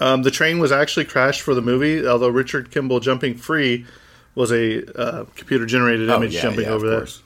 Um, 0.00 0.24
the 0.24 0.30
train 0.32 0.58
was 0.58 0.72
actually 0.72 1.04
crashed 1.06 1.40
for 1.42 1.54
the 1.54 1.62
movie, 1.62 2.04
although 2.06 2.28
Richard 2.28 2.70
Kimball 2.72 2.98
jumping 3.00 3.34
free 3.36 3.86
was 4.36 4.52
a 4.52 4.84
uh, 4.96 5.24
computer 5.34 5.66
generated 5.66 6.08
Oh, 6.08 6.16
image 6.16 6.34
yeah, 6.34 6.42
jumping 6.42 6.66
yeah, 6.66 6.70
over 6.70 6.88
that. 6.90 6.96
course. 6.98 7.22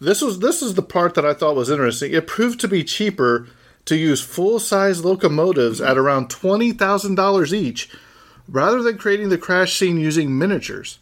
This 0.00 0.20
was 0.20 0.38
this 0.40 0.60
is 0.62 0.74
the 0.74 0.82
part 0.82 1.14
that 1.14 1.24
I 1.24 1.34
thought 1.34 1.56
was 1.56 1.70
interesting. 1.70 2.12
It 2.12 2.26
proved 2.26 2.60
to 2.60 2.68
be 2.68 2.84
cheaper 2.84 3.48
to 3.86 3.96
use 3.96 4.20
full 4.20 4.58
size 4.58 5.04
locomotives 5.04 5.80
at 5.80 5.96
around 5.96 6.30
twenty 6.30 6.72
thousand 6.72 7.14
dollars 7.14 7.54
each, 7.54 7.88
rather 8.48 8.82
than 8.82 8.98
creating 8.98 9.30
the 9.30 9.38
crash 9.38 9.76
scene 9.78 9.98
using 9.98 10.36
miniatures. 10.36 10.98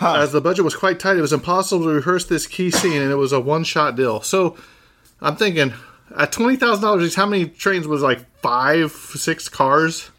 As 0.00 0.32
the 0.32 0.40
budget 0.40 0.64
was 0.64 0.74
quite 0.76 0.98
tight, 0.98 1.16
it 1.16 1.22
was 1.22 1.32
impossible 1.32 1.84
to 1.84 1.90
rehearse 1.92 2.24
this 2.26 2.46
key 2.46 2.70
scene, 2.70 3.00
and 3.00 3.10
it 3.12 3.16
was 3.16 3.32
a 3.32 3.40
one 3.40 3.64
shot 3.64 3.96
deal. 3.96 4.20
So 4.20 4.56
I'm 5.22 5.36
thinking 5.36 5.72
at 6.18 6.32
twenty 6.32 6.56
thousand 6.56 6.82
dollars 6.82 7.06
each, 7.06 7.14
how 7.14 7.26
many 7.26 7.46
trains 7.46 7.86
was 7.86 8.02
like 8.02 8.26
five, 8.40 8.90
six 8.92 9.48
cars? 9.48 10.10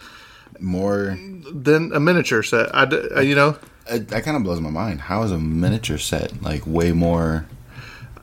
More. 0.61 1.17
than 1.51 1.91
a 1.93 1.99
miniature 1.99 2.43
set. 2.43 2.73
I, 2.75 2.85
d- 2.85 3.07
uh, 3.15 3.21
you 3.21 3.35
know, 3.35 3.57
It, 3.89 4.07
that 4.09 4.23
kind 4.23 4.37
of 4.37 4.43
blows 4.43 4.59
my 4.59 4.69
mind. 4.69 5.01
How 5.01 5.23
is 5.23 5.31
a 5.31 5.37
miniature 5.37 5.97
set 5.97 6.41
like 6.41 6.65
way 6.65 6.91
more? 6.91 7.45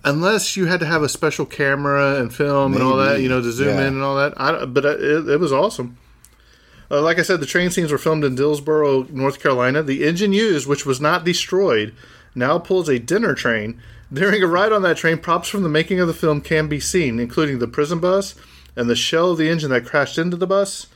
unless 0.04 0.56
you 0.56 0.66
had 0.66 0.80
to 0.80 0.86
have 0.86 1.02
a 1.02 1.08
special 1.08 1.46
camera 1.46 2.16
and 2.16 2.34
film 2.34 2.74
and 2.74 2.82
all 2.82 2.96
that, 2.96 3.20
you 3.20 3.28
know, 3.28 3.40
to 3.40 3.52
zoom 3.52 3.68
yeah. 3.68 3.86
in 3.86 3.94
and 3.94 4.02
all 4.02 4.16
that. 4.16 4.32
I, 4.36 4.64
but 4.64 4.84
it, 4.84 5.28
it 5.28 5.40
was 5.40 5.52
awesome. 5.52 5.96
Uh, 6.90 7.00
like 7.00 7.18
I 7.18 7.22
said, 7.22 7.40
the 7.40 7.46
train 7.46 7.70
scenes 7.70 7.90
were 7.90 7.98
filmed 7.98 8.24
in 8.24 8.34
Dillsboro, 8.34 9.04
North 9.10 9.40
Carolina. 9.40 9.82
The 9.82 10.04
engine 10.04 10.32
used, 10.32 10.66
which 10.66 10.84
was 10.84 11.00
not 11.00 11.24
destroyed, 11.24 11.94
now 12.34 12.58
pulls 12.58 12.88
a 12.88 12.98
dinner 12.98 13.34
train. 13.34 13.80
During 14.12 14.42
a 14.42 14.46
ride 14.46 14.72
on 14.72 14.82
that 14.82 14.98
train, 14.98 15.18
props 15.18 15.48
from 15.48 15.62
the 15.62 15.70
making 15.70 16.00
of 16.00 16.06
the 16.06 16.14
film 16.14 16.42
can 16.42 16.68
be 16.68 16.80
seen, 16.80 17.18
including 17.18 17.60
the 17.60 17.68
prison 17.68 17.98
bus 17.98 18.34
and 18.76 18.90
the 18.90 18.96
shell 18.96 19.30
of 19.30 19.38
the 19.38 19.48
engine 19.48 19.70
that 19.70 19.86
crashed 19.86 20.18
into 20.18 20.36
the 20.36 20.46
bus. 20.46 20.86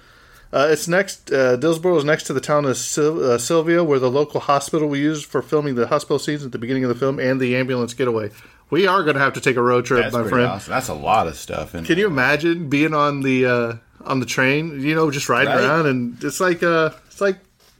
Uh, 0.56 0.68
it's 0.70 0.88
next. 0.88 1.30
Uh, 1.30 1.56
Dillsboro 1.56 1.96
is 1.98 2.04
next 2.04 2.22
to 2.24 2.32
the 2.32 2.40
town 2.40 2.64
of 2.64 2.76
Sil- 2.80 3.20
uh, 3.32 3.36
Sylvia, 3.38 3.84
where 3.84 3.98
the 3.98 4.10
local 4.10 4.40
hospital 4.40 4.88
we 4.88 4.98
used 5.00 5.26
for 5.26 5.42
filming 5.42 5.74
the 5.74 5.86
hospital 5.88 6.18
scenes 6.18 6.44
at 6.46 6.52
the 6.52 6.58
beginning 6.58 6.82
of 6.84 6.88
the 6.88 6.94
film 6.94 7.18
and 7.20 7.38
the 7.40 7.54
ambulance 7.56 7.92
getaway. 7.92 8.30
We 8.70 8.86
are 8.86 9.02
going 9.02 9.14
to 9.16 9.20
have 9.20 9.34
to 9.34 9.40
take 9.40 9.56
a 9.56 9.62
road 9.62 9.84
trip, 9.84 10.02
That's 10.04 10.14
my 10.14 10.20
pretty 10.22 10.34
friend. 10.36 10.46
awesome. 10.48 10.70
That's 10.72 10.88
a 10.88 10.94
lot 10.94 11.26
of 11.26 11.36
stuff. 11.36 11.74
And 11.74 11.86
Can 11.86 11.98
you 11.98 12.06
imagine 12.06 12.68
being 12.70 12.94
on 12.94 13.20
the 13.20 13.44
uh, 13.46 13.74
on 14.04 14.20
the 14.20 14.26
train? 14.26 14.80
You 14.80 14.94
know, 14.94 15.10
just 15.10 15.28
riding 15.28 15.52
Right. 15.52 15.62
around, 15.62 15.86
and 15.86 16.24
it's 16.24 16.40
like 16.40 16.62
uh, 16.62 16.90
it's 17.08 17.20
like 17.20 17.36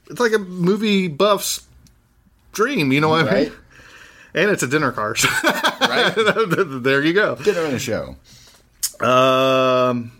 it's 0.09 0.19
like 0.19 0.33
a 0.33 0.37
movie 0.39 1.07
buff's 1.07 1.65
dream. 2.51 2.91
You 2.91 3.01
know 3.01 3.09
what 3.09 3.27
I 3.27 3.31
Right. 3.31 3.47
mean? 3.49 3.57
And 4.33 4.51
it's 4.51 4.61
a 4.61 4.67
dinner 4.67 4.91
car. 4.91 5.15
so 5.15 5.27
right? 5.81 6.13
there 6.83 7.01
you 7.01 7.13
go. 7.13 7.35
Dinner 7.37 7.61
and 7.65 7.73
a 7.73 7.79
show. 7.79 8.17
Um, 9.03 10.16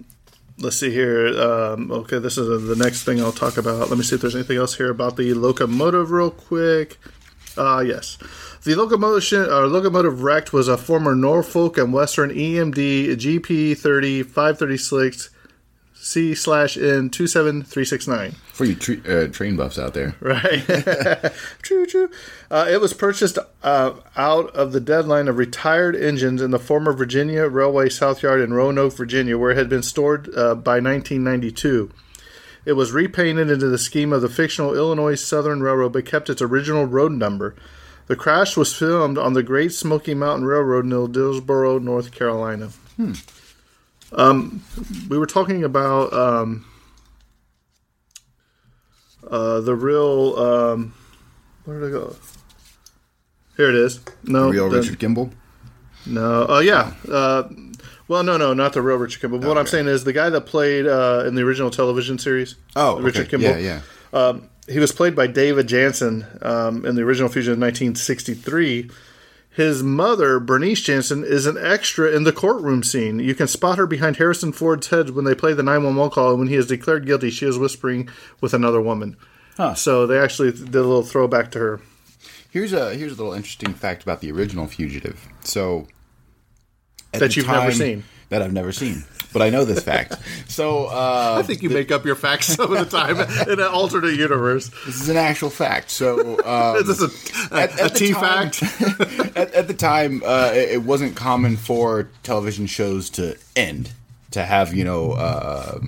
let's 0.59 0.77
see 0.77 0.91
here. 0.91 1.27
Um, 1.39 1.91
okay, 1.91 2.19
this 2.19 2.37
is 2.37 2.67
the 2.67 2.75
next 2.75 3.03
thing 3.03 3.21
I'll 3.21 3.31
talk 3.31 3.57
about. 3.57 3.89
Let 3.89 3.97
me 3.97 4.03
see 4.03 4.15
if 4.15 4.21
there's 4.21 4.35
anything 4.35 4.57
else 4.57 4.75
here 4.75 4.89
about 4.89 5.17
the 5.17 5.33
locomotive, 5.33 6.11
real 6.11 6.31
quick. 6.31 6.97
Uh, 7.57 7.83
yes. 7.85 8.17
The 8.63 8.75
locomotive, 8.75 9.49
uh, 9.49 9.65
locomotive 9.65 10.21
wrecked 10.21 10.53
was 10.53 10.67
a 10.67 10.77
former 10.77 11.15
Norfolk 11.15 11.77
and 11.77 11.93
Western 11.93 12.29
EMD 12.29 13.15
GP30 13.15 14.25
536 14.25 15.29
C 15.95 16.35
slash 16.35 16.77
N 16.77 17.09
27369. 17.09 18.35
For 18.57 18.65
you 18.65 18.73
tre- 18.73 19.01
uh, 19.07 19.27
train 19.27 19.55
buffs 19.55 19.77
out 19.77 19.93
there. 19.93 20.15
Right. 20.19 20.65
true, 21.61 21.85
true. 21.85 22.09
Uh, 22.49 22.65
it 22.67 22.81
was 22.81 22.91
purchased 22.91 23.37
uh, 23.61 23.93
out 24.15 24.49
of 24.55 24.71
the 24.71 24.79
deadline 24.79 25.27
of 25.27 25.37
retired 25.37 25.95
engines 25.95 26.41
in 26.41 26.49
the 26.49 26.57
former 26.57 26.91
Virginia 26.91 27.45
Railway 27.45 27.89
South 27.89 28.23
Yard 28.23 28.41
in 28.41 28.55
Roanoke, 28.55 28.97
Virginia, 28.97 29.37
where 29.37 29.51
it 29.51 29.57
had 29.57 29.69
been 29.69 29.83
stored 29.83 30.29
uh, 30.29 30.55
by 30.55 30.79
1992. 30.79 31.91
It 32.65 32.73
was 32.73 32.93
repainted 32.93 33.51
into 33.51 33.67
the 33.67 33.77
scheme 33.77 34.11
of 34.11 34.23
the 34.23 34.27
fictional 34.27 34.73
Illinois 34.73 35.13
Southern 35.13 35.61
Railroad, 35.61 35.93
but 35.93 36.07
kept 36.07 36.27
its 36.27 36.41
original 36.41 36.85
road 36.87 37.11
number. 37.11 37.53
The 38.07 38.15
crash 38.15 38.57
was 38.57 38.75
filmed 38.75 39.19
on 39.19 39.33
the 39.33 39.43
Great 39.43 39.71
Smoky 39.71 40.15
Mountain 40.15 40.47
Railroad 40.47 40.85
near 40.85 41.07
Dillsboro, 41.07 41.77
North 41.77 42.11
Carolina. 42.11 42.69
Hmm. 42.95 43.13
Um, 44.13 44.63
we 45.07 45.19
were 45.19 45.27
talking 45.27 45.63
about 45.63 46.11
um, 46.11 46.65
uh, 49.29 49.61
the 49.61 49.75
real. 49.75 50.35
Um, 50.37 50.93
where 51.65 51.79
did 51.79 51.89
I 51.89 51.91
go? 51.91 52.15
Here 53.57 53.69
it 53.69 53.75
is. 53.75 53.99
No, 54.23 54.45
the 54.45 54.51
Real 54.51 54.69
Richard 54.69 54.99
Kimball. 54.99 55.31
No. 56.05 56.45
Oh 56.47 56.59
yeah. 56.59 56.93
Uh, 57.09 57.49
well, 58.07 58.23
no, 58.23 58.37
no, 58.37 58.53
not 58.53 58.73
the 58.73 58.81
real 58.81 58.97
Richard 58.97 59.21
Kimball. 59.21 59.39
But 59.39 59.49
what 59.49 59.57
I'm 59.57 59.67
saying 59.67 59.87
is 59.87 60.03
the 60.03 60.13
guy 60.13 60.29
that 60.29 60.41
played 60.41 60.87
uh, 60.87 61.25
in 61.27 61.35
the 61.35 61.41
original 61.41 61.69
television 61.69 62.17
series. 62.17 62.55
Oh, 62.75 63.01
Richard 63.01 63.21
okay. 63.21 63.31
Kimball. 63.31 63.59
Yeah, 63.59 63.81
yeah. 64.13 64.39
He 64.67 64.79
was 64.79 64.91
played 64.91 65.15
by 65.15 65.27
David 65.27 65.67
Janssen 65.67 66.25
um, 66.41 66.85
in 66.85 66.95
the 66.95 67.01
original 67.01 67.29
Fusion 67.29 67.53
in 67.53 67.59
1963. 67.61 68.89
His 69.57 69.81
mother, 69.81 70.39
Berniece 70.39 70.83
Janssen, 70.83 71.23
is 71.23 71.47
an 71.47 71.57
extra 71.57 72.15
in 72.15 72.25
the 72.25 72.31
courtroom 72.31 72.83
scene. 72.83 73.17
You 73.17 73.33
can 73.33 73.47
spot 73.47 73.79
her 73.79 73.87
behind 73.87 74.17
Harrison 74.17 74.51
Ford's 74.51 74.89
head 74.89 75.09
when 75.09 75.25
they 75.25 75.33
play 75.33 75.53
the 75.53 75.63
911 75.63 76.11
call. 76.11 76.29
And 76.29 76.37
when 76.37 76.47
he 76.47 76.53
is 76.53 76.67
declared 76.67 77.07
guilty, 77.07 77.31
she 77.31 77.47
is 77.47 77.57
whispering 77.57 78.07
with 78.39 78.53
another 78.53 78.79
woman. 78.79 79.17
So 79.73 80.05
they 80.05 80.19
actually 80.19 80.51
did 80.51 80.75
a 80.75 80.81
little 80.81 81.01
throwback 81.01 81.49
to 81.53 81.59
her. 81.59 81.81
Here's 82.51 82.71
a 82.71 82.93
here's 82.93 83.13
a 83.13 83.15
little 83.15 83.33
interesting 83.33 83.73
fact 83.73 84.03
about 84.03 84.21
the 84.21 84.31
original 84.31 84.67
Fugitive. 84.67 85.27
So 85.41 85.87
at 87.11 87.19
That 87.19 87.31
the 87.31 87.37
you've 87.37 87.47
never 87.47 87.71
seen. 87.71 88.03
That 88.29 88.41
I've 88.41 88.51
never 88.51 88.73
seen, 88.73 89.05
but 89.31 89.41
I 89.41 89.49
know 89.49 89.63
this 89.63 89.81
fact. 89.81 90.15
So 90.49 90.87
uh, 90.87 91.35
I 91.39 91.43
think 91.43 91.61
you 91.63 91.69
make 91.69 91.91
up 91.93 92.03
your 92.05 92.15
facts 92.15 92.47
some 92.47 92.73
of 92.75 92.77
the 92.89 92.97
time 92.97 93.17
in 93.49 93.59
an 93.59 93.67
alternate 93.67 94.15
universe. 94.15 94.69
this 94.85 94.99
is 95.01 95.07
an 95.07 95.15
actual 95.15 95.49
fact. 95.49 95.91
So 95.91 96.37
um, 96.43 96.75
Is 96.89 97.01
a, 97.01 97.55
a, 97.55 97.59
At- 97.61 97.79
a 97.79 97.83
at 97.85 97.93
the 97.95 98.11
time- 98.13 98.51
fact? 98.51 98.63
at, 99.37 99.53
at 99.53 99.67
the 99.69 99.73
time, 99.73 100.21
uh, 100.25 100.51
it, 100.53 100.71
it 100.71 100.83
wasn't 100.83 101.15
common 101.15 101.55
for 101.55 102.09
television 102.23 102.67
shows 102.67 103.09
to 103.11 103.37
end, 103.55 103.91
to 104.31 104.43
have 104.43 104.73
you 104.73 104.83
know, 104.83 105.13
uh, 105.13 105.79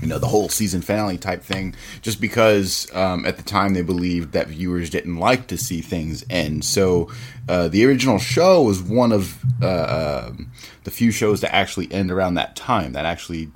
you 0.00 0.08
know, 0.08 0.18
the 0.18 0.26
whole 0.26 0.48
season 0.48 0.82
finale 0.82 1.16
type 1.18 1.42
thing, 1.42 1.74
just 2.02 2.20
because 2.20 2.92
um, 2.94 3.24
at 3.24 3.36
the 3.36 3.42
time 3.42 3.74
they 3.74 3.82
believed 3.82 4.32
that 4.32 4.48
viewers 4.48 4.90
didn't 4.90 5.16
like 5.16 5.46
to 5.48 5.56
see 5.56 5.80
things 5.80 6.24
end. 6.28 6.64
So 6.64 7.10
uh, 7.48 7.68
the 7.68 7.84
original 7.86 8.18
show 8.18 8.62
was 8.62 8.82
one 8.82 9.12
of 9.12 9.38
uh, 9.62 10.26
um, 10.28 10.52
the 10.84 10.90
few 10.90 11.10
shows 11.10 11.40
that 11.40 11.54
actually 11.54 11.90
end 11.92 12.10
around 12.10 12.34
that 12.34 12.56
time. 12.56 12.92
That 12.92 13.06
actually 13.06 13.50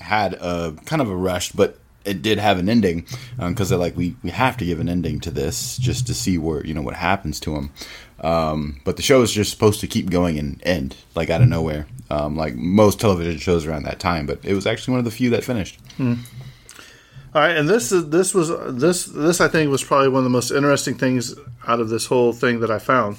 had 0.00 0.34
a 0.34 0.76
kind 0.84 1.00
of 1.00 1.08
a 1.08 1.16
rush, 1.16 1.52
but 1.52 1.78
it 2.04 2.22
did 2.22 2.38
have 2.38 2.58
an 2.58 2.68
ending 2.68 3.06
because 3.38 3.68
they're 3.68 3.78
like, 3.78 3.96
we, 3.96 4.14
we 4.22 4.30
have 4.30 4.56
to 4.58 4.64
give 4.64 4.80
an 4.80 4.88
ending 4.88 5.18
to 5.20 5.30
this 5.30 5.76
just 5.76 6.06
to 6.06 6.14
see 6.14 6.38
where 6.38 6.64
you 6.64 6.72
know 6.72 6.82
what 6.82 6.94
happens 6.94 7.40
to 7.40 7.54
him. 7.56 7.70
Um, 8.20 8.80
but 8.84 8.96
the 8.96 9.02
show 9.02 9.20
is 9.22 9.32
just 9.32 9.50
supposed 9.50 9.80
to 9.80 9.86
keep 9.86 10.08
going 10.10 10.38
and 10.38 10.62
end 10.64 10.96
like 11.14 11.30
out 11.30 11.42
of 11.42 11.48
nowhere, 11.48 11.86
um, 12.10 12.36
like 12.36 12.54
most 12.54 13.00
television 13.00 13.38
shows 13.38 13.66
around 13.66 13.84
that 13.84 13.98
time. 14.00 14.26
But 14.26 14.44
it 14.44 14.54
was 14.54 14.66
actually 14.66 14.92
one 14.92 14.98
of 15.00 15.04
the 15.04 15.10
few 15.10 15.30
that 15.30 15.44
finished. 15.44 15.78
All 16.00 17.42
right, 17.42 17.56
and 17.56 17.68
this 17.68 17.92
is 17.92 18.08
this 18.10 18.32
was 18.34 18.48
this 18.80 19.04
this 19.06 19.40
I 19.40 19.48
think 19.48 19.70
was 19.70 19.84
probably 19.84 20.08
one 20.08 20.18
of 20.18 20.24
the 20.24 20.30
most 20.30 20.50
interesting 20.50 20.94
things 20.94 21.34
out 21.66 21.80
of 21.80 21.88
this 21.88 22.06
whole 22.06 22.32
thing 22.32 22.60
that 22.60 22.70
I 22.70 22.78
found. 22.78 23.18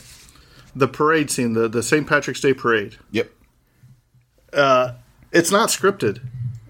The 0.76 0.88
parade 0.88 1.30
scene, 1.30 1.54
the 1.54 1.68
the 1.68 1.84
St. 1.84 2.08
Patrick's 2.08 2.42
Day 2.42 2.54
parade. 2.54 2.98
Yep. 3.12 3.30
Uh, 4.54 4.94
It's 5.32 5.52
not 5.52 5.70
scripted. 5.70 6.22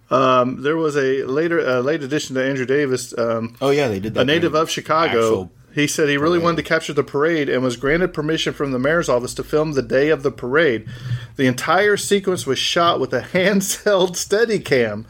Um, 0.10 0.62
there 0.64 0.78
was 0.78 0.96
a 0.96 1.24
later 1.24 1.60
uh, 1.60 1.80
late 1.82 2.02
addition 2.04 2.36
to 2.36 2.44
Andrew 2.46 2.66
Davis, 2.66 3.18
um, 3.18 3.56
Oh 3.62 3.70
yeah, 3.72 3.88
they 3.90 4.00
did 4.00 4.14
that. 4.14 4.22
a 4.22 4.26
native 4.26 4.56
of 4.56 4.70
Chicago. 4.70 5.50
He 5.78 5.86
said 5.86 6.10
he 6.10 6.18
really 6.18 6.40
wanted 6.40 6.58
to 6.58 6.64
capture 6.64 6.94
the 6.94 7.04
parade 7.04 7.50
and 7.50 7.62
was 7.62 7.78
granted 7.78 8.12
permission 8.12 8.52
from 8.52 8.72
the 8.72 8.80
mayor's 8.80 9.10
office 9.10 9.36
to 9.36 9.44
film 9.44 9.74
the 9.74 9.84
day 9.84 10.10
of 10.10 10.24
the 10.24 10.32
parade. 10.32 10.88
The 11.36 11.46
entire 11.46 11.98
sequence 11.98 12.48
was 12.48 12.58
shot 12.58 13.00
with 13.00 13.14
a 13.14 13.22
handheld 13.34 14.14
Steadicam. 14.14 15.06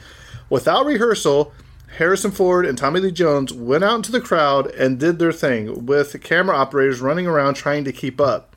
Without 0.50 0.86
rehearsal, 0.86 1.54
Harrison 1.98 2.32
Ford 2.32 2.66
and 2.66 2.78
Tommy 2.78 3.00
Lee 3.00 3.14
Jones 3.14 3.54
went 3.54 3.86
out 3.86 3.96
into 3.96 4.12
the 4.12 4.20
crowd 4.20 4.68
and 4.72 5.00
did 5.00 5.20
their 5.20 5.32
thing, 5.32 5.86
with 5.86 6.22
camera 6.22 6.58
operators 6.58 7.00
running 7.00 7.28
around 7.28 7.54
trying 7.54 7.86
to 7.86 7.94
keep 7.94 8.20
up. 8.20 8.54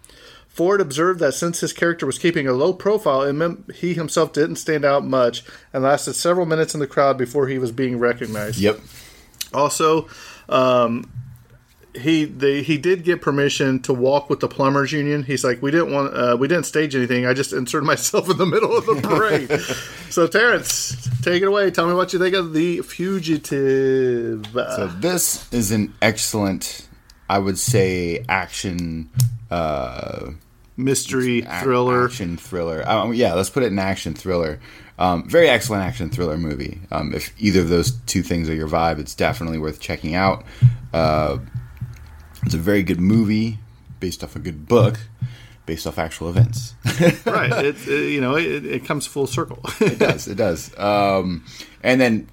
Ford 0.49 0.81
observed 0.81 1.21
that 1.21 1.35
since 1.35 1.61
his 1.61 1.73
character 1.73 2.07
was 2.07 2.19
keeping 2.19 2.49
a 2.49 2.53
low 2.53 2.73
profile, 2.73 3.23
it 3.23 3.35
meant 3.35 3.73
he 3.73 3.95
himself 3.95 4.33
didn't 4.33 4.57
stand 4.57 4.85
out 4.85 5.05
much 5.05 5.45
and 5.73 5.85
lasted 5.85 6.15
several 6.15 6.45
minutes 6.45 6.75
in 6.75 6.81
the 6.81 6.89
crowd 6.89 7.17
before 7.17 7.47
he 7.47 7.61
was 7.61 7.71
being 7.71 8.01
recognized. 8.01 8.59
Yep. 8.59 8.81
Also, 9.55 10.09
um, 10.49 11.09
he 11.95 12.25
they, 12.25 12.63
he 12.63 12.79
did 12.79 13.05
get 13.05 13.21
permission 13.21 13.81
to 13.83 13.93
walk 13.93 14.31
with 14.31 14.41
the 14.41 14.49
plumbers 14.49 14.93
union. 14.93 15.23
He's 15.23 15.43
like, 15.45 15.61
we 15.63 15.71
didn't 15.71 15.93
want 15.93 16.15
uh, 16.15 16.37
we 16.39 16.49
didn't 16.49 16.67
stage 16.67 16.95
anything. 16.95 17.27
I 17.27 17.35
just 17.35 17.53
inserted 17.53 17.87
myself 17.87 18.31
in 18.31 18.37
the 18.39 18.47
middle 18.47 18.77
of 18.77 18.87
the 18.87 18.95
parade. 19.03 19.51
so 20.11 20.27
Terrence, 20.27 21.09
take 21.23 21.43
it 21.43 21.47
away. 21.47 21.71
Tell 21.71 21.87
me 21.89 21.95
what 21.95 22.13
you 22.13 22.19
think 22.19 22.35
of 22.35 22.53
the 22.53 22.81
fugitive. 22.83 24.47
So 24.53 24.87
this 24.99 25.53
is 25.53 25.73
an 25.73 25.93
excellent, 26.01 26.89
I 27.29 27.39
would 27.39 27.59
say, 27.59 28.25
action 28.29 29.11
uh, 29.51 30.31
mystery 30.77 31.43
thriller. 31.63 32.07
action 32.07 32.37
thriller. 32.37 32.89
Um, 32.89 33.15
yeah, 33.15 33.35
let's 33.35 33.51
put 33.51 33.63
it 33.63 33.73
in 33.73 33.79
action 33.79 34.15
thriller. 34.15 34.61
Um, 34.99 35.27
very 35.29 35.49
excellent 35.49 35.83
action 35.83 36.11
thriller 36.11 36.37
movie. 36.37 36.79
Um, 36.93 37.15
if 37.15 37.33
either 37.41 37.61
of 37.61 37.71
those 37.71 37.93
two 38.03 38.23
things 38.23 38.51
are 38.51 38.55
your 38.55 38.69
vibe, 38.69 38.99
it's 38.99 39.15
definitely 39.15 39.59
worth 39.59 39.81
checking 39.81 40.15
out. 40.15 40.45
Uh, 40.93 41.39
it's 42.45 42.55
a 42.55 42.59
very 42.59 42.83
good 42.83 43.01
movie 43.01 43.59
based 44.01 44.25
off 44.25 44.35
a 44.37 44.39
good 44.39 44.67
book, 44.67 44.99
based 45.67 45.87
off 45.87 45.99
actual 45.99 46.29
events. 46.31 46.75
right. 47.27 47.53
It, 47.65 47.77
it- 47.89 48.11
you 48.13 48.21
know 48.21 48.37
it, 48.37 48.65
it 48.65 48.85
comes 48.85 49.07
full 49.07 49.27
circle. 49.27 49.61
it 49.81 49.99
does. 49.99 50.27
It 50.29 50.37
does. 50.37 50.77
Um, 50.79 51.45
and 51.83 52.01
then 52.01 52.29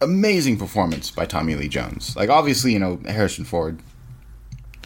amazing 0.00 0.58
performance 0.58 1.10
by 1.10 1.26
Tommy 1.26 1.54
Lee 1.54 1.68
Jones. 1.68 2.16
Like 2.16 2.28
obviously, 2.30 2.72
you 2.72 2.78
know 2.78 2.98
Harrison 3.06 3.44
Ford, 3.44 3.78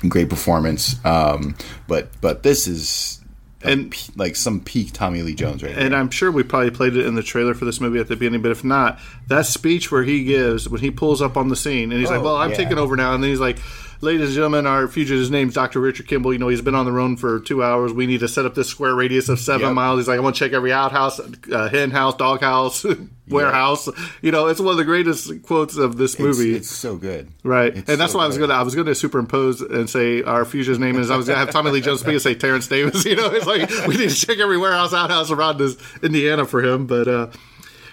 great 0.09 0.29
performance. 0.29 0.97
Um, 1.05 1.57
but 1.89 2.09
but 2.20 2.43
this 2.43 2.66
is 2.66 3.20
And- 3.20 3.27
and 3.66 4.11
like 4.16 4.37
some 4.37 4.61
peak 4.61 4.93
Tommy 4.93 5.22
Lee 5.22 5.35
Jones 5.35 5.62
right 5.62 5.77
and. 5.77 5.95
I'm 5.97 6.11
sure 6.11 6.31
we 6.31 6.43
probably 6.43 6.70
played 6.70 6.95
it 6.97 7.07
in 7.07 7.14
the 7.14 7.22
trailer 7.22 7.55
for 7.55 7.64
this 7.64 7.81
movie 7.81 7.99
at 7.99 8.07
the 8.09 8.14
beginning, 8.16 8.43
but 8.43 8.51
if 8.51 8.62
not, 8.62 8.99
that 9.29 9.47
speech 9.47 9.91
where 9.91 10.03
he 10.05 10.24
gives 10.24 10.68
when 10.68 10.81
he 10.83 10.91
pulls 10.91 11.22
up 11.22 11.37
on 11.37 11.49
the 11.49 11.57
scene 11.57 11.91
and 11.91 11.99
he's 12.01 12.11
like, 12.11 12.20
Oh, 12.20 12.24
"Well, 12.24 12.37
I'm 12.37 12.51
yeah. 12.51 12.57
taking 12.59 12.79
over 12.79 12.95
now," 12.97 13.14
and 13.14 13.22
then 13.22 13.31
he's 13.31 13.41
like. 13.41 13.59
Ladies 14.03 14.27
and 14.27 14.35
gentlemen, 14.35 14.67
our 14.67 14.89
fugitive's 14.89 15.31
name's 15.31 15.55
Dr. 15.55 15.81
Richard 15.81 16.07
Kimball. 16.07 16.33
You 16.33 16.39
know, 16.39 16.49
he's 16.49 16.61
been 16.61 16.75
on 16.75 16.85
the 16.85 16.93
run 16.93 17.17
for 17.17 17.41
two 17.41 17.65
hours. 17.65 17.93
We 17.95 18.07
need 18.07 18.21
to 18.21 18.29
set 18.29 18.45
up 18.45 18.55
this 18.55 18.69
square 18.69 18.95
radius 18.95 19.31
of 19.31 19.41
seven 19.41 19.69
Yep. 19.69 19.75
miles. 19.75 20.01
He's 20.01 20.09
like, 20.09 20.19
I 20.19 20.21
want 20.21 20.37
to 20.37 20.39
check 20.45 20.53
every 20.53 20.71
outhouse, 20.73 21.19
uh, 21.19 21.69
hen 21.71 21.91
house, 21.93 22.15
dog 22.15 22.41
house, 22.43 22.85
warehouse. 23.29 23.89
You 24.21 24.33
know, 24.33 24.49
it's 24.49 24.61
one 24.61 24.73
of 24.73 24.77
the 24.77 24.85
greatest 24.85 25.43
quotes 25.45 25.79
of 25.79 25.97
this 25.97 26.19
movie. 26.19 26.55
it's 26.55 26.69
so 26.71 26.97
good. 26.97 27.31
Right, 27.43 27.75
It's 27.75 27.89
and 27.89 27.99
that's 27.99 28.13
so 28.13 28.19
why 28.19 28.25
I 28.25 28.27
was 28.27 28.37
good. 28.37 28.49
gonna 28.49 28.61
I 28.61 28.63
was 28.63 28.75
gonna 28.75 28.95
superimpose 28.95 29.63
and 29.63 29.89
say 29.89 30.23
our 30.23 30.45
fugitive's 30.45 30.79
name 30.79 30.99
is 30.99 31.11
I 31.11 31.17
was 31.17 31.27
gonna 31.27 31.39
have 31.39 31.51
Tommy 31.51 31.71
Lee 31.71 31.81
Jones 31.81 32.01
speak 32.01 32.13
and 32.13 32.23
say 32.23 32.35
Terrence 32.35 32.69
Davis. 32.69 33.05
You 33.07 33.17
know, 33.17 33.31
it's 33.33 33.47
like 33.47 33.69
we 33.89 33.97
need 33.97 34.11
to 34.11 34.15
check 34.15 34.39
every 34.39 34.59
warehouse 34.59 34.93
outhouse 34.93 35.31
around 35.31 35.57
this 35.59 35.77
Indiana 36.03 36.45
for 36.45 36.63
him. 36.63 36.87
But 36.87 37.09
uh, 37.09 37.27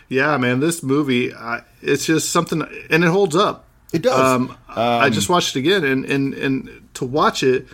yeah, 0.10 0.36
man, 0.38 0.60
this 0.60 0.84
movie 0.84 1.34
uh, 1.34 1.62
it's 1.82 2.06
just 2.06 2.30
something, 2.32 2.62
and 2.90 3.04
it 3.04 3.08
holds 3.10 3.36
up. 3.38 3.68
It 3.94 4.02
does. 4.02 4.20
Um, 4.20 4.58
I 4.68 5.10
just 5.10 5.30
watched 5.30 5.56
it 5.56 5.60
again, 5.60 5.84
and 5.84 6.04
and 6.06 6.34
and 6.34 6.90
to 6.96 7.06
watch 7.06 7.44
it, 7.44 7.68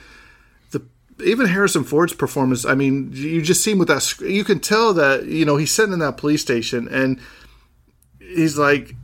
the 0.72 0.82
even 1.24 1.47
Harrison 1.47 1.84
Ford's 1.86 2.13
performance. 2.13 2.65
I 2.65 2.76
mean, 2.76 3.11
you 3.13 3.41
just 3.41 3.63
see 3.63 3.72
him 3.72 3.80
with 3.80 3.88
that. 3.88 4.20
You 4.20 4.43
can 4.43 4.59
tell 4.59 4.93
that 4.95 5.26
you 5.26 5.45
know 5.45 5.55
he's 5.57 5.72
sitting 5.72 5.93
in 5.93 5.99
that 5.99 6.17
police 6.17 6.41
station, 6.41 6.88
and 6.89 7.20
he's 8.20 8.57
like, 8.57 8.95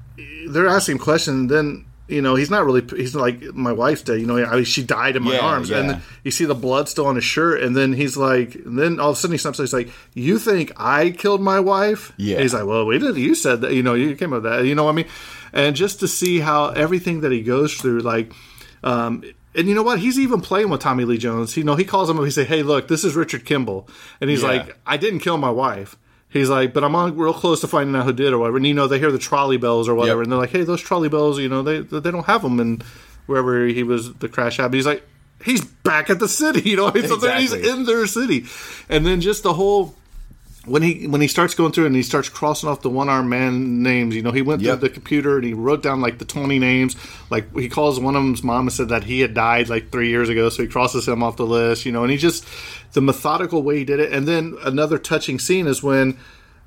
they're 0.50 0.68
asking 0.68 0.94
him 0.94 1.00
questions, 1.00 1.40
and 1.40 1.50
then. 1.50 1.86
You 2.08 2.22
know, 2.22 2.36
he's 2.36 2.52
not 2.52 2.64
really. 2.64 2.84
He's 2.96 3.16
like 3.16 3.42
my 3.56 3.72
wife's 3.72 4.04
dead. 4.04 4.20
You 4.22 4.28
know, 4.28 4.38
I 4.38 4.58
mean, 4.58 4.64
she 4.64 4.84
died 4.84 5.16
in 5.16 5.24
my 5.24 5.34
Yeah, 5.34 5.40
arms, 5.40 5.72
and 5.72 5.88
yeah. 5.88 5.92
then 5.94 6.02
you 6.24 6.30
see 6.30 6.46
the 6.46 6.54
blood 6.54 6.88
still 6.88 7.08
on 7.08 7.16
his 7.16 7.24
shirt, 7.24 7.64
and 7.64 7.76
then 7.76 7.94
he's 7.94 8.16
like, 8.16 8.54
and 8.54 8.78
then 8.78 9.00
all 9.00 9.10
of 9.10 9.18
a 9.18 9.20
sudden 9.20 9.34
he 9.34 9.40
stops. 9.40 9.58
and 9.58 9.68
He's 9.68 9.74
like, 9.74 9.90
"You 10.14 10.38
think 10.38 10.72
I 10.78 11.10
killed 11.10 11.42
my 11.42 11.60
wife?" 11.60 12.12
Yeah. 12.18 12.36
And 12.36 12.44
he's 12.44 12.54
like, 12.54 12.68
"Well, 12.68 12.86
we 12.86 13.00
didn't. 13.00 13.18
You 13.18 13.34
said 13.34 13.62
that. 13.62 13.74
You 13.74 13.82
know, 13.82 13.96
you 13.96 14.16
came 14.16 14.34
up 14.34 14.44
with 14.44 14.52
that. 14.52 14.66
You 14.66 14.76
know 14.76 14.84
what 14.84 14.92
I 14.92 14.94
mean?" 14.98 15.08
And 15.56 15.76
just 15.76 16.02
to 16.02 16.08
see 16.08 16.40
how 16.40 16.68
everything 16.70 17.22
that 17.22 17.32
he 17.32 17.42
goes 17.42 17.74
through, 17.74 18.02
like, 18.02 18.32
um, 18.84 19.24
and 19.56 19.68
you 19.70 19.74
know 19.74 19.84
what? 19.84 20.00
He's 20.00 20.20
even 20.20 20.42
playing 20.42 20.70
with 20.70 20.82
Tommy 20.82 21.06
Lee 21.06 21.18
Jones. 21.18 21.56
You 21.56 21.64
know, 21.64 21.76
he 21.76 21.86
calls 21.86 22.10
him 22.10 22.20
up. 22.20 22.26
He 22.26 22.30
say, 22.32 22.44
"Hey, 22.44 22.62
look, 22.62 22.88
this 22.90 23.04
is 23.06 23.16
Richard 23.16 23.46
Kimball," 23.46 23.88
and 24.20 24.30
he's 24.30 24.42
Yeah. 24.42 24.50
like, 24.50 24.78
"I 24.86 24.98
didn't 24.98 25.20
kill 25.22 25.38
my 25.38 25.50
wife." 25.50 25.96
He's 26.28 26.50
like, 26.50 26.74
but 26.74 26.84
I'm 26.84 26.94
on 26.96 27.16
real 27.16 27.34
close 27.34 27.62
to 27.62 27.68
finding 27.68 27.96
out 27.96 28.04
who 28.04 28.12
did 28.12 28.34
or 28.34 28.38
whatever. 28.40 28.58
And 28.58 28.68
you 28.68 28.74
know, 28.74 28.88
they 28.88 29.00
hear 29.00 29.14
the 29.14 29.18
trolley 29.18 29.56
bells 29.56 29.88
or 29.88 29.96
whatever, 29.96 30.20
Yep. 30.20 30.24
and 30.26 30.32
they're 30.34 30.40
like, 30.40 30.50
"Hey, 30.50 30.64
those 30.66 30.82
trolley 30.82 31.08
bells, 31.08 31.40
you 31.40 31.48
know, 31.48 31.64
they 31.64 31.80
they 31.80 32.12
don't 32.12 32.26
have 32.26 32.42
them 32.42 32.60
in 32.60 32.82
wherever 33.26 33.66
he 33.66 33.84
was 33.84 34.14
the 34.16 34.28
crash 34.28 34.58
happened." 34.58 34.74
He's 34.76 34.86
like, 34.86 35.08
he's 35.44 35.64
back 35.64 36.10
at 36.10 36.20
the 36.20 36.28
city, 36.28 36.70
you 36.70 36.76
know, 36.76 36.90
there 36.92 37.40
he's 37.40 37.54
in 37.54 37.86
their 37.86 38.06
city, 38.08 38.46
and 38.90 39.06
then 39.06 39.22
just 39.22 39.44
the 39.44 39.54
whole 39.54 39.96
when 40.66 40.82
he 40.82 41.08
when 41.08 41.22
he 41.22 41.28
starts 41.28 41.54
going 41.56 41.72
through 41.72 41.86
and 41.86 41.96
he 41.96 42.04
starts 42.04 42.28
crossing 42.30 42.70
off 42.70 42.82
the 42.82 42.90
one 42.90 43.10
armed 43.10 43.30
man 43.30 43.84
names, 43.84 44.16
you 44.16 44.22
know, 44.22 44.32
he 44.32 44.42
went 44.42 44.62
Yep. 44.62 44.80
through 44.80 44.90
the 44.90 44.94
computer 44.94 45.36
and 45.38 45.46
he 45.46 45.54
wrote 45.54 45.82
down 45.84 46.02
like 46.02 46.18
the 46.18 46.26
twenty 46.26 46.60
names. 46.60 46.96
Like 47.30 47.56
he 47.56 47.70
calls 47.70 48.00
one 48.00 48.16
of 48.16 48.24
them's 48.24 48.44
mom 48.44 48.62
and 48.68 48.74
said 48.74 48.90
that 48.90 49.04
he 49.06 49.20
had 49.22 49.34
died 49.34 49.70
like 49.70 49.92
three 49.92 50.10
years 50.10 50.30
ago, 50.30 50.50
so 50.50 50.64
he 50.64 50.68
crosses 50.70 51.08
him 51.08 51.24
off 51.24 51.38
the 51.38 51.46
list, 51.46 51.86
you 51.86 51.92
know, 51.92 52.04
and 52.04 52.12
he 52.12 52.18
just 52.18 52.46
the 52.94 53.02
methodical 53.02 53.62
way 53.64 53.78
he 53.78 53.86
did 53.86 54.00
it. 54.00 54.12
And 54.12 54.28
then 54.28 54.58
another 54.64 54.98
touching 54.98 55.40
scene 55.40 55.68
is 55.68 55.84
when 55.84 56.18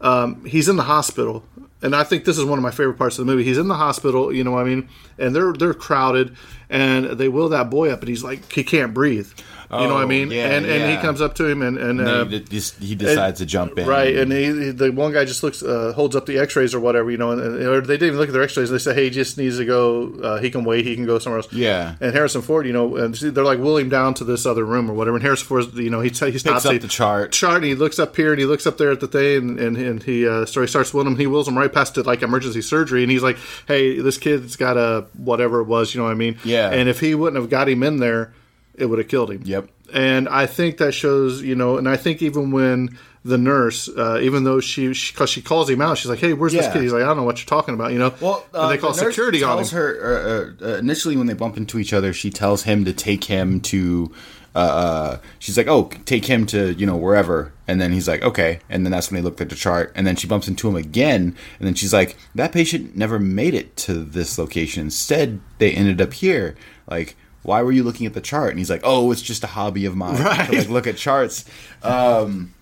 um, 0.00 0.44
he's 0.44 0.68
in 0.68 0.76
the 0.76 0.84
hospital, 0.84 1.42
and 1.82 1.94
I 1.96 2.04
think 2.04 2.24
this 2.24 2.38
is 2.38 2.44
one 2.44 2.58
of 2.58 2.62
my 2.62 2.70
favorite 2.70 2.98
parts 2.98 3.18
of 3.18 3.26
the 3.26 3.32
movie. 3.32 3.42
He's 3.44 3.58
in 3.58 3.66
the 3.68 3.74
hospital, 3.74 4.32
you 4.32 4.44
know 4.44 4.52
what 4.52 4.60
I 4.60 4.68
mean, 4.68 4.88
and 5.18 5.34
they're 5.34 5.52
they're 5.52 5.74
crowded, 5.74 6.36
and 6.70 7.06
they 7.06 7.28
wheel 7.28 7.48
that 7.48 7.68
boy 7.68 7.90
up, 7.90 8.00
and 8.00 8.08
he's 8.08 8.22
like 8.22 8.52
he 8.52 8.62
can't 8.62 8.94
breathe. 8.94 9.28
You 9.70 9.76
know 9.86 9.94
what 9.94 10.00
I 10.00 10.04
Oh, 10.04 10.06
mean? 10.06 10.30
yeah, 10.30 10.46
and 10.46 10.64
and 10.64 10.90
he 10.90 10.96
comes 10.96 11.20
up 11.20 11.34
to 11.34 11.46
him 11.46 11.60
and 11.60 11.76
and, 11.76 12.00
And 12.00 12.08
uh, 12.08 12.24
he, 12.24 12.38
de- 12.38 12.44
just- 12.46 12.78
he 12.82 12.94
decides 12.94 13.38
to 13.40 13.44
jump 13.46 13.78
in. 13.78 13.86
Right, 13.86 14.16
and 14.16 14.32
he, 14.32 14.44
he- 14.46 14.70
the 14.70 14.90
one 14.92 15.12
guy 15.12 15.26
just 15.26 15.42
looks, 15.42 15.62
uh, 15.62 15.92
holds 15.94 16.16
up 16.16 16.24
the 16.24 16.38
X-rays 16.38 16.74
or 16.74 16.80
whatever, 16.80 17.10
you 17.10 17.18
know, 17.18 17.32
and, 17.32 17.40
and- 17.42 17.62
or 17.66 17.80
they 17.82 17.94
didn't 17.98 18.06
even 18.08 18.18
look 18.18 18.28
at 18.30 18.32
their 18.32 18.42
X-rays. 18.44 18.70
They 18.70 18.78
say, 18.78 18.94
"Hey, 18.94 19.04
he 19.04 19.10
just 19.10 19.36
needs 19.36 19.58
to 19.58 19.66
go. 19.66 20.10
Uh, 20.22 20.38
he 20.40 20.50
can 20.50 20.64
wait. 20.64 20.86
He 20.86 20.94
can 20.94 21.04
go 21.04 21.18
somewhere 21.18 21.40
else." 21.40 21.52
Yeah. 21.52 21.96
And 22.00 22.14
Harrison 22.14 22.40
Ford, 22.40 22.66
you 22.66 22.72
know, 22.72 22.96
and 22.96 23.14
they're 23.14 23.44
like 23.44 23.58
wheel 23.58 23.76
him 23.76 23.90
down 23.90 24.14
to 24.14 24.24
this 24.24 24.46
other 24.46 24.64
room 24.64 24.90
or 24.90 24.94
whatever. 24.94 25.16
And 25.18 25.22
Harrison 25.22 25.46
Ford, 25.46 25.74
you 25.74 25.90
know, 25.90 26.00
he 26.00 26.08
t- 26.10 26.30
he 26.30 26.38
stops 26.38 26.64
up 26.64 26.72
he- 26.72 26.78
the 26.78 26.88
chart. 26.88 27.32
chart, 27.32 27.56
and 27.56 27.64
he 27.66 27.74
looks 27.74 27.98
up 27.98 28.16
here 28.16 28.30
and 28.32 28.40
he 28.40 28.46
looks 28.46 28.66
up 28.66 28.78
there 28.78 28.90
at 28.90 29.00
the 29.00 29.06
thing, 29.08 29.36
and 29.36 29.60
and, 29.60 29.76
and 29.76 30.02
he 30.02 30.26
uh, 30.26 30.46
so 30.46 30.62
he 30.62 30.66
starts 30.66 30.94
wheeling 30.94 31.12
him. 31.12 31.18
He 31.18 31.26
wheels 31.26 31.46
him 31.46 31.58
right 31.58 31.70
past 31.72 31.94
to 31.96 32.02
like 32.02 32.22
emergency 32.22 32.62
surgery, 32.62 33.02
and 33.02 33.12
he's 33.12 33.22
like, 33.22 33.36
"Hey, 33.66 34.00
this 34.00 34.16
kid's 34.16 34.56
got 34.56 34.78
a 34.78 35.04
whatever 35.14 35.60
it 35.60 35.64
was, 35.64 35.94
you 35.94 36.00
know 36.00 36.06
what 36.06 36.12
I 36.12 36.14
mean?" 36.14 36.38
Yeah. 36.42 36.70
And 36.70 36.88
if 36.88 37.00
he 37.00 37.14
wouldn't 37.14 37.40
have 37.40 37.50
got 37.50 37.68
him 37.68 37.82
in 37.82 37.98
there, 37.98 38.32
it 38.78 38.86
would 38.86 38.98
have 38.98 39.08
killed 39.08 39.30
him. 39.30 39.42
Yep. 39.44 39.68
And 39.92 40.28
I 40.28 40.46
think 40.46 40.78
that 40.78 40.92
shows, 40.92 41.42
you 41.42 41.54
know, 41.54 41.78
and 41.78 41.88
I 41.88 41.96
think 41.96 42.22
even 42.22 42.50
when 42.50 42.98
the 43.24 43.38
nurse, 43.38 43.88
uh, 43.88 44.18
even 44.22 44.44
though 44.44 44.60
she, 44.60 44.88
because 44.88 45.30
she, 45.30 45.42
calls 45.42 45.68
him 45.68 45.80
out, 45.80 45.98
she's 45.98 46.10
like, 46.10 46.18
"Hey, 46.18 46.32
where's 46.32 46.52
this 46.52 46.70
kid?" 46.72 46.82
He's 46.82 46.92
like, 46.92 47.02
"I 47.02 47.06
don't 47.06 47.16
know 47.16 47.22
what 47.24 47.38
you're 47.38 47.46
talking 47.46 47.74
about," 47.74 47.92
you 47.92 47.98
know. 47.98 48.14
Well, 48.20 48.46
uh, 48.54 48.62
and 48.62 48.70
they 48.70 48.78
call 48.78 48.92
the 48.92 48.98
security 48.98 49.42
on 49.42 49.58
him. 49.58 49.66
her 49.68 50.56
uh, 50.60 50.64
uh, 50.64 50.74
initially 50.76 51.16
when 51.16 51.26
they 51.26 51.34
bump 51.34 51.56
into 51.56 51.78
each 51.78 51.92
other. 51.92 52.12
She 52.12 52.30
tells 52.30 52.64
him 52.64 52.84
to 52.84 52.92
take 52.92 53.24
him 53.24 53.60
to. 53.62 54.12
Uh, 54.54 54.58
uh, 54.58 55.18
she's 55.38 55.56
like, 55.56 55.68
"Oh, 55.68 55.90
take 56.04 56.24
him 56.24 56.46
to 56.46 56.72
you 56.74 56.86
know 56.86 56.96
wherever," 56.96 57.52
and 57.66 57.80
then 57.80 57.92
he's 57.92 58.08
like, 58.08 58.22
"Okay," 58.22 58.60
and 58.68 58.84
then 58.84 58.92
that's 58.92 59.10
when 59.10 59.20
they 59.20 59.24
looked 59.24 59.40
at 59.40 59.50
the 59.50 59.56
chart, 59.56 59.92
and 59.94 60.06
then 60.06 60.16
she 60.16 60.26
bumps 60.26 60.48
into 60.48 60.68
him 60.68 60.76
again, 60.76 61.36
and 61.58 61.66
then 61.66 61.74
she's 61.74 61.92
like, 61.92 62.16
"That 62.34 62.52
patient 62.52 62.96
never 62.96 63.18
made 63.18 63.54
it 63.54 63.76
to 63.78 64.04
this 64.04 64.38
location. 64.38 64.82
Instead, 64.82 65.40
they 65.58 65.72
ended 65.72 66.00
up 66.00 66.14
here." 66.14 66.56
Like, 66.88 67.16
why 67.42 67.62
were 67.62 67.72
you 67.72 67.82
looking 67.84 68.06
at 68.06 68.14
the 68.14 68.20
chart? 68.20 68.50
And 68.50 68.58
he's 68.58 68.70
like, 68.70 68.82
"Oh, 68.84 69.10
it's 69.12 69.22
just 69.22 69.44
a 69.44 69.46
hobby 69.46 69.84
of 69.86 69.96
mine 69.96 70.20
Right. 70.22 70.50
to 70.50 70.56
like 70.58 70.68
look 70.68 70.86
at 70.86 70.96
charts." 70.96 71.44
Um, 71.82 72.54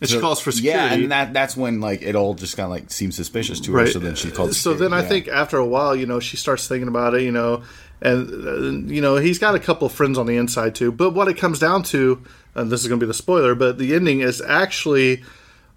and 0.00 0.10
she 0.10 0.18
calls 0.18 0.40
for 0.40 0.50
security. 0.50 0.78
yeah, 0.80 0.92
and 0.94 1.12
that 1.12 1.32
that's 1.32 1.56
when 1.56 1.80
like 1.80 2.02
it 2.02 2.16
all 2.16 2.34
just 2.34 2.56
kind 2.56 2.64
of 2.64 2.70
like 2.70 2.90
seems 2.90 3.14
suspicious 3.14 3.60
to 3.60 3.72
her. 3.74 3.86
So 3.86 3.98
then 4.00 4.14
she 4.16 4.30
calls. 4.30 4.56
So 4.58 4.74
then 4.74 4.92
I 4.92 5.02
yeah. 5.02 5.08
think 5.08 5.28
after 5.28 5.58
a 5.58 5.66
while, 5.66 5.94
you 5.94 6.06
know, 6.06 6.18
she 6.18 6.36
starts 6.36 6.66
thinking 6.66 6.88
about 6.88 7.14
it, 7.14 7.22
you 7.22 7.30
know, 7.30 7.62
and 8.00 8.28
uh, 8.88 8.92
you 8.92 9.00
know 9.00 9.16
he's 9.16 9.38
got 9.38 9.54
a 9.54 9.60
couple 9.60 9.86
of 9.86 9.92
friends 9.92 10.18
on 10.18 10.26
the 10.26 10.36
inside 10.36 10.74
too. 10.74 10.90
But 10.90 11.10
what 11.10 11.28
it 11.28 11.36
comes 11.36 11.60
down 11.60 11.84
to, 11.84 12.20
and 12.56 12.70
this 12.70 12.80
is 12.82 12.88
going 12.88 12.98
to 12.98 13.06
be 13.06 13.08
the 13.08 13.14
spoiler, 13.14 13.54
but 13.54 13.78
the 13.78 13.94
ending 13.94 14.20
is 14.22 14.40
actually 14.42 15.22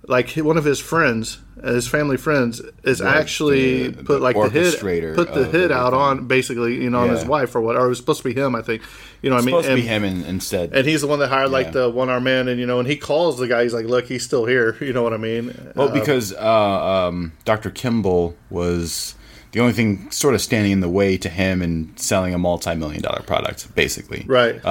like 0.08 0.32
one 0.32 0.58
of 0.58 0.66
his 0.66 0.80
friends, 0.80 1.40
uh, 1.64 1.74
his 1.74 1.88
family 1.88 2.18
friends, 2.18 2.62
is 2.84 3.02
Right, 3.02 3.16
actually 3.18 3.88
the- 3.88 4.04
put 4.04 4.18
the 4.18 4.20
like 4.20 4.36
the 4.36 4.50
hit, 4.50 5.16
put 5.16 5.34
the 5.34 5.46
hit 5.46 5.72
out 5.72 5.94
on 5.94 6.28
basically, 6.28 6.76
you 6.76 6.90
know, 6.90 7.00
on 7.00 7.10
his 7.10 7.26
wife 7.26 7.56
or 7.56 7.62
what, 7.62 7.76
or 7.76 7.86
it 7.86 7.90
was 7.90 7.98
supposed 7.98 8.22
to 8.22 8.28
be 8.34 8.40
him, 8.40 8.56
I 8.56 8.62
think. 8.62 8.82
You 9.22 9.30
know, 9.32 9.38
what 9.38 9.42
I 9.44 9.46
mean, 9.46 9.54
supposed 9.54 9.70
to 9.70 9.76
be 9.76 9.82
him 9.82 10.04
in, 10.04 10.24
instead. 10.26 10.74
and 10.74 10.86
he's 10.86 11.02
the 11.02 11.08
one 11.08 11.20
that 11.20 11.30
hired 11.30 11.50
like 11.50 11.68
Yeah. 11.68 11.72
the 11.72 11.90
one 11.90 12.10
arm 12.10 12.24
man, 12.24 12.48
and 12.48 12.60
you 12.60 12.66
know, 12.68 12.78
and 12.80 12.88
he 12.88 12.96
calls 12.98 13.40
the 13.40 13.48
guy. 13.48 13.64
He's 13.64 13.74
like, 13.74 13.86
"Look, 13.88 14.06
he's 14.08 14.24
still 14.24 14.46
here." 14.46 14.76
You 14.82 14.94
know 14.94 15.02
what 15.04 15.14
I 15.14 15.18
mean? 15.18 15.72
well, 15.76 15.90
Uh, 15.90 15.94
because 15.94 16.32
uh, 16.34 17.08
um, 17.08 17.32
Dr. 17.44 17.72
Kimball 17.72 18.36
was 18.52 19.16
the 19.54 19.60
only 19.62 19.74
thing 19.74 20.12
sort 20.12 20.36
of 20.36 20.42
standing 20.42 20.72
in 20.74 20.82
the 20.82 20.90
way 20.90 21.18
to 21.18 21.30
him 21.30 21.62
and 21.62 21.98
selling 22.00 22.34
a 22.34 22.38
multi-million 22.38 23.02
dollar 23.02 23.22
product, 23.24 23.74
basically. 23.74 24.24
right. 24.28 24.64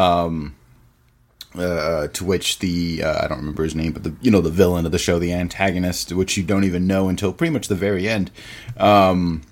Uh, 1.56 2.08
to 2.08 2.24
which 2.24 2.58
the 2.58 3.00
uh, 3.04 3.24
I 3.24 3.28
don't 3.28 3.38
remember 3.38 3.62
his 3.62 3.76
name, 3.76 3.92
but 3.92 4.02
the 4.02 4.12
you 4.20 4.30
know 4.30 4.40
the 4.40 4.50
villain 4.50 4.86
of 4.86 4.92
the 4.92 4.98
show, 4.98 5.20
the 5.20 5.32
antagonist, 5.32 6.10
which 6.12 6.36
you 6.36 6.42
don't 6.42 6.64
even 6.64 6.88
know 6.88 7.08
until 7.08 7.32
pretty 7.32 7.52
much 7.52 7.68
the 7.68 7.76
very 7.76 8.08
end. 8.08 8.32
Um, 8.76 9.42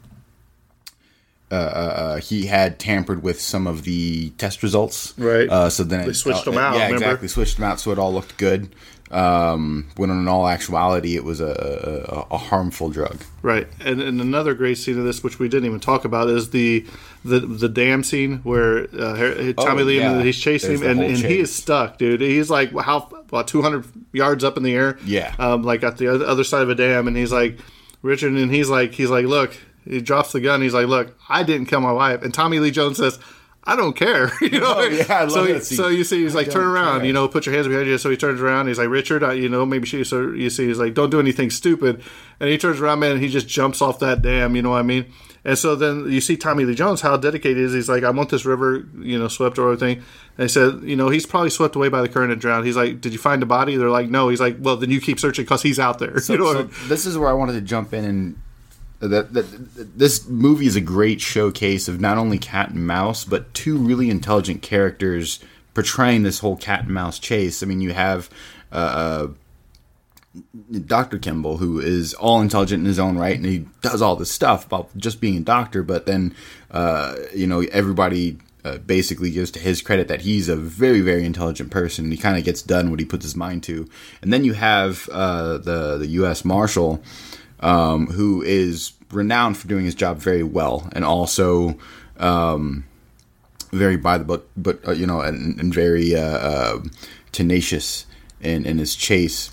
uh, 1.50 1.54
uh, 1.54 2.16
he 2.16 2.46
had 2.46 2.78
tampered 2.78 3.22
with 3.22 3.40
some 3.40 3.66
of 3.66 3.84
the 3.84 4.30
test 4.30 4.62
results, 4.62 5.12
Right. 5.18 5.48
Uh, 5.48 5.68
so 5.70 5.84
then 5.84 6.04
They 6.04 6.10
it- 6.10 6.14
switched 6.14 6.48
uh, 6.48 6.50
them 6.50 6.58
out, 6.58 6.74
Yeah, 6.76 6.86
remember? 6.86 7.04
exactly. 7.04 7.28
Switched 7.28 7.56
them 7.58 7.64
out, 7.66 7.78
so 7.78 7.92
it 7.92 7.98
all 7.98 8.12
looked 8.12 8.36
good. 8.38 8.74
Um, 9.12 9.86
when 9.96 10.10
in 10.10 10.26
all 10.26 10.48
actuality 10.48 11.16
it 11.16 11.24
was 11.24 11.40
a, 11.40 12.26
a, 12.30 12.34
a 12.34 12.38
harmful 12.38 12.88
drug. 12.90 13.18
Right, 13.42 13.68
and, 13.80 14.00
and 14.00 14.20
another 14.20 14.54
great 14.54 14.78
scene 14.78 14.98
of 14.98 15.04
this, 15.04 15.22
which 15.22 15.38
we 15.38 15.48
didn't 15.48 15.66
even 15.66 15.80
talk 15.80 16.04
about, 16.04 16.28
is 16.28 16.50
the 16.50 16.86
the 17.24 17.40
the 17.40 17.68
dam 17.68 18.02
scene 18.04 18.38
where 18.38 18.84
uh, 18.98 19.52
Tommy 19.54 19.82
Oh, 19.82 19.84
Lee 19.84 19.98
yeah. 19.98 20.22
he's 20.22 20.38
chasing 20.40 20.70
There's 20.70 20.82
him, 20.82 21.00
and, 21.00 21.02
and 21.02 21.18
he 21.18 21.38
is 21.40 21.54
stuck, 21.54 21.98
dude. 21.98 22.20
He's 22.20 22.50
like 22.50 22.72
how 22.78 23.08
about 23.28 23.48
two 23.48 23.62
hundred 23.62 23.84
yards 24.12 24.44
up 24.44 24.56
in 24.56 24.62
the 24.62 24.74
air, 24.74 24.98
Yeah. 25.04 25.34
um, 25.38 25.62
like 25.62 25.82
at 25.84 25.98
the 25.98 26.08
other- 26.08 26.24
other 26.26 26.44
side 26.44 26.62
of 26.62 26.70
a 26.70 26.74
dam, 26.74 27.06
and 27.06 27.16
he's 27.16 27.32
like 27.32 27.58
Richard, 28.02 28.32
and 28.32 28.50
he's 28.50 28.68
like 28.70 28.92
he's 28.94 29.10
like 29.10 29.26
look, 29.26 29.54
he 29.84 30.00
drops 30.00 30.32
the 30.32 30.40
gun, 30.40 30.62
he's 30.62 30.74
like 30.74 30.86
look, 30.86 31.16
I 31.28 31.42
didn't 31.42 31.66
kill 31.66 31.80
my 31.80 31.92
wife, 31.92 32.22
and 32.22 32.32
Tommy 32.32 32.58
Lee 32.60 32.70
Jones 32.70 32.96
says. 32.96 33.18
I 33.64 33.76
don't 33.76 33.94
care, 33.94 34.32
you 34.40 34.58
know. 34.60 34.74
Oh, 34.76 34.82
yeah, 34.82 35.04
I 35.08 35.22
love 35.22 35.30
so, 35.30 35.44
he- 35.44 35.60
so 35.60 35.88
you 35.88 36.02
see, 36.04 36.22
he's 36.22 36.34
like, 36.34 36.50
turn 36.50 36.64
around, 36.66 36.98
care. 36.98 37.06
you 37.06 37.12
know, 37.12 37.28
put 37.28 37.46
your 37.46 37.54
hands 37.54 37.68
behind 37.68 37.86
you. 37.86 37.96
So 37.98 38.10
he 38.10 38.16
turns 38.16 38.40
around. 38.40 38.66
He's 38.66 38.78
like, 38.78 38.88
Richard, 38.88 39.22
I, 39.22 39.34
you 39.34 39.48
know, 39.48 39.64
maybe 39.64 39.86
she. 39.86 40.02
So 40.04 40.30
you 40.32 40.50
see, 40.50 40.66
he's 40.66 40.78
like, 40.78 40.94
don't 40.94 41.10
do 41.10 41.20
anything 41.20 41.50
stupid. 41.50 42.02
And 42.40 42.48
he 42.50 42.58
turns 42.58 42.80
around, 42.80 42.98
man, 42.98 43.12
and 43.12 43.20
he 43.20 43.28
just 43.28 43.46
jumps 43.46 43.80
off 43.80 44.00
that 44.00 44.20
dam. 44.22 44.56
You 44.56 44.62
know 44.62 44.70
what 44.70 44.78
I 44.78 44.82
mean? 44.82 45.06
And 45.44 45.58
so 45.58 45.74
then 45.74 46.10
you 46.10 46.20
see 46.20 46.36
Tommy 46.36 46.64
Lee 46.64 46.74
Jones, 46.74 47.00
how 47.00 47.16
dedicated 47.16 47.58
he 47.58 47.64
is. 47.64 47.72
He's 47.72 47.88
like, 47.88 48.04
I 48.04 48.10
want 48.10 48.30
this 48.30 48.44
river, 48.44 48.86
you 48.98 49.18
know, 49.18 49.26
swept 49.28 49.58
or 49.58 49.72
everything. 49.72 49.98
And 50.38 50.44
he 50.44 50.48
said, 50.48 50.82
you 50.82 50.94
know, 50.96 51.08
he's 51.08 51.26
probably 51.26 51.50
swept 51.50 51.74
away 51.76 51.88
by 51.88 52.00
the 52.00 52.08
current 52.08 52.30
and 52.32 52.40
drowned. 52.40 52.64
He's 52.66 52.76
like, 52.76 53.00
did 53.00 53.12
you 53.12 53.18
find 53.18 53.42
a 53.42 53.46
body? 53.46 53.76
They're 53.76 53.90
like, 53.90 54.08
no. 54.08 54.28
He's 54.28 54.40
like, 54.40 54.56
well, 54.60 54.76
then 54.76 54.90
you 54.90 55.00
keep 55.00 55.18
searching 55.18 55.44
because 55.44 55.62
he's 55.62 55.78
out 55.80 55.98
there. 55.98 56.16
you 56.28 56.38
know 56.38 56.44
what 56.44 56.56
I 56.56 56.62
mean? 56.62 56.70
this 56.86 57.06
is 57.06 57.18
where 57.18 57.28
I 57.28 57.32
wanted 57.32 57.54
to 57.54 57.60
jump 57.60 57.92
in 57.92 58.04
and 58.04 58.40
that, 59.08 59.32
that 59.32 59.98
this 59.98 60.26
movie 60.28 60.66
is 60.66 60.76
a 60.76 60.80
great 60.80 61.20
showcase 61.20 61.88
of 61.88 62.00
not 62.00 62.18
only 62.18 62.38
cat 62.38 62.70
and 62.70 62.86
mouse 62.86 63.24
but 63.24 63.52
two 63.54 63.76
really 63.76 64.10
intelligent 64.10 64.62
characters 64.62 65.40
portraying 65.74 66.22
this 66.22 66.40
whole 66.40 66.56
cat 66.56 66.84
and 66.84 66.90
mouse 66.90 67.18
chase. 67.18 67.62
I 67.62 67.66
mean, 67.66 67.80
you 67.80 67.92
have 67.92 68.28
uh, 68.70 69.28
Dr. 70.86 71.18
Kimball, 71.18 71.58
who 71.58 71.78
is 71.78 72.14
all 72.14 72.40
intelligent 72.40 72.80
in 72.80 72.86
his 72.86 72.98
own 72.98 73.18
right, 73.18 73.36
and 73.36 73.44
he 73.44 73.66
does 73.80 74.00
all 74.00 74.16
this 74.16 74.30
stuff 74.30 74.66
about 74.66 74.96
just 74.96 75.20
being 75.20 75.36
a 75.36 75.40
doctor. 75.40 75.82
But 75.82 76.06
then, 76.06 76.34
uh, 76.70 77.16
you 77.34 77.46
know, 77.46 77.60
everybody 77.72 78.38
uh, 78.64 78.78
basically 78.78 79.30
gives 79.30 79.50
to 79.50 79.58
his 79.58 79.82
credit 79.82 80.08
that 80.08 80.22
he's 80.22 80.48
a 80.48 80.56
very, 80.56 81.00
very 81.00 81.24
intelligent 81.24 81.70
person. 81.70 82.04
And 82.04 82.12
he 82.12 82.18
kind 82.18 82.38
of 82.38 82.44
gets 82.44 82.62
done 82.62 82.90
what 82.90 83.00
he 83.00 83.06
puts 83.06 83.24
his 83.24 83.36
mind 83.36 83.62
to. 83.64 83.88
And 84.22 84.32
then 84.32 84.44
you 84.44 84.54
have 84.54 85.08
uh, 85.10 85.58
the 85.58 85.98
the 85.98 86.06
U.S. 86.08 86.44
Marshal, 86.44 87.02
um, 87.62 88.06
who 88.08 88.42
is 88.42 88.92
renowned 89.10 89.56
for 89.56 89.68
doing 89.68 89.84
his 89.84 89.94
job 89.94 90.18
very 90.18 90.42
well, 90.42 90.88
and 90.92 91.04
also. 91.04 91.78
Um, 92.18 92.84
very 93.72 93.96
by 93.96 94.18
the 94.18 94.24
book, 94.24 94.50
but 94.54 94.86
uh, 94.86 94.92
you 94.92 95.06
know, 95.06 95.22
and, 95.22 95.58
and 95.58 95.72
very 95.72 96.14
uh, 96.14 96.20
uh, 96.20 96.82
tenacious 97.32 98.04
in, 98.42 98.66
in 98.66 98.76
his 98.76 98.94
chase 98.94 99.50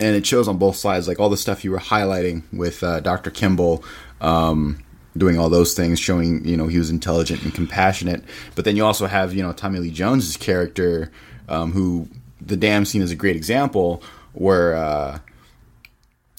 and 0.00 0.16
it 0.16 0.26
shows 0.26 0.48
on 0.48 0.58
both 0.58 0.76
sides, 0.76 1.06
like 1.06 1.20
all 1.20 1.28
the 1.28 1.36
stuff 1.36 1.64
you 1.64 1.70
were 1.70 1.78
highlighting 1.78 2.42
with 2.52 2.82
uh, 2.82 3.00
Dr. 3.00 3.30
Kimball 3.30 3.84
um, 4.20 4.82
doing 5.16 5.38
all 5.38 5.48
those 5.48 5.74
things, 5.74 6.00
showing 6.00 6.44
you 6.44 6.56
know 6.56 6.66
he 6.66 6.78
was 6.78 6.90
intelligent 6.90 7.42
and 7.42 7.54
compassionate. 7.54 8.24
But 8.54 8.64
then 8.64 8.76
you 8.76 8.84
also 8.84 9.06
have 9.06 9.34
you 9.34 9.42
know 9.42 9.52
Tommy 9.52 9.78
Lee 9.78 9.90
Jones's 9.90 10.36
character, 10.36 11.10
um, 11.48 11.72
who 11.72 12.08
the 12.40 12.56
dam 12.56 12.84
scene 12.84 13.02
is 13.02 13.10
a 13.10 13.16
great 13.16 13.36
example 13.36 14.02
where 14.32 14.74
uh, 14.74 15.20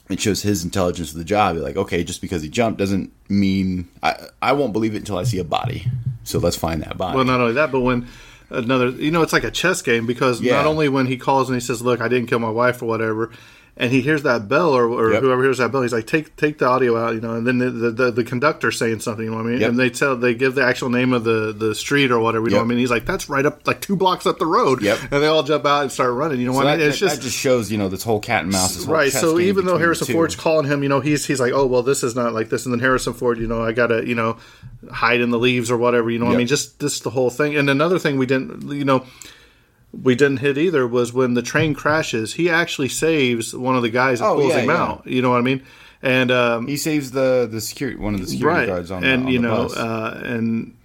it 0.09 0.19
shows 0.19 0.41
his 0.43 0.63
intelligence 0.63 1.11
of 1.11 1.17
the 1.17 1.23
job. 1.23 1.55
You're 1.55 1.63
like, 1.63 1.77
okay, 1.77 2.03
just 2.03 2.21
because 2.21 2.41
he 2.41 2.49
jumped 2.49 2.77
doesn't 2.79 3.11
mean 3.29 3.87
I 4.03 4.15
I 4.41 4.53
won't 4.53 4.73
believe 4.73 4.93
it 4.95 4.99
until 4.99 5.17
I 5.17 5.23
see 5.23 5.39
a 5.39 5.43
body. 5.43 5.87
So 6.23 6.39
let's 6.39 6.55
find 6.55 6.81
that 6.83 6.97
body. 6.97 7.15
Well, 7.15 7.25
not 7.25 7.39
only 7.39 7.53
that, 7.53 7.71
but 7.71 7.81
when 7.81 8.07
another, 8.49 8.89
you 8.89 9.11
know, 9.11 9.21
it's 9.21 9.33
like 9.33 9.43
a 9.43 9.51
chess 9.51 9.81
game 9.81 10.05
because 10.05 10.41
Yeah. 10.41 10.53
not 10.55 10.65
only 10.65 10.89
when 10.89 11.05
he 11.07 11.17
calls 11.17 11.49
and 11.49 11.55
he 11.55 11.59
says, 11.59 11.81
"Look, 11.81 12.01
I 12.01 12.07
didn't 12.07 12.27
kill 12.27 12.39
my 12.39 12.49
wife" 12.49 12.81
or 12.81 12.85
whatever, 12.85 13.31
and 13.77 13.91
he 13.91 13.99
hears 13.99 14.23
that 14.23 14.47
bell 14.47 14.69
or, 14.73 14.85
or 14.87 15.11
Yep. 15.11 15.21
whoever 15.23 15.43
hears 15.43 15.57
that 15.57 15.69
bell, 15.71 15.81
he's 15.81 15.91
like, 15.91 16.07
"Take 16.07 16.35
take 16.37 16.59
the 16.59 16.65
audio 16.65 16.97
out," 16.97 17.13
you 17.13 17.19
know, 17.19 17.33
and 17.33 17.45
then 17.45 17.57
the 17.57 17.69
the, 17.69 17.91
the, 17.91 18.11
the 18.11 18.23
conductor 18.23 18.71
saying 18.71 19.01
something, 19.01 19.25
you 19.25 19.31
know 19.31 19.37
what 19.37 19.45
I 19.47 19.49
mean? 19.49 19.59
Yep. 19.61 19.69
And 19.71 19.79
they 19.79 19.89
tell 19.89 20.15
they 20.15 20.33
give 20.33 20.55
the 20.55 20.63
actual 20.63 20.89
name 20.89 21.11
of 21.11 21.23
the 21.25 21.51
the 21.51 21.75
street 21.75 22.09
or 22.11 22.19
whatever, 22.19 22.45
you 22.45 22.51
know 22.51 22.59
what 22.59 22.63
I 22.65 22.67
mean? 22.67 22.77
He's 22.77 22.89
like, 22.89 23.05
"That's 23.05 23.27
right 23.29 23.45
up 23.45 23.67
like 23.67 23.81
two 23.81 23.95
blocks 23.97 24.25
up 24.25 24.39
the 24.39 24.45
road," 24.45 24.81
Yep. 24.81 24.99
and 25.11 25.21
they 25.21 25.27
all 25.27 25.43
jump 25.43 25.65
out 25.65 25.81
and 25.81 25.91
start 25.91 26.13
running. 26.13 26.39
You 26.39 26.45
know 26.47 26.53
So 26.53 26.57
what 26.59 26.67
I 26.67 26.77
mean? 26.77 26.87
It's 26.87 26.99
that- 26.99 27.05
just 27.07 27.15
that 27.17 27.21
just 27.23 27.37
shows 27.37 27.69
you 27.71 27.77
know 27.77 27.89
this 27.89 28.03
whole 28.03 28.19
cat 28.21 28.43
and 28.43 28.51
mouse. 28.51 28.85
Right. 28.85 29.11
So 29.11 29.39
even 29.39 29.65
though 29.65 29.77
Harrison. 29.77 30.07
Ford's 30.13 30.35
calling 30.37 30.65
him, 30.65 30.81
you 30.81 30.87
know, 30.89 31.01
he's 31.01 31.25
he's 31.25 31.41
like, 31.41 31.51
oh 31.53 31.65
well, 31.65 31.83
this 31.83 32.01
is 32.03 32.15
not 32.15 32.33
like 32.33 32.49
this, 32.49 32.65
and 32.65 32.71
then 32.73 32.79
Harrison 32.79 33.13
Ford, 33.13 33.37
you 33.39 33.47
know, 33.47 33.61
I 33.61 33.73
gotta, 33.73 34.07
you 34.07 34.15
know, 34.15 34.37
hide 34.91 35.19
in 35.19 35.31
the 35.31 35.39
leaves 35.39 35.69
or 35.69 35.77
whatever, 35.77 36.09
you 36.09 36.19
know. 36.19 36.25
what 36.25 36.35
I 36.35 36.37
mean, 36.37 36.47
just 36.47 36.79
this 36.79 37.01
the 37.01 37.09
whole 37.09 37.29
thing. 37.29 37.57
And 37.57 37.69
another 37.69 37.99
thing 37.99 38.17
we 38.17 38.25
didn't, 38.25 38.71
you 38.71 38.85
know, 38.85 39.05
we 40.01 40.15
didn't 40.15 40.37
hit 40.37 40.57
either 40.57 40.85
was 40.87 41.13
when 41.13 41.33
the 41.33 41.41
train 41.41 41.73
crashes. 41.73 42.33
He 42.33 42.49
actually 42.49 42.89
saves 42.89 43.53
one 43.55 43.75
of 43.75 43.81
the 43.81 43.89
guys 43.89 44.19
that 44.19 44.25
Oh, 44.27 44.35
pulls 44.35 44.49
yeah, 44.53 44.59
him 44.59 44.69
yeah. 44.69 44.81
out. 44.83 45.07
You 45.07 45.21
know 45.21 45.29
what 45.29 45.37
I 45.39 45.41
mean? 45.41 45.63
And 46.01 46.29
um, 46.31 46.67
he 46.67 46.77
saves 46.77 47.11
the 47.11 47.47
the 47.49 47.61
security 47.61 47.97
one 47.97 48.13
of 48.13 48.21
the 48.21 48.27
security 48.27 48.59
right, 48.59 48.67
guards 48.67 48.91
on 48.91 49.01
the, 49.01 49.07
and 49.07 49.25
on 49.25 49.31
you 49.31 49.41
the 49.41 49.47
know, 49.47 49.63
bus. 49.63 49.77
uh, 49.77 50.21
and 50.23 50.75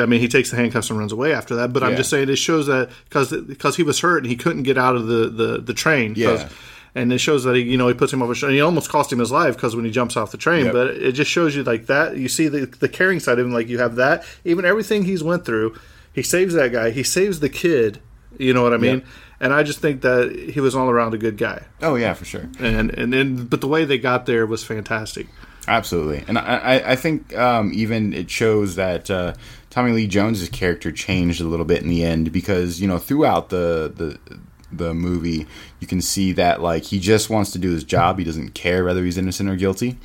I 0.00 0.06
mean, 0.06 0.20
he 0.20 0.28
takes 0.28 0.50
the 0.50 0.56
handcuffs 0.56 0.88
and 0.90 0.98
runs 0.98 1.12
away 1.12 1.32
after 1.34 1.56
that. 1.56 1.72
But 1.72 1.82
I'm 1.82 1.96
just 1.96 2.10
saying, 2.10 2.28
it 2.28 2.36
shows 2.36 2.66
that 2.66 2.90
because 3.08 3.30
because 3.42 3.76
he 3.76 3.82
was 3.82 3.98
hurt 4.00 4.18
and 4.18 4.26
he 4.26 4.36
couldn't 4.36 4.62
get 4.62 4.78
out 4.78 4.94
of 4.96 5.06
the 5.06 5.28
the, 5.28 5.58
the 5.58 5.74
train. 5.74 6.14
Yeah. 6.16 6.48
And 6.94 7.12
it 7.12 7.18
shows 7.18 7.44
that 7.44 7.54
he, 7.54 7.62
you 7.62 7.76
know, 7.76 7.86
he 7.86 7.94
puts 7.94 8.12
him 8.12 8.22
off 8.22 8.42
a. 8.42 8.46
And 8.46 8.54
he 8.54 8.60
almost 8.60 8.88
cost 8.88 9.12
him 9.12 9.18
his 9.18 9.30
life 9.30 9.54
because 9.54 9.76
when 9.76 9.84
he 9.84 9.90
jumps 9.90 10.16
off 10.16 10.30
the 10.32 10.38
train. 10.38 10.64
Yep. 10.66 10.72
But 10.72 10.86
it 10.88 11.12
just 11.12 11.30
shows 11.30 11.54
you 11.54 11.62
like 11.62 11.86
that. 11.86 12.16
You 12.16 12.28
see 12.28 12.48
the 12.48 12.66
the 12.66 12.88
caring 12.88 13.20
side 13.20 13.38
of 13.38 13.46
him. 13.46 13.52
Like 13.52 13.68
you 13.68 13.78
have 13.78 13.96
that. 13.96 14.24
Even 14.44 14.64
everything 14.64 15.04
he's 15.04 15.22
went 15.22 15.44
through, 15.44 15.76
he 16.12 16.22
saves 16.22 16.54
that 16.54 16.72
guy. 16.72 16.90
He 16.90 17.02
saves 17.02 17.40
the 17.40 17.48
kid. 17.50 18.00
You 18.38 18.54
know 18.54 18.62
what 18.62 18.72
I 18.72 18.76
mean? 18.76 19.02
And 19.40 19.52
I 19.52 19.62
just 19.62 19.80
think 19.80 20.02
that 20.02 20.50
he 20.52 20.60
was 20.60 20.74
all 20.74 20.88
around 20.88 21.14
a 21.14 21.18
good 21.18 21.36
guy. 21.36 21.62
oh 21.82 21.96
yeah, 21.96 22.14
for 22.14 22.24
sure. 22.24 22.48
And 22.58 22.90
and 22.90 23.14
and 23.14 23.50
but 23.50 23.60
the 23.60 23.68
way 23.68 23.84
they 23.84 23.98
got 23.98 24.26
there 24.26 24.46
was 24.46 24.64
fantastic. 24.64 25.26
Absolutely, 25.66 26.24
and 26.26 26.38
I, 26.38 26.92
I, 26.92 26.96
think 26.96 27.36
um, 27.36 27.72
even 27.74 28.14
it 28.14 28.30
shows 28.30 28.76
that 28.76 29.10
uh, 29.10 29.34
Tommy 29.68 29.92
Lee 29.92 30.06
Jones's 30.06 30.48
character 30.48 30.90
changed 30.90 31.42
a 31.42 31.44
little 31.44 31.66
bit 31.66 31.82
in 31.82 31.88
the 31.88 32.02
end 32.04 32.32
because 32.32 32.80
you 32.80 32.88
know 32.88 32.98
throughout 32.98 33.50
the 33.50 33.92
the 33.94 34.38
the 34.72 34.94
movie 34.94 35.46
you 35.80 35.86
can 35.86 36.00
see 36.00 36.32
that 36.32 36.62
like 36.62 36.84
he 36.84 36.98
just 36.98 37.28
wants 37.28 37.50
to 37.52 37.58
do 37.58 37.70
his 37.70 37.84
job. 37.84 38.18
He 38.18 38.24
doesn't 38.24 38.54
care 38.54 38.82
whether 38.82 39.04
he's 39.04 39.18
innocent 39.18 39.50
or 39.50 39.56
guilty. 39.56 39.98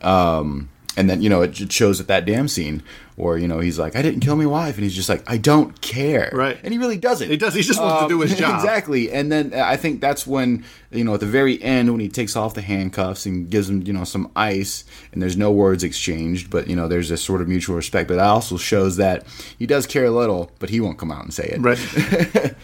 Um, 0.00 0.70
and 0.96 1.08
then 1.08 1.20
you 1.22 1.28
know 1.28 1.42
it 1.42 1.60
it 1.60 1.70
shows 1.70 2.00
at 2.00 2.08
that 2.08 2.24
damn 2.24 2.48
scene 2.48 2.82
where 3.20 3.36
you 3.38 3.46
know 3.48 3.60
he's 3.60 3.78
like, 3.78 3.96
"I 3.96 4.02
didn't 4.02 4.20
kill 4.20 4.36
my 4.36 4.46
wife," 4.46 4.74
and 4.76 4.84
he's 4.84 4.94
just 4.94 5.08
like, 5.08 5.22
"I 5.26 5.36
don't 5.36 5.80
care," 5.80 6.30
Right. 6.32 6.58
And 6.62 6.72
he 6.72 6.78
really 6.78 6.96
doesn't. 6.96 7.28
He 7.28 7.36
does. 7.36 7.54
He 7.54 7.62
just 7.62 7.80
wants 7.80 8.02
to 8.02 8.08
do 8.08 8.20
his 8.20 8.34
job. 8.38 8.56
exactly. 8.56 9.10
And 9.12 9.30
then 9.30 9.52
uh, 9.54 9.62
I 9.64 9.76
think 9.76 10.00
that's 10.00 10.26
when 10.26 10.64
you 10.90 11.04
know 11.04 11.14
at 11.14 11.20
the 11.20 11.26
very 11.26 11.62
end 11.62 11.90
when 11.90 12.00
he 12.00 12.08
takes 12.08 12.36
off 12.36 12.54
the 12.54 12.62
handcuffs 12.62 13.26
and 13.26 13.50
gives 13.50 13.68
him 13.68 13.82
you 13.82 13.92
know 13.92 14.04
some 14.04 14.30
ice, 14.34 14.84
and 15.12 15.22
there's 15.22 15.36
no 15.36 15.52
words 15.52 15.84
exchanged, 15.84 16.50
but 16.50 16.68
you 16.68 16.76
know 16.76 16.88
there's 16.88 17.08
this 17.08 17.22
sort 17.22 17.40
of 17.40 17.48
mutual 17.48 17.76
respect. 17.76 18.08
But 18.08 18.16
that 18.16 18.26
also 18.26 18.56
shows 18.56 18.96
that 18.96 19.26
he 19.58 19.66
does 19.66 19.86
care 19.86 20.06
a 20.06 20.10
little, 20.10 20.50
but 20.58 20.70
he 20.70 20.80
won't 20.80 20.98
come 20.98 21.12
out 21.12 21.22
and 21.22 21.32
say 21.32 21.44
it. 21.44 21.60
Right. 21.60 21.78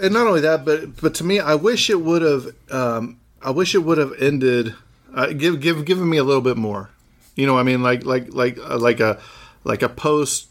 and 0.00 0.12
not 0.12 0.26
only 0.26 0.40
that, 0.40 0.64
but 0.64 1.00
but 1.00 1.14
to 1.16 1.24
me, 1.24 1.40
I 1.40 1.54
wish 1.54 1.90
it 1.90 2.00
would 2.00 2.22
have. 2.22 2.54
Um, 2.70 3.18
I 3.42 3.50
wish 3.50 3.74
it 3.74 3.78
would 3.78 3.98
have 3.98 4.12
ended. 4.20 4.74
Uh, 5.14 5.28
give 5.28 5.60
give 5.60 5.84
given 5.84 6.08
me 6.08 6.16
a 6.16 6.24
little 6.24 6.42
bit 6.42 6.56
more. 6.56 6.90
You 7.36 7.46
know, 7.46 7.54
what 7.54 7.60
I 7.60 7.64
mean, 7.64 7.82
like 7.82 8.04
like 8.04 8.32
like 8.32 8.58
uh, 8.58 8.78
like 8.78 9.00
a 9.00 9.20
like 9.66 9.82
a 9.82 9.88
post 9.88 10.48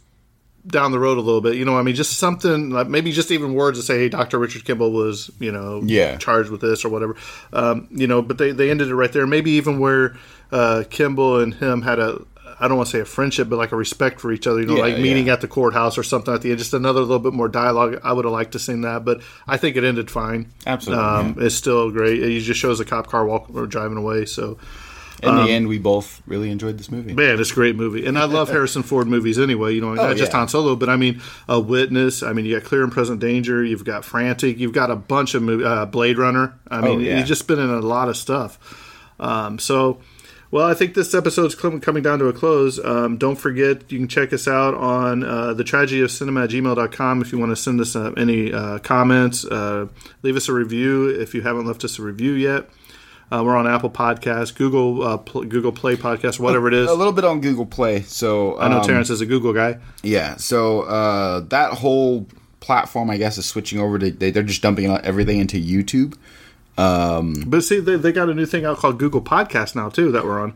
down 0.68 0.92
the 0.92 1.00
road 1.00 1.18
a 1.18 1.22
little 1.22 1.42
bit. 1.42 1.56
You 1.56 1.64
know, 1.66 1.74
what 1.74 1.80
I 1.80 1.84
mean, 1.84 1.96
just 1.96 2.18
something 2.18 2.72
like 2.72 2.88
maybe 2.88 3.12
just 3.12 3.32
even 3.32 3.54
words 3.54 3.80
to 3.80 3.84
say, 3.86 3.98
"Hey, 4.00 4.10
Doctor 4.10 4.38
Richard 4.40 4.66
Kimball 4.66 4.92
was 4.92 5.30
you 5.40 5.52
know 5.52 5.82
Yeah. 5.86 6.18
charged 6.18 6.50
with 6.50 6.62
this 6.62 6.84
or 6.84 6.90
whatever." 6.90 7.16
Um, 7.54 7.88
you 7.92 8.08
know, 8.08 8.22
but 8.22 8.38
they 8.38 8.52
they 8.52 8.70
ended 8.72 8.88
it 8.90 8.96
right 8.96 9.12
there. 9.12 9.28
Maybe 9.28 9.52
even 9.52 9.80
where 9.80 10.16
uh, 10.52 10.84
Kimball 10.90 11.40
and 11.40 11.54
him 11.54 11.82
had 11.82 12.00
a. 12.00 12.22
I 12.58 12.70
don't 12.70 12.78
want 12.78 12.88
to 12.88 12.92
say 12.96 13.02
a 13.02 13.06
friendship, 13.06 13.50
but 13.50 13.58
like 13.58 13.74
a 13.74 13.76
respect 13.76 14.22
for 14.22 14.32
each 14.32 14.48
other. 14.48 14.62
You 14.62 14.68
know, 14.68 14.76
Yeah, 14.78 14.84
like 14.84 14.98
meeting 15.00 15.28
yeah. 15.28 15.34
at 15.34 15.42
the 15.42 15.48
courthouse 15.48 15.98
or 15.98 16.04
something 16.04 16.34
at 16.34 16.42
the 16.42 16.52
end. 16.52 16.58
Just 16.60 16.74
another 16.74 17.02
little 17.02 17.20
bit 17.20 17.34
more 17.34 17.50
dialogue. 17.50 18.00
I 18.02 18.14
would 18.14 18.24
have 18.24 18.32
liked 18.32 18.54
to 18.54 18.60
seen 18.60 18.80
that, 18.82 19.04
but 19.04 19.22
I 19.46 19.58
think 19.58 19.76
it 19.76 19.84
ended 19.84 20.10
fine. 20.10 20.52
Absolutely, 20.66 21.04
um, 21.06 21.36
it's 21.38 21.54
still 21.56 21.92
great. 21.92 22.24
It 22.24 22.40
just 22.40 22.60
shows 22.60 22.80
a 22.80 22.86
cop 22.86 23.08
car 23.08 23.26
walk 23.26 23.48
or 23.54 23.68
driving 23.68 23.98
away. 23.98 24.24
So, 24.26 24.58
In 25.24 25.36
the 25.36 25.52
end, 25.52 25.68
we 25.68 25.80
both 25.80 26.22
really 26.28 26.52
enjoyed 26.52 26.78
this 26.78 26.92
movie. 26.92 27.14
man, 27.14 27.40
it's 27.40 27.52
a 27.52 27.54
great 27.56 27.76
movie, 27.76 28.06
and 28.06 28.18
I 28.20 28.26
love 28.26 28.50
Harrison 28.56 28.84
Ford 28.84 29.08
movies 29.08 29.40
anyway. 29.40 29.74
You 29.74 29.82
know, 29.82 29.94
not 29.94 30.18
just 30.18 30.32
Oh, 30.32 30.36
yeah. 30.36 30.40
Han 30.40 30.48
Solo, 30.50 30.76
but 30.76 30.90
I 30.90 30.98
mean, 30.98 31.22
a 31.48 31.60
Witness. 31.60 32.22
I 32.22 32.34
mean, 32.34 32.46
you 32.46 32.60
got 32.60 32.68
Clear 32.68 32.84
and 32.84 32.92
Present 32.92 33.20
Danger. 33.22 33.64
You've 33.64 33.86
got 33.86 34.04
Frantic. 34.04 34.60
You've 34.60 34.74
got 34.74 34.92
a 34.92 34.96
bunch 34.96 35.34
of 35.34 35.42
movie, 35.44 35.64
uh, 35.64 35.86
Blade 35.86 36.18
Runner. 36.18 36.54
I 36.70 36.82
mean, 36.82 36.98
Oh, 36.98 37.00
yeah. 37.00 37.18
he's 37.20 37.28
just 37.28 37.48
been 37.48 37.60
in 37.60 37.70
a 37.70 37.80
lot 37.80 38.10
of 38.10 38.18
stuff. 38.18 38.60
Um, 39.20 39.58
so. 39.60 40.02
Well, 40.52 40.68
I 40.68 40.74
think 40.74 40.94
this 40.94 41.14
episode's 41.14 41.54
coming 41.56 42.02
down 42.04 42.20
to 42.20 42.28
a 42.28 42.34
close. 42.34 42.80
Um, 42.80 43.18
don't 43.18 43.36
forget, 43.36 43.92
you 43.92 43.98
can 43.98 44.08
check 44.08 44.32
us 44.32 44.48
out 44.48 44.74
on 44.76 45.22
uh, 45.24 45.54
the 45.54 45.66
tragedy 45.66 46.02
of 46.02 46.12
cinema 46.12 46.44
at 46.44 46.52
gmail.com 46.52 47.22
if 47.22 47.34
you 47.34 47.40
want 47.40 47.52
to 47.52 47.58
send 47.58 47.82
us 47.82 47.94
uh, 47.94 48.14
any 48.16 48.54
uh, 48.54 48.78
comments. 48.80 49.44
Uh, 49.44 49.88
leave 50.22 50.38
us 50.38 50.48
a 50.48 50.54
review 50.54 51.10
if 51.10 51.34
you 51.34 51.42
haven't 51.42 51.66
left 51.66 51.84
us 51.84 52.00
a 52.00 52.02
review 52.04 52.34
yet. 52.34 52.70
Uh, 53.32 53.42
we're 53.44 53.56
on 53.56 53.68
Apple 53.68 53.90
Podcasts, 53.90 54.54
Google 54.56 55.04
uh, 55.04 55.18
Pl- 55.18 55.46
Google 55.46 55.72
Play 55.72 55.96
Podcast, 55.96 56.40
whatever 56.40 56.68
it 56.68 56.74
is. 56.76 56.90
A 56.90 56.94
little 56.94 57.12
bit 57.14 57.26
on 57.26 57.42
Google 57.42 57.66
Play. 57.66 58.02
So 58.04 58.58
I 58.60 58.68
know 58.70 58.80
um, 58.80 58.86
Terrence 58.86 59.10
is 59.10 59.20
a 59.22 59.26
Google 59.26 59.52
guy. 59.54 59.80
Yeah, 60.04 60.36
so 60.38 60.82
uh, 60.82 61.40
that 61.50 61.74
whole 61.74 62.28
platform, 62.60 63.10
I 63.10 63.18
guess, 63.18 63.38
is 63.38 63.46
switching 63.46 63.80
over 63.80 63.98
to 64.00 64.12
they, 64.12 64.30
they're 64.32 64.44
just 64.44 64.62
dumping 64.62 64.86
everything 64.90 65.40
into 65.40 65.58
YouTube. 65.58 66.16
but 66.78 67.62
see, 67.62 67.80
they, 67.80 67.96
they 67.96 68.12
got 68.12 68.30
a 68.30 68.34
new 68.34 68.46
thing 68.46 68.66
out 68.66 68.78
called 68.78 69.00
Google 69.00 69.22
Podcast 69.22 69.76
now 69.76 69.90
too 69.90 70.12
that 70.12 70.24
we're 70.26 70.40
on. 70.42 70.54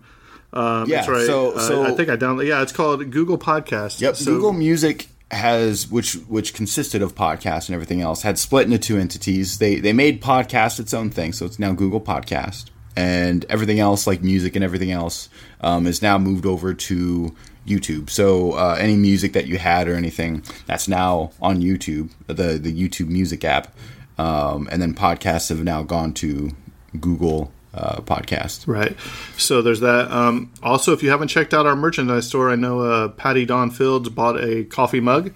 Um, 0.51 0.89
Yeah, 0.89 0.97
that's 0.97 1.09
right. 1.09 1.25
so- 1.27 1.51
Uh, 1.53 1.59
so- 1.59 1.83
I 1.85 1.91
think 1.91 2.09
I 2.09 2.17
downloaded. 2.17 2.47
Yeah, 2.47 2.61
it's 2.61 2.71
called 2.71 3.09
Google 3.11 3.37
Podcast. 3.37 4.01
Yep. 4.01 4.15
So- 4.15 4.31
Google 4.31 4.53
Music 4.53 5.07
has 5.31 5.87
which 5.89 6.13
which 6.27 6.53
consisted 6.53 7.01
of 7.01 7.15
podcasts 7.15 7.67
and 7.67 7.75
everything 7.75 8.01
else 8.01 8.23
had 8.23 8.39
split 8.39 8.65
into 8.65 8.79
two 8.79 8.97
entities. 8.97 9.59
They 9.59 9.75
they 9.75 9.93
made 9.93 10.21
podcast 10.21 10.79
its 10.79 10.93
own 10.93 11.09
thing, 11.09 11.33
so 11.33 11.45
it's 11.45 11.59
now 11.59 11.73
Google 11.73 12.01
Podcast, 12.01 12.69
and 12.95 13.45
everything 13.49 13.79
else 13.79 14.07
like 14.07 14.23
music 14.23 14.55
and 14.55 14.63
everything 14.63 14.91
else 14.91 15.29
um, 15.61 15.85
is 15.85 16.01
now 16.01 16.17
moved 16.17 16.45
over 16.45 16.73
to 16.73 17.35
YouTube. 17.67 18.09
So 18.09 18.53
uh, 18.53 18.77
any 18.79 18.95
music 18.95 19.33
that 19.33 19.45
you 19.45 19.57
had 19.57 19.87
or 19.87 19.95
anything 19.95 20.43
that's 20.65 20.87
now 20.87 21.31
on 21.41 21.61
YouTube, 21.61 22.11
the 22.27 22.57
the 22.57 22.73
YouTube 22.73 23.09
Music 23.09 23.45
app, 23.45 23.75
um, 24.17 24.67
and 24.71 24.81
then 24.81 24.95
podcasts 24.95 25.49
have 25.49 25.63
now 25.63 25.83
gone 25.83 26.13
to 26.15 26.51
Google 26.99 27.51
uh, 27.73 28.01
Podcast. 28.01 28.67
Right. 28.67 28.95
So 29.37 29.61
there's 29.61 29.79
that. 29.81 30.11
Um, 30.11 30.51
also, 30.63 30.93
if 30.93 31.03
you 31.03 31.09
haven't 31.09 31.27
checked 31.29 31.53
out 31.53 31.65
our 31.65 31.75
merchandise 31.75 32.27
store, 32.27 32.49
I 32.49 32.55
know 32.55 32.81
uh, 32.81 33.07
Patty 33.09 33.45
Don 33.45 33.71
Fields 33.71 34.09
bought 34.09 34.41
a 34.43 34.63
coffee 34.65 34.99
mug. 34.99 35.33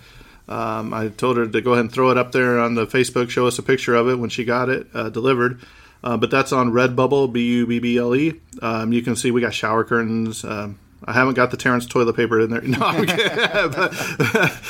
Um, 0.47 0.93
I 0.93 1.07
told 1.07 1.37
her 1.37 1.47
to 1.47 1.61
go 1.61 1.71
ahead 1.71 1.85
and 1.85 1.91
throw 1.91 2.11
it 2.11 2.17
up 2.17 2.31
there 2.33 2.59
on 2.59 2.75
the 2.75 2.85
Facebook, 2.85 3.29
show 3.29 3.47
us 3.47 3.59
a 3.59 3.63
picture 3.63 3.95
of 3.95 4.09
it 4.09 4.15
when 4.15 4.29
she 4.29 4.43
got 4.43 4.69
it 4.69 4.87
uh, 4.93 5.09
delivered. 5.09 5.61
Uh, 6.03 6.17
but 6.17 6.29
that's 6.29 6.51
on 6.51 6.71
Redbubble, 6.71 7.31
B 7.31 7.47
U 7.47 7.65
B 7.65 7.79
B 7.79 7.97
L 7.97 8.13
E. 8.13 8.33
Um, 8.61 8.91
you 8.91 9.01
can 9.01 9.15
see 9.15 9.31
we 9.31 9.39
got 9.39 9.53
shower 9.53 9.85
curtains. 9.85 10.43
Um, 10.43 10.77
I 11.05 11.13
haven't 11.13 11.33
got 11.35 11.51
the 11.51 11.57
Terrence 11.57 11.85
toilet 11.85 12.15
paper 12.15 12.39
in 12.39 12.49
there. 12.49 12.61
No, 12.73 12.79
I'm 12.81 13.05
but 13.71 13.91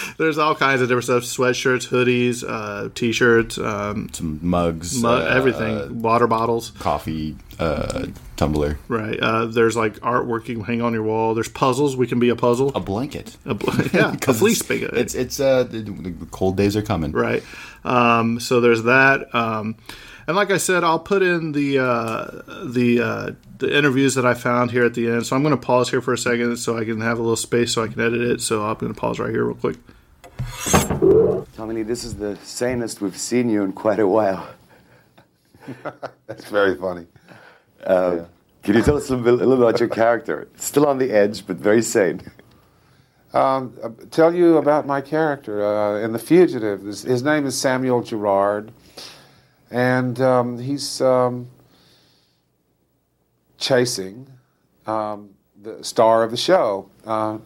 there's 0.18 0.38
all 0.38 0.56
kinds 0.56 0.82
of 0.82 0.88
different 0.90 1.04
stuff: 1.06 1.24
sweatshirts, 1.24 1.88
hoodies, 1.90 2.44
uh, 2.48 2.90
t-shirts, 2.96 3.58
um, 3.58 4.10
Some 4.14 4.40
mugs, 4.42 5.02
mu- 5.02 5.10
uh, 5.10 5.26
everything, 5.34 6.02
water 6.02 6.28
bottles. 6.28 6.72
coffee 6.80 7.36
uh, 7.60 8.08
tumbler, 8.36 8.78
Right. 8.88 9.20
Uh, 9.20 9.46
there's 9.46 9.76
like 9.78 9.96
artwork 10.00 10.48
you 10.48 10.56
can 10.56 10.64
hang 10.64 10.82
on 10.82 10.94
your 10.94 11.04
wall. 11.04 11.34
There's 11.36 11.48
puzzles. 11.50 11.96
We 11.96 12.08
can 12.08 12.20
be 12.20 12.30
a 12.30 12.36
puzzle. 12.36 12.72
a 12.76 12.80
blanket. 12.80 13.38
A 13.46 13.54
bl- 13.54 13.72
yeah, 13.94 14.16
a 14.28 14.34
fleece 14.34 14.62
it's. 14.62 14.94
It's 14.94 15.16
it's 15.16 15.40
uh 15.40 15.64
the 15.64 16.14
cold 16.32 16.58
days 16.58 16.76
are 16.76 16.82
coming. 16.82 17.12
right. 17.12 17.44
Um, 17.84 18.40
so 18.40 18.60
there's 18.62 18.84
that. 18.84 19.34
Um, 19.36 19.76
and 20.28 20.36
like 20.36 20.52
I 20.52 20.58
said, 20.58 20.84
I'll 20.84 21.00
put 21.00 21.22
in 21.22 21.52
the 21.52 21.80
uh, 21.80 22.26
the 22.66 23.02
uh, 23.02 23.32
the 23.58 23.76
interviews 23.76 24.16
that 24.16 24.26
I 24.26 24.34
found 24.34 24.72
here 24.72 24.86
at 24.86 24.94
the 24.94 25.08
end. 25.10 25.26
So 25.26 25.36
I'm 25.36 25.44
going 25.44 25.56
to 25.56 25.62
pause 25.62 25.90
here 25.90 26.02
for 26.02 26.14
a 26.14 26.18
second 26.18 26.58
so 26.58 26.78
I 26.78 26.86
can 26.86 27.02
have 27.02 27.20
a 27.20 27.22
little 27.22 27.36
space 27.36 27.74
so 27.74 27.84
I 27.84 27.88
can 27.88 28.02
edit 28.02 28.22
it. 28.22 28.42
So 28.42 28.66
I'm 28.66 28.76
going 28.76 28.94
to 28.94 29.00
pause 29.00 29.20
right 29.20 29.30
here 29.30 29.46
real 29.46 29.56
quick. 29.56 29.78
Tommy, 31.56 31.84
this 31.84 32.04
is 32.04 32.16
the 32.16 32.38
sanest 32.44 33.02
we've 33.02 33.18
seen 33.18 33.50
you 33.50 33.64
in 33.64 33.74
quite 33.74 34.00
a 34.00 34.08
while. 34.08 34.48
That's 36.28 36.46
very 36.46 36.76
funny. 36.76 37.08
Can 38.64 38.76
you 38.76 38.82
tell 38.82 38.96
us 38.96 39.10
a 39.10 39.16
little, 39.16 39.38
bit, 39.38 39.46
a 39.46 39.48
little 39.48 39.68
about 39.68 39.82
your 39.82 39.90
character? 39.90 40.48
Still 40.56 40.88
on 40.88 40.98
the 40.98 41.12
edge, 41.12 41.46
but 41.46 41.58
very 41.58 41.82
sane. 41.82 42.22
Um, 43.34 43.78
uh, 43.84 43.90
tell 44.10 44.34
you 44.34 44.58
about 44.58 44.88
my 44.88 45.02
character 45.02 45.66
uh, 45.66 46.00
in 46.00 46.14
The 46.14 46.20
Fugitive. 46.20 46.84
His, 46.84 47.02
his 47.02 47.24
name 47.24 47.46
is 47.46 47.58
Samuel 47.60 48.04
Gerard, 48.04 48.72
and 49.74 50.22
um, 50.22 50.60
he's 50.60 51.02
um, 51.02 51.50
chasing 53.58 54.28
um, 54.86 55.32
the 55.64 55.84
star 55.84 56.22
of 56.22 56.30
the 56.30 56.38
show, 56.38 56.88
uh, 57.08 57.40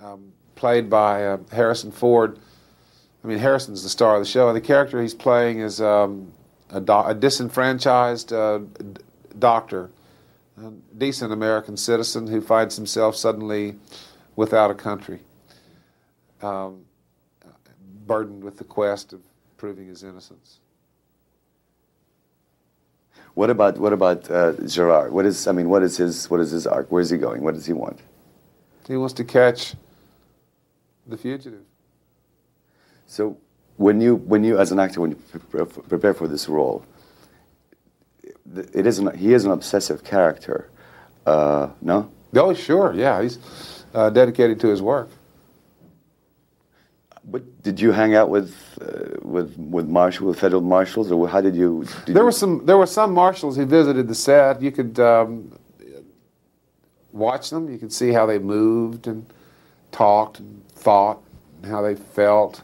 um, 0.00 0.32
played 0.54 0.88
by 0.88 1.26
uh, 1.26 1.38
Harrison 1.50 1.90
Ford. 1.90 2.38
I 3.24 3.26
mean, 3.26 3.38
Harrison's 3.38 3.82
the 3.82 3.88
star 3.88 4.14
of 4.14 4.22
the 4.22 4.28
show, 4.28 4.46
and 4.46 4.56
the 4.56 4.60
character 4.60 5.02
he's 5.02 5.14
playing 5.14 5.58
is 5.58 5.80
um, 5.80 6.32
a, 6.70 6.80
do- 6.80 6.92
a 6.92 7.12
disenfranchised 7.12 8.32
uh, 8.32 8.58
d- 8.58 9.02
doctor, 9.36 9.90
a 10.62 10.70
decent 10.96 11.32
American 11.32 11.76
citizen 11.76 12.28
who 12.28 12.40
finds 12.40 12.76
himself 12.76 13.16
suddenly 13.16 13.74
without 14.36 14.70
a 14.70 14.74
country, 14.74 15.18
um, 16.40 16.84
burdened 18.06 18.44
with 18.44 18.58
the 18.58 18.64
quest 18.64 19.12
of 19.12 19.22
proving 19.56 19.88
his 19.88 20.04
innocence. 20.04 20.60
What 23.38 23.50
about 23.50 23.78
what 23.78 23.92
about 23.92 24.28
uh, 24.28 24.54
Gerard? 24.66 25.12
What 25.12 25.24
is 25.24 25.46
I 25.46 25.52
mean, 25.52 25.68
what 25.68 25.84
is 25.84 25.96
his 25.96 26.28
what 26.28 26.40
is 26.40 26.50
his 26.50 26.66
arc? 26.66 26.90
Where's 26.90 27.08
he 27.08 27.18
going? 27.18 27.40
What 27.44 27.54
does 27.54 27.66
he 27.66 27.72
want? 27.72 28.00
He 28.88 28.96
wants 28.96 29.14
to 29.14 29.22
catch 29.22 29.76
the 31.06 31.16
fugitive. 31.16 31.62
So 33.06 33.38
when 33.76 34.00
you 34.00 34.16
when 34.16 34.42
you 34.42 34.58
as 34.58 34.72
an 34.72 34.80
actor 34.80 35.00
when 35.00 35.10
you 35.12 35.16
prepare 35.30 35.66
for, 35.66 35.82
prepare 35.82 36.14
for 36.14 36.26
this 36.26 36.48
role, 36.48 36.84
it 38.74 38.84
isn't 38.88 39.14
he 39.14 39.32
is 39.34 39.44
an 39.44 39.52
obsessive 39.52 40.02
character, 40.02 40.68
uh, 41.24 41.68
no? 41.80 42.10
Oh, 42.34 42.52
sure, 42.54 42.92
yeah, 42.92 43.22
he's 43.22 43.38
uh, 43.94 44.10
dedicated 44.10 44.58
to 44.62 44.66
his 44.66 44.82
work. 44.82 45.10
But 47.30 47.62
did 47.62 47.78
you 47.80 47.92
hang 47.92 48.14
out 48.14 48.30
with 48.30 48.54
uh, 48.80 49.18
with 49.22 49.56
with 49.58 49.86
marshal 49.86 50.28
with 50.28 50.38
federal 50.40 50.62
marshals, 50.62 51.12
or 51.12 51.28
how 51.28 51.40
did 51.40 51.54
you? 51.54 51.84
Did 52.06 52.14
There 52.14 52.22
you, 52.22 52.24
were 52.24 52.32
some 52.32 52.64
there 52.64 52.78
were 52.78 52.86
some 52.86 53.12
marshals 53.12 53.56
who 53.56 53.66
visited 53.66 54.08
the 54.08 54.14
set. 54.14 54.62
You 54.62 54.72
could 54.72 54.98
um, 54.98 55.52
watch 57.12 57.50
them. 57.50 57.70
You 57.70 57.78
could 57.78 57.92
see 57.92 58.12
how 58.12 58.24
they 58.24 58.38
moved 58.38 59.06
and 59.06 59.26
talked 59.92 60.40
and 60.40 60.66
thought, 60.68 61.22
and 61.56 61.70
how 61.70 61.82
they 61.82 61.94
felt, 61.94 62.62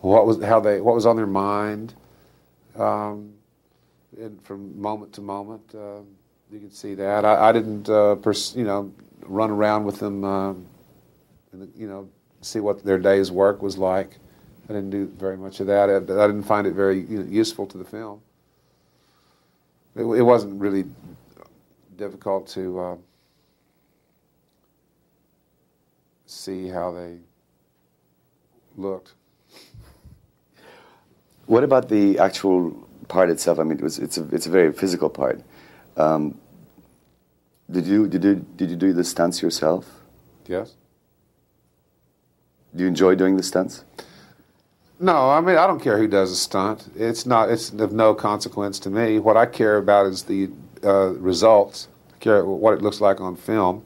what 0.00 0.26
was 0.26 0.42
how 0.42 0.60
they 0.60 0.80
what 0.80 0.94
was 0.94 1.04
on 1.04 1.16
their 1.16 1.26
mind. 1.26 1.94
Um, 2.76 3.34
and 4.18 4.40
from 4.42 4.80
moment 4.80 5.12
to 5.14 5.20
moment, 5.20 5.62
uh, 5.74 6.00
you 6.50 6.60
could 6.60 6.72
see 6.74 6.94
that. 6.94 7.24
I, 7.24 7.48
I 7.48 7.52
didn't, 7.52 7.88
uh, 7.88 8.16
pers- 8.16 8.54
you 8.56 8.64
know, 8.64 8.92
run 9.22 9.50
around 9.50 9.84
with 9.84 9.98
them, 9.98 10.24
uh, 10.24 10.50
and, 11.52 11.72
you 11.76 11.88
know, 11.88 12.08
see 12.40 12.60
what 12.60 12.84
their 12.84 12.98
day's 12.98 13.30
work 13.30 13.62
was 13.62 13.78
like. 13.78 14.18
I 14.68 14.72
didn't 14.72 14.90
do 14.90 15.06
very 15.06 15.36
much 15.36 15.60
of 15.60 15.66
that. 15.66 15.90
I, 15.90 15.96
I 15.96 16.26
didn't 16.26 16.44
find 16.44 16.66
it 16.66 16.74
very 16.74 17.00
you 17.00 17.18
know, 17.18 17.30
useful 17.30 17.66
to 17.66 17.78
the 17.78 17.84
film. 17.84 18.22
It, 19.96 20.02
it 20.02 20.22
wasn't 20.22 20.60
really 20.60 20.84
difficult 21.96 22.46
to 22.48 22.78
uh, 22.78 22.96
see 26.26 26.68
how 26.68 26.92
they 26.92 27.18
looked. 28.76 29.14
What 31.46 31.64
about 31.64 31.88
the 31.88 32.18
actual 32.18 32.88
part 33.08 33.28
itself? 33.28 33.58
I 33.58 33.64
mean, 33.64 33.78
it 33.78 33.82
was, 33.82 33.98
it's 33.98 34.18
a 34.18 34.28
it's 34.32 34.46
a 34.46 34.50
very 34.50 34.72
physical 34.72 35.10
part. 35.10 35.42
Um, 35.96 36.38
did 37.68 37.86
you 37.86 38.06
did 38.06 38.22
you 38.22 38.46
did 38.56 38.70
you 38.70 38.76
do 38.76 38.92
the 38.92 39.02
stunts 39.02 39.42
yourself? 39.42 39.84
Yes. 40.46 40.76
Do 42.74 42.82
you 42.82 42.88
enjoy 42.88 43.14
doing 43.14 43.36
the 43.36 43.42
stunts? 43.42 43.84
No, 44.98 45.30
I 45.30 45.40
mean 45.40 45.56
I 45.56 45.66
don't 45.66 45.80
care 45.80 45.98
who 45.98 46.06
does 46.06 46.30
a 46.30 46.36
stunt. 46.36 46.88
It's 46.94 47.24
not. 47.24 47.50
It's 47.50 47.70
of 47.70 47.92
no 47.92 48.14
consequence 48.14 48.78
to 48.80 48.90
me. 48.90 49.18
What 49.18 49.36
I 49.36 49.46
care 49.46 49.78
about 49.78 50.06
is 50.06 50.24
the 50.24 50.50
uh, 50.84 51.14
results. 51.14 51.88
I 52.14 52.18
care 52.18 52.44
what 52.44 52.74
it 52.74 52.82
looks 52.82 53.00
like 53.00 53.20
on 53.20 53.36
film. 53.36 53.84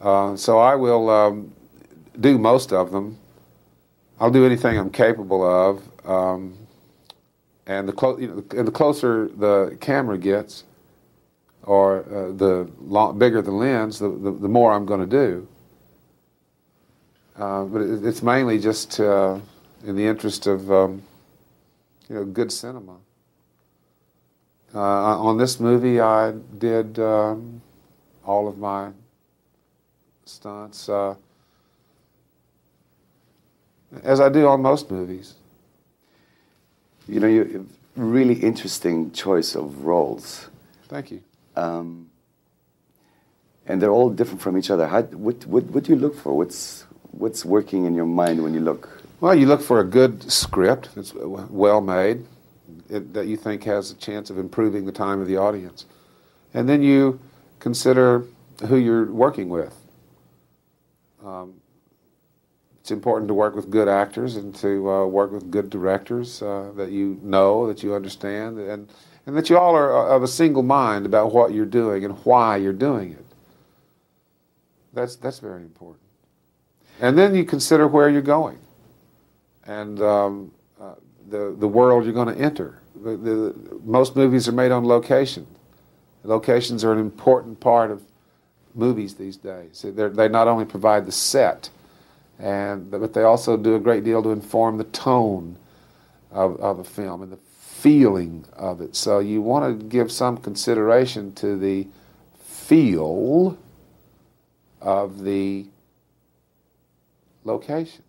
Uh, 0.00 0.36
so 0.36 0.58
I 0.58 0.74
will 0.74 1.10
um, 1.10 1.52
do 2.18 2.38
most 2.38 2.72
of 2.72 2.90
them. 2.90 3.18
I'll 4.18 4.30
do 4.30 4.44
anything 4.46 4.78
I'm 4.78 4.90
capable 4.90 5.44
of. 5.44 5.82
Um, 6.08 6.56
and 7.66 7.88
the 7.88 7.92
clo- 7.92 8.18
you 8.18 8.28
know, 8.28 8.44
and 8.56 8.66
the 8.66 8.72
closer 8.72 9.28
the 9.28 9.76
camera 9.80 10.18
gets, 10.18 10.64
or 11.62 12.00
uh, 12.00 12.32
the 12.32 12.70
long, 12.80 13.18
bigger 13.18 13.40
the 13.42 13.52
lens, 13.52 13.98
the, 13.98 14.08
the, 14.08 14.32
the 14.32 14.48
more 14.48 14.72
I'm 14.72 14.86
going 14.86 15.00
to 15.00 15.06
do. 15.06 15.46
Uh, 17.36 17.64
but 17.64 17.80
it, 17.80 18.04
it's 18.04 18.22
mainly 18.22 18.58
just 18.58 19.00
uh, 19.00 19.38
in 19.84 19.96
the 19.96 20.06
interest 20.06 20.46
of 20.46 20.70
um, 20.70 21.02
you 22.08 22.14
know 22.16 22.24
good 22.24 22.52
cinema. 22.52 22.96
Uh, 24.74 24.78
on 24.78 25.36
this 25.38 25.60
movie, 25.60 26.00
I 26.00 26.32
did 26.58 26.98
um, 26.98 27.60
all 28.24 28.48
of 28.48 28.56
my 28.58 28.90
stunts, 30.24 30.88
uh, 30.88 31.14
as 34.02 34.20
I 34.20 34.28
do 34.30 34.46
on 34.46 34.62
most 34.62 34.90
movies. 34.90 35.34
You 37.08 37.20
know, 37.20 37.26
you 37.26 37.66
really 37.96 38.34
interesting 38.34 39.10
choice 39.12 39.54
of 39.54 39.84
roles, 39.84 40.48
Thank 40.88 41.10
you. 41.10 41.22
um, 41.56 42.08
and 43.66 43.82
they're 43.82 43.90
all 43.90 44.08
different 44.08 44.40
from 44.40 44.56
each 44.56 44.70
other. 44.70 44.86
How, 44.86 45.02
what, 45.02 45.44
what 45.46 45.64
what 45.64 45.84
do 45.84 45.92
you 45.92 45.98
look 45.98 46.16
for? 46.16 46.34
What's 46.36 46.86
what's 47.22 47.44
working 47.44 47.86
in 47.86 47.94
your 47.94 48.04
mind 48.04 48.42
when 48.42 48.52
you 48.52 48.60
look? 48.60 49.00
Well, 49.20 49.34
you 49.34 49.46
look 49.46 49.62
for 49.62 49.78
a 49.78 49.84
good 49.84 50.30
script 50.30 50.88
that's 50.96 51.14
well 51.14 51.80
made, 51.80 52.26
it, 52.90 53.14
that 53.14 53.28
you 53.28 53.36
think 53.36 53.62
has 53.62 53.92
a 53.92 53.94
chance 53.94 54.28
of 54.28 54.38
improving 54.38 54.84
the 54.84 54.92
time 54.92 55.20
of 55.20 55.28
the 55.28 55.36
audience. 55.36 55.86
And 56.52 56.68
then 56.68 56.82
you 56.82 57.20
consider 57.60 58.26
who 58.66 58.76
you're 58.76 59.10
working 59.10 59.48
with. 59.48 59.72
Um, 61.24 61.54
it's 62.80 62.90
important 62.90 63.28
to 63.28 63.34
work 63.34 63.54
with 63.54 63.70
good 63.70 63.86
actors 63.86 64.34
and 64.34 64.52
to 64.56 64.90
uh, 64.90 65.06
work 65.06 65.30
with 65.30 65.52
good 65.52 65.70
directors 65.70 66.42
uh, 66.42 66.72
that 66.74 66.90
you 66.90 67.20
know, 67.22 67.68
that 67.68 67.84
you 67.84 67.94
understand, 67.94 68.58
and 68.58 68.90
and 69.24 69.36
that 69.36 69.48
you 69.48 69.56
all 69.56 69.76
are 69.76 70.08
of 70.08 70.24
a 70.24 70.28
single 70.28 70.64
mind 70.64 71.06
about 71.06 71.32
what 71.32 71.54
you're 71.54 71.64
doing 71.64 72.04
and 72.04 72.14
why 72.24 72.56
you're 72.56 72.72
doing 72.72 73.12
it. 73.12 73.24
That's 74.92 75.14
that's 75.14 75.38
very 75.38 75.62
important. 75.62 76.01
And 77.02 77.18
then 77.18 77.34
you 77.34 77.44
consider 77.44 77.88
where 77.88 78.08
you're 78.08 78.22
going, 78.22 78.58
and 79.66 80.00
um, 80.00 80.52
uh, 80.80 80.94
the 81.28 81.54
the 81.58 81.66
world 81.66 82.04
you're 82.04 82.14
going 82.14 82.32
to 82.32 82.40
enter. 82.40 82.80
The, 82.94 83.16
the, 83.16 83.80
most 83.82 84.14
movies 84.14 84.46
are 84.46 84.52
made 84.52 84.70
on 84.70 84.86
location. 84.86 85.44
Locations 86.22 86.84
are 86.84 86.92
an 86.92 87.00
important 87.00 87.58
part 87.58 87.90
of 87.90 88.04
movies 88.76 89.16
these 89.16 89.36
days. 89.36 89.84
They're, 89.84 90.10
they 90.10 90.28
not 90.28 90.46
only 90.46 90.64
provide 90.64 91.04
the 91.04 91.10
set, 91.10 91.70
and 92.38 92.88
but 92.88 93.12
they 93.12 93.24
also 93.24 93.56
do 93.56 93.74
a 93.74 93.80
great 93.80 94.04
deal 94.04 94.22
to 94.22 94.30
inform 94.30 94.78
the 94.78 94.84
tone 94.84 95.56
of, 96.30 96.60
of 96.60 96.78
a 96.78 96.84
film 96.84 97.22
and 97.22 97.32
the 97.32 97.38
feeling 97.58 98.44
of 98.52 98.80
it. 98.80 98.94
So 98.94 99.18
you 99.18 99.42
want 99.42 99.80
to 99.80 99.86
give 99.86 100.12
some 100.12 100.36
consideration 100.36 101.32
to 101.34 101.56
the 101.56 101.88
feel 102.44 103.58
of 104.80 105.24
the 105.24 105.66
location. 107.44 108.04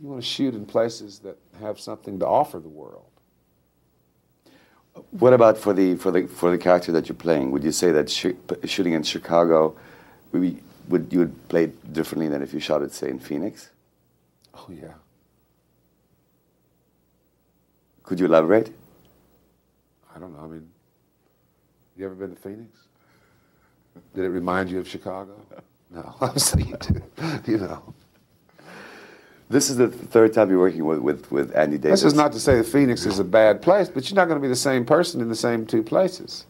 You 0.00 0.08
want 0.08 0.22
to 0.22 0.26
shoot 0.28 0.54
in 0.54 0.66
places 0.66 1.20
that 1.20 1.38
have 1.60 1.80
something 1.80 2.18
to 2.18 2.26
offer 2.26 2.58
the 2.58 2.68
world. 2.68 3.06
What 5.10 5.32
about 5.32 5.58
for 5.58 5.72
the 5.72 5.96
for 5.96 6.10
the 6.10 6.26
for 6.26 6.50
the 6.50 6.58
character 6.58 6.92
that 6.92 7.08
you're 7.08 7.16
playing? 7.16 7.50
Would 7.50 7.64
you 7.64 7.72
say 7.72 7.90
that 7.92 8.10
sh- 8.10 8.36
shooting 8.64 8.92
in 8.92 9.02
Chicago, 9.02 9.76
would, 10.32 10.60
would 10.88 11.12
you 11.12 11.20
would 11.20 11.48
play 11.48 11.64
it 11.64 11.92
differently 11.92 12.28
than 12.28 12.42
if 12.42 12.54
you 12.54 12.60
shot 12.60 12.82
it, 12.82 12.92
say, 12.92 13.10
in 13.10 13.18
Phoenix? 13.18 13.70
Oh 14.54 14.68
yeah. 14.70 14.94
Could 18.04 18.20
you 18.20 18.26
elaborate? 18.26 18.72
I 20.14 20.18
don't 20.18 20.32
know. 20.34 20.44
I 20.44 20.46
mean, 20.46 20.68
you 21.96 22.04
ever 22.06 22.14
been 22.14 22.34
to 22.34 22.40
Phoenix? 22.40 22.70
Did 24.14 24.24
it 24.24 24.28
remind 24.28 24.70
you 24.70 24.78
of 24.78 24.88
Chicago? 24.88 25.34
No, 25.90 26.14
I'm 26.20 26.38
saying 26.38 26.68
you 26.68 26.76
do. 26.78 27.02
You 27.52 27.58
know. 27.58 27.94
This 29.54 29.70
is 29.70 29.76
the 29.76 29.86
third 29.86 30.34
time 30.34 30.50
you're 30.50 30.58
working 30.58 30.84
with, 30.84 30.98
with, 30.98 31.30
with 31.30 31.54
Andy 31.54 31.78
Davis. 31.78 32.00
This 32.00 32.12
is 32.12 32.18
not 32.18 32.32
to 32.32 32.40
say 32.40 32.56
that 32.56 32.64
Phoenix 32.64 33.06
is 33.06 33.20
a 33.20 33.24
bad 33.24 33.62
place, 33.62 33.88
but 33.88 34.10
you're 34.10 34.16
not 34.16 34.24
going 34.24 34.36
to 34.36 34.42
be 34.42 34.48
the 34.48 34.56
same 34.56 34.84
person 34.84 35.20
in 35.20 35.28
the 35.28 35.36
same 35.36 35.64
two 35.64 35.80
places. 35.80 36.44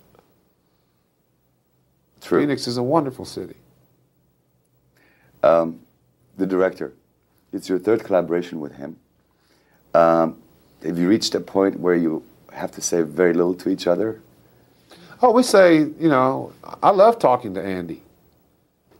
True. 2.22 2.40
Phoenix 2.40 2.66
is 2.66 2.78
a 2.78 2.82
wonderful 2.82 3.26
city. 3.26 3.57
Um, 5.42 5.80
the 6.38 6.46
director. 6.46 6.94
It's 7.52 7.68
your 7.68 7.78
third 7.78 8.05
collaboration 8.05 8.59
with 8.59 8.72
him. 8.72 8.96
Um, 9.92 10.38
have 10.82 10.98
you 10.98 11.07
reached 11.07 11.34
a 11.34 11.40
point 11.40 11.78
where 11.78 11.94
you 11.94 12.24
have 12.55 12.72
to 12.72 12.80
say 12.80 13.02
very 13.02 13.34
little 13.34 13.55
to 13.57 13.68
each 13.68 13.86
other? 13.86 14.22
Oh, 15.20 15.30
we 15.30 15.42
say, 15.42 15.76
you 15.76 16.09
know, 16.09 16.55
I 16.82 16.88
love 16.88 17.18
talking 17.18 17.52
to 17.52 17.62
Andy. 17.62 18.00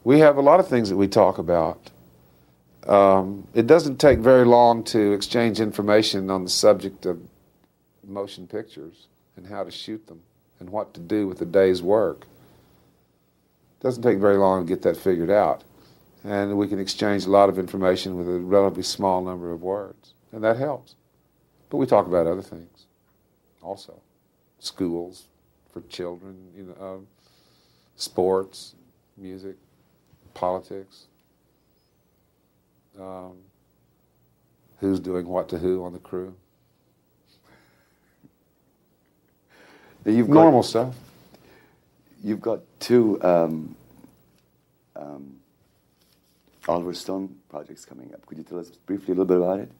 We 0.05 0.18
have 0.18 0.36
a 0.36 0.42
lot 0.42 0.61
of 0.61 0.68
things 0.68 0.90
that 0.90 0.96
we 0.98 1.09
talk 1.09 1.38
about. 1.38 1.90
Um, 2.87 3.47
it 3.55 3.66
doesn't 3.66 3.99
take 3.99 4.18
very 4.18 4.45
long 4.45 4.85
to 4.85 5.12
exchange 5.12 5.61
information 5.61 6.30
on 6.30 6.45
the 6.45 6.51
subject 6.51 7.07
of 7.07 7.20
motion 8.07 8.47
pictures 8.47 9.09
and 9.37 9.47
how 9.47 9.64
to 9.64 9.70
shoot 9.70 10.07
them 10.07 10.20
and 10.61 10.68
what 10.68 10.93
to 10.95 11.01
do 11.01 11.26
with 11.26 11.41
a 11.41 11.47
day's 11.47 11.82
work. 11.82 12.26
It 13.80 13.82
doesn't 13.82 14.03
take 14.03 14.18
very 14.18 14.37
long 14.37 14.66
to 14.66 14.68
get 14.68 14.82
that 14.82 14.97
figured 14.97 15.30
out. 15.30 15.64
And 16.24 16.57
we 16.57 16.68
can 16.68 16.78
exchange 16.78 17.26
a 17.26 17.30
lot 17.30 17.49
of 17.49 17.59
information 17.59 18.16
with 18.16 18.28
a 18.28 18.39
relatively 18.39 18.82
small 18.82 19.22
number 19.22 19.51
of 19.51 19.62
words. 19.62 20.14
And 20.32 20.43
that 20.45 20.57
helps. 20.57 20.95
But 21.70 21.78
we 21.78 21.87
talk 21.87 22.07
about 22.07 22.26
other 22.26 22.43
things 22.43 22.87
also 23.64 24.01
schools 24.59 25.24
for 25.72 25.80
children, 25.82 26.37
you 26.57 26.64
know, 26.64 26.85
uh, 26.85 27.05
sports, 27.97 28.74
music, 29.16 29.57
politics 30.35 31.07
um, 33.01 33.36
who's 34.78 35.01
doing 35.01 35.26
what 35.26 35.49
to 35.49 35.59
who 35.59 35.84
on 35.84 35.92
the 35.92 35.99
crew. 35.99 36.34
You've 40.05 40.28
got, 40.28 40.34
Normal 40.34 40.62
stuff. 40.62 40.95
You've 42.22 42.40
got 42.40 42.61
two 42.78 43.22
um, 43.22 43.74
um, 44.97 45.36
Oliver 46.68 46.92
Stone 46.92 47.34
projects 47.49 47.84
coming 47.84 48.12
up. 48.12 48.24
Could 48.26 48.38
you 48.38 48.45
tell 48.45 48.59
us 48.59 48.68
briefly 48.68 49.12
a 49.12 49.16
little 49.16 49.24
bit 49.24 49.38
about 49.38 49.61
it? 49.61 49.70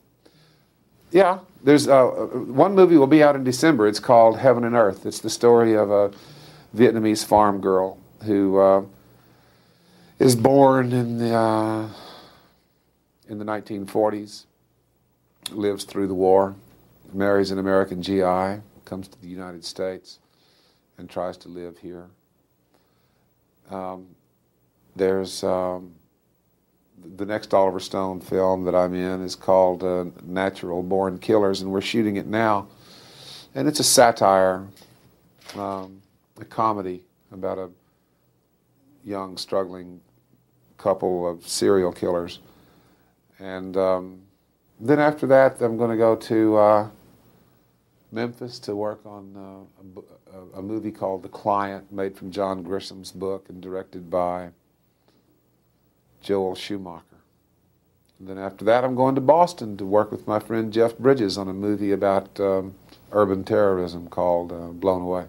Yeah, 1.11 1.39
there's 1.62 1.87
uh, 1.87 2.07
one 2.07 2.75
movie 2.75 2.97
will 2.97 3.07
be 3.07 3.23
out 3.23 3.37
in 3.37 3.45
December. 3.45 3.87
It's 3.87 4.01
called 4.01 4.39
Heaven 4.39 4.65
and 4.65 4.75
Earth. 4.75 5.07
It's 5.07 5.21
the 5.21 5.31
story 5.31 5.75
of 5.75 5.91
a 5.91 6.11
Vietnamese 6.75 7.25
farm 7.25 7.61
girl 7.61 7.99
who 8.25 8.59
uh, 8.59 8.83
is 10.19 10.35
born 10.35 10.93
in 10.93 11.19
the 11.19 11.35
uh, 11.35 11.89
in 13.29 13.39
the 13.39 13.45
1940s, 13.45 14.45
lives 15.51 15.85
through 15.85 16.07
the 16.07 16.14
war, 16.14 16.55
marries 17.12 17.51
an 17.51 17.59
American 17.59 18.03
GI, 18.03 18.61
comes 18.85 19.09
to 19.09 19.20
the 19.20 19.29
United 19.29 19.64
States, 19.64 20.18
and 20.99 21.09
tries 21.09 21.37
to 21.39 21.49
live 21.49 21.79
here. 21.79 22.07
Um, 23.70 24.07
there's 24.97 25.43
um, 25.43 25.95
the 27.16 27.27
next 27.27 27.53
Oliver 27.53 27.81
Stone 27.81 28.20
film 28.20 28.64
that 28.64 28.75
I'm 28.75 28.95
in 28.95 29.22
is 29.22 29.35
called 29.35 29.83
uh, 29.83 30.05
Natural 30.22 30.83
Born 30.83 31.18
Killers, 31.18 31.62
and 31.62 31.70
we're 31.70 31.81
shooting 31.81 32.16
it 32.16 32.27
now. 32.27 32.68
And 33.55 33.68
it's 33.68 33.81
a 33.81 33.85
satire, 33.85 34.66
um, 35.57 36.03
a 36.41 36.45
comedy 36.45 37.03
about 37.33 37.59
a 37.59 37.70
young, 39.05 39.37
struggling 39.37 40.01
couple 40.77 41.29
of 41.29 41.47
serial 41.47 41.93
killers 41.93 42.41
and 43.45 43.77
um, 43.77 44.23
then 44.81 44.99
after 44.99 45.27
that, 45.27 45.61
I'm 45.61 45.77
going 45.77 45.91
to 45.91 45.99
go 45.99 46.17
to 46.17 46.57
uh, 46.57 46.89
Memphis 48.11 48.59
to 48.61 48.75
work 48.75 49.05
on 49.05 49.37
uh, 49.37 50.39
a, 50.55 50.61
a, 50.61 50.63
movie 50.63 50.91
called 50.91 51.23
The 51.23 51.29
Client, 51.29 51.93
made 51.93 52.17
from 52.17 52.31
John 52.31 52.63
Grisham's 52.63 53.13
book 53.13 53.51
and 53.51 53.61
directed 53.61 54.09
by 54.09 54.49
Joel 56.23 56.55
Schumacher. 56.55 57.05
And 58.19 58.27
then 58.27 58.39
after 58.39 58.65
that, 58.65 58.83
I'm 58.83 58.95
going 58.95 59.15
to 59.17 59.21
Boston 59.21 59.77
to 59.77 59.85
work 59.85 60.11
with 60.11 60.27
my 60.27 60.39
friend 60.39 60.73
Jeff 60.73 60.97
Bridges 60.97 61.37
on 61.37 61.47
a 61.47 61.53
movie 61.53 61.93
about 61.93 62.41
um, 62.41 62.75
urban 63.13 63.45
terrorism 63.45 64.09
called 64.09 64.53
uh, 64.53 64.69
Blown 64.69 65.03
Away. 65.03 65.27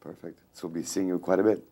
Perfect. 0.00 0.40
So 0.52 0.66
we'll 0.66 0.74
be 0.74 0.82
seeing 0.82 1.06
you 1.06 1.20
quite 1.20 1.38
a 1.38 1.44
bit. 1.44 1.64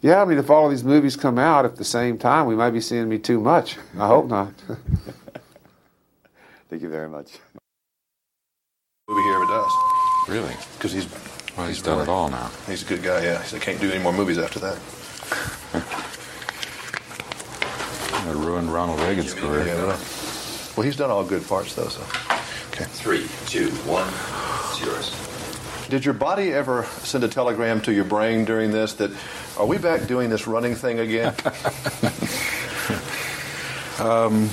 Yeah, 0.00 0.22
I 0.22 0.24
mean, 0.24 0.38
if 0.38 0.48
all 0.48 0.66
of 0.66 0.70
these 0.70 0.84
movies 0.84 1.16
come 1.16 1.38
out 1.38 1.64
at 1.64 1.74
the 1.76 1.84
same 1.84 2.18
time, 2.18 2.46
we 2.46 2.54
might 2.54 2.70
be 2.70 2.80
seeing 2.80 3.08
me 3.08 3.18
too 3.18 3.40
much. 3.40 3.76
I 3.98 4.06
hope 4.06 4.28
not. 4.28 4.52
Thank 6.68 6.82
you 6.82 6.88
very 6.88 7.08
much. 7.08 7.38
Movie 9.08 9.22
he 9.22 9.34
ever 9.34 9.46
does. 9.46 9.72
Really? 10.28 10.54
Because 10.74 10.92
he's 10.92 11.08
well, 11.56 11.66
he's, 11.66 11.78
he's 11.78 11.84
done 11.84 11.98
really, 11.98 12.10
it 12.10 12.12
all 12.12 12.28
now. 12.28 12.50
He's 12.66 12.82
a 12.82 12.86
good 12.86 13.02
guy. 13.02 13.24
Yeah, 13.24 13.42
he 13.42 13.58
can't 13.58 13.80
do 13.80 13.90
any 13.90 14.02
more 14.02 14.12
movies 14.12 14.38
after 14.38 14.60
that. 14.60 14.78
it 18.28 18.36
ruined 18.36 18.72
Ronald 18.72 19.00
Reagan's 19.00 19.34
career. 19.34 19.66
Yeah, 19.66 19.98
well, 20.76 20.84
he's 20.84 20.96
done 20.96 21.10
all 21.10 21.24
good 21.24 21.44
parts 21.48 21.74
though. 21.74 21.88
So, 21.88 22.02
okay. 22.68 22.84
Three, 22.84 23.26
two, 23.46 23.70
one, 23.84 24.06
it's 24.68 24.80
yours. 24.84 25.12
Did 25.88 26.04
your 26.04 26.14
body 26.14 26.52
ever 26.52 26.84
send 27.02 27.24
a 27.24 27.28
telegram 27.28 27.80
to 27.80 27.92
your 27.92 28.04
brain 28.04 28.44
during 28.44 28.70
this 28.70 28.92
that, 28.94 29.10
are 29.58 29.66
we 29.66 29.76
back 29.76 30.06
doing 30.06 30.30
this 30.30 30.46
running 30.46 30.74
thing 30.74 31.00
again? 31.00 31.34
um, 33.98 34.48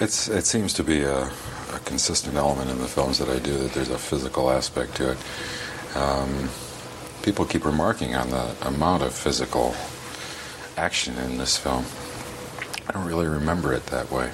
it's 0.00 0.28
it 0.28 0.46
seems 0.46 0.72
to 0.74 0.82
be 0.82 1.02
a, 1.02 1.24
a, 1.24 1.80
consistent 1.84 2.36
element 2.36 2.70
in 2.70 2.78
the 2.78 2.88
films 2.88 3.18
that 3.18 3.28
I 3.28 3.38
do 3.38 3.56
that 3.58 3.72
there's 3.72 3.90
a 3.90 3.98
physical 3.98 4.50
aspect 4.50 4.96
to 4.96 5.12
it. 5.12 5.18
Um, 5.94 6.48
people 7.22 7.44
keep 7.44 7.64
remarking 7.64 8.14
on 8.14 8.30
the 8.30 8.56
amount 8.62 9.02
of 9.02 9.12
physical 9.12 9.74
action 10.76 11.18
in 11.18 11.36
this 11.36 11.58
film. 11.58 11.84
I 12.88 12.92
don't 12.92 13.06
really 13.06 13.26
remember 13.26 13.74
it 13.74 13.84
that 13.86 14.10
way. 14.10 14.30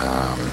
Um, 0.00 0.50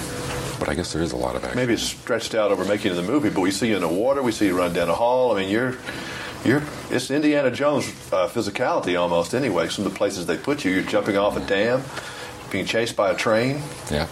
but 0.59 0.70
I 0.70 0.76
guess 0.76 0.93
there 0.93 1.01
is 1.01 1.13
a 1.13 1.17
lot 1.17 1.36
of 1.36 1.43
action. 1.43 1.57
Maybe 1.57 1.74
it's 1.74 1.84
stretched 1.84 2.36
out 2.36 2.51
over 2.51 2.65
making 2.65 2.95
the 2.95 3.01
movie, 3.01 3.30
but 3.30 3.41
we 3.41 3.49
see 3.49 3.70
you 3.70 3.76
in 3.76 3.82
the 3.82 3.88
water, 3.88 4.22
we 4.22 4.32
see 4.32 4.45
you 4.47 4.57
run 4.57 4.74
down 4.74 4.89
a 4.89 4.95
hall. 4.95 5.32
I 5.36 5.41
mean, 5.41 5.49
you're, 5.49 5.78
you're, 6.43 6.63
it's 6.89 7.11
Indiana 7.11 7.51
Jones 7.51 7.87
uh, 8.11 8.27
physicality 8.27 8.99
almost. 8.99 9.33
Anyway, 9.33 9.67
some 9.69 9.85
of 9.85 9.91
the 9.91 9.97
places 9.97 10.25
they 10.25 10.37
put 10.37 10.63
you, 10.63 10.71
you're 10.71 10.83
jumping 10.83 11.17
off 11.17 11.37
a 11.37 11.41
dam, 11.41 11.83
being 12.51 12.65
chased 12.65 12.95
by 12.95 13.11
a 13.11 13.15
train. 13.15 13.61
Yeah. 13.91 14.07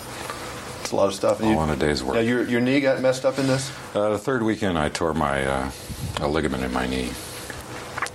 It's 0.82 0.92
a 0.92 0.96
lot 0.96 1.08
of 1.08 1.16
stuff. 1.16 1.42
All 1.42 1.50
you, 1.50 1.58
on 1.58 1.70
a 1.70 1.76
day's 1.76 2.04
work. 2.04 2.16
Now, 2.16 2.22
your, 2.22 2.44
your 2.44 2.62
knee 2.62 2.80
got 2.80 3.02
messed 3.02 3.26
up 3.26 3.40
in 3.40 3.48
this? 3.48 3.72
Uh, 3.94 4.10
the 4.10 4.18
third 4.18 4.44
weekend, 4.44 4.78
I 4.78 4.90
tore 4.90 5.14
my 5.14 5.46
uh, 5.46 5.72
a 6.22 6.28
ligament 6.28 6.64
in 6.64 6.72
my 6.72 6.88
knee, 6.88 7.08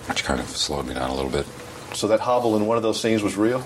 which 0.09 0.25
kind 0.25 0.41
of 0.41 0.49
slowed 0.49 0.87
me 0.87 0.95
down 0.95 1.11
a 1.11 1.15
little 1.15 1.31
bit. 1.31 1.47
So 1.95 2.09
that 2.09 2.21
hobble 2.21 2.57
in 2.57 2.67
one 2.67 2.77
of 2.77 2.83
those 2.83 3.01
scenes 3.01 3.23
was 3.23 3.37
real? 3.37 3.63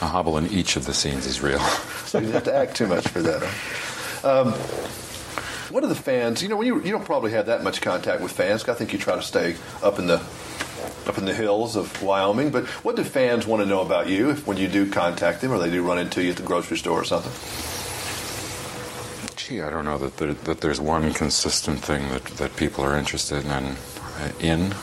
A 0.00 0.06
hobble 0.06 0.38
in 0.38 0.46
each 0.48 0.76
of 0.76 0.86
the 0.86 0.94
scenes 0.94 1.26
is 1.26 1.40
real. 1.42 1.58
so 2.06 2.18
you 2.18 2.26
didn't 2.26 2.34
have 2.34 2.44
to 2.44 2.54
act 2.54 2.76
too 2.76 2.86
much 2.86 3.06
for 3.08 3.22
that. 3.22 3.42
Huh? 3.42 4.40
Um, 4.40 4.54
what 5.70 5.84
are 5.84 5.88
the 5.88 5.94
fans? 5.94 6.42
You 6.42 6.48
know, 6.48 6.56
when 6.56 6.66
you 6.66 6.82
you 6.82 6.92
don't 6.92 7.04
probably 7.04 7.32
have 7.32 7.46
that 7.46 7.62
much 7.62 7.80
contact 7.80 8.20
with 8.22 8.32
fans. 8.32 8.68
I 8.68 8.74
think 8.74 8.92
you 8.92 8.98
try 8.98 9.16
to 9.16 9.22
stay 9.22 9.56
up 9.82 9.98
in 9.98 10.06
the 10.06 10.20
up 11.06 11.18
in 11.18 11.24
the 11.24 11.34
hills 11.34 11.76
of 11.76 12.02
Wyoming. 12.02 12.50
But 12.50 12.66
what 12.84 12.96
do 12.96 13.04
fans 13.04 13.46
want 13.46 13.62
to 13.62 13.68
know 13.68 13.80
about 13.80 14.08
you 14.08 14.30
if, 14.30 14.46
when 14.46 14.56
you 14.56 14.68
do 14.68 14.90
contact 14.90 15.40
them, 15.40 15.52
or 15.52 15.58
they 15.58 15.70
do 15.70 15.82
run 15.82 15.98
into 15.98 16.22
you 16.22 16.30
at 16.30 16.36
the 16.36 16.42
grocery 16.42 16.76
store 16.76 17.00
or 17.00 17.04
something? 17.04 17.32
Gee, 19.36 19.62
I 19.62 19.70
don't 19.70 19.84
know 19.84 19.98
that 19.98 20.16
there, 20.16 20.34
that 20.34 20.60
there's 20.60 20.80
one 20.80 21.12
consistent 21.12 21.78
thing 21.80 22.08
that, 22.08 22.24
that 22.24 22.56
people 22.56 22.84
are 22.84 22.96
interested 22.96 23.44
in, 23.44 23.76
in. 24.40 24.74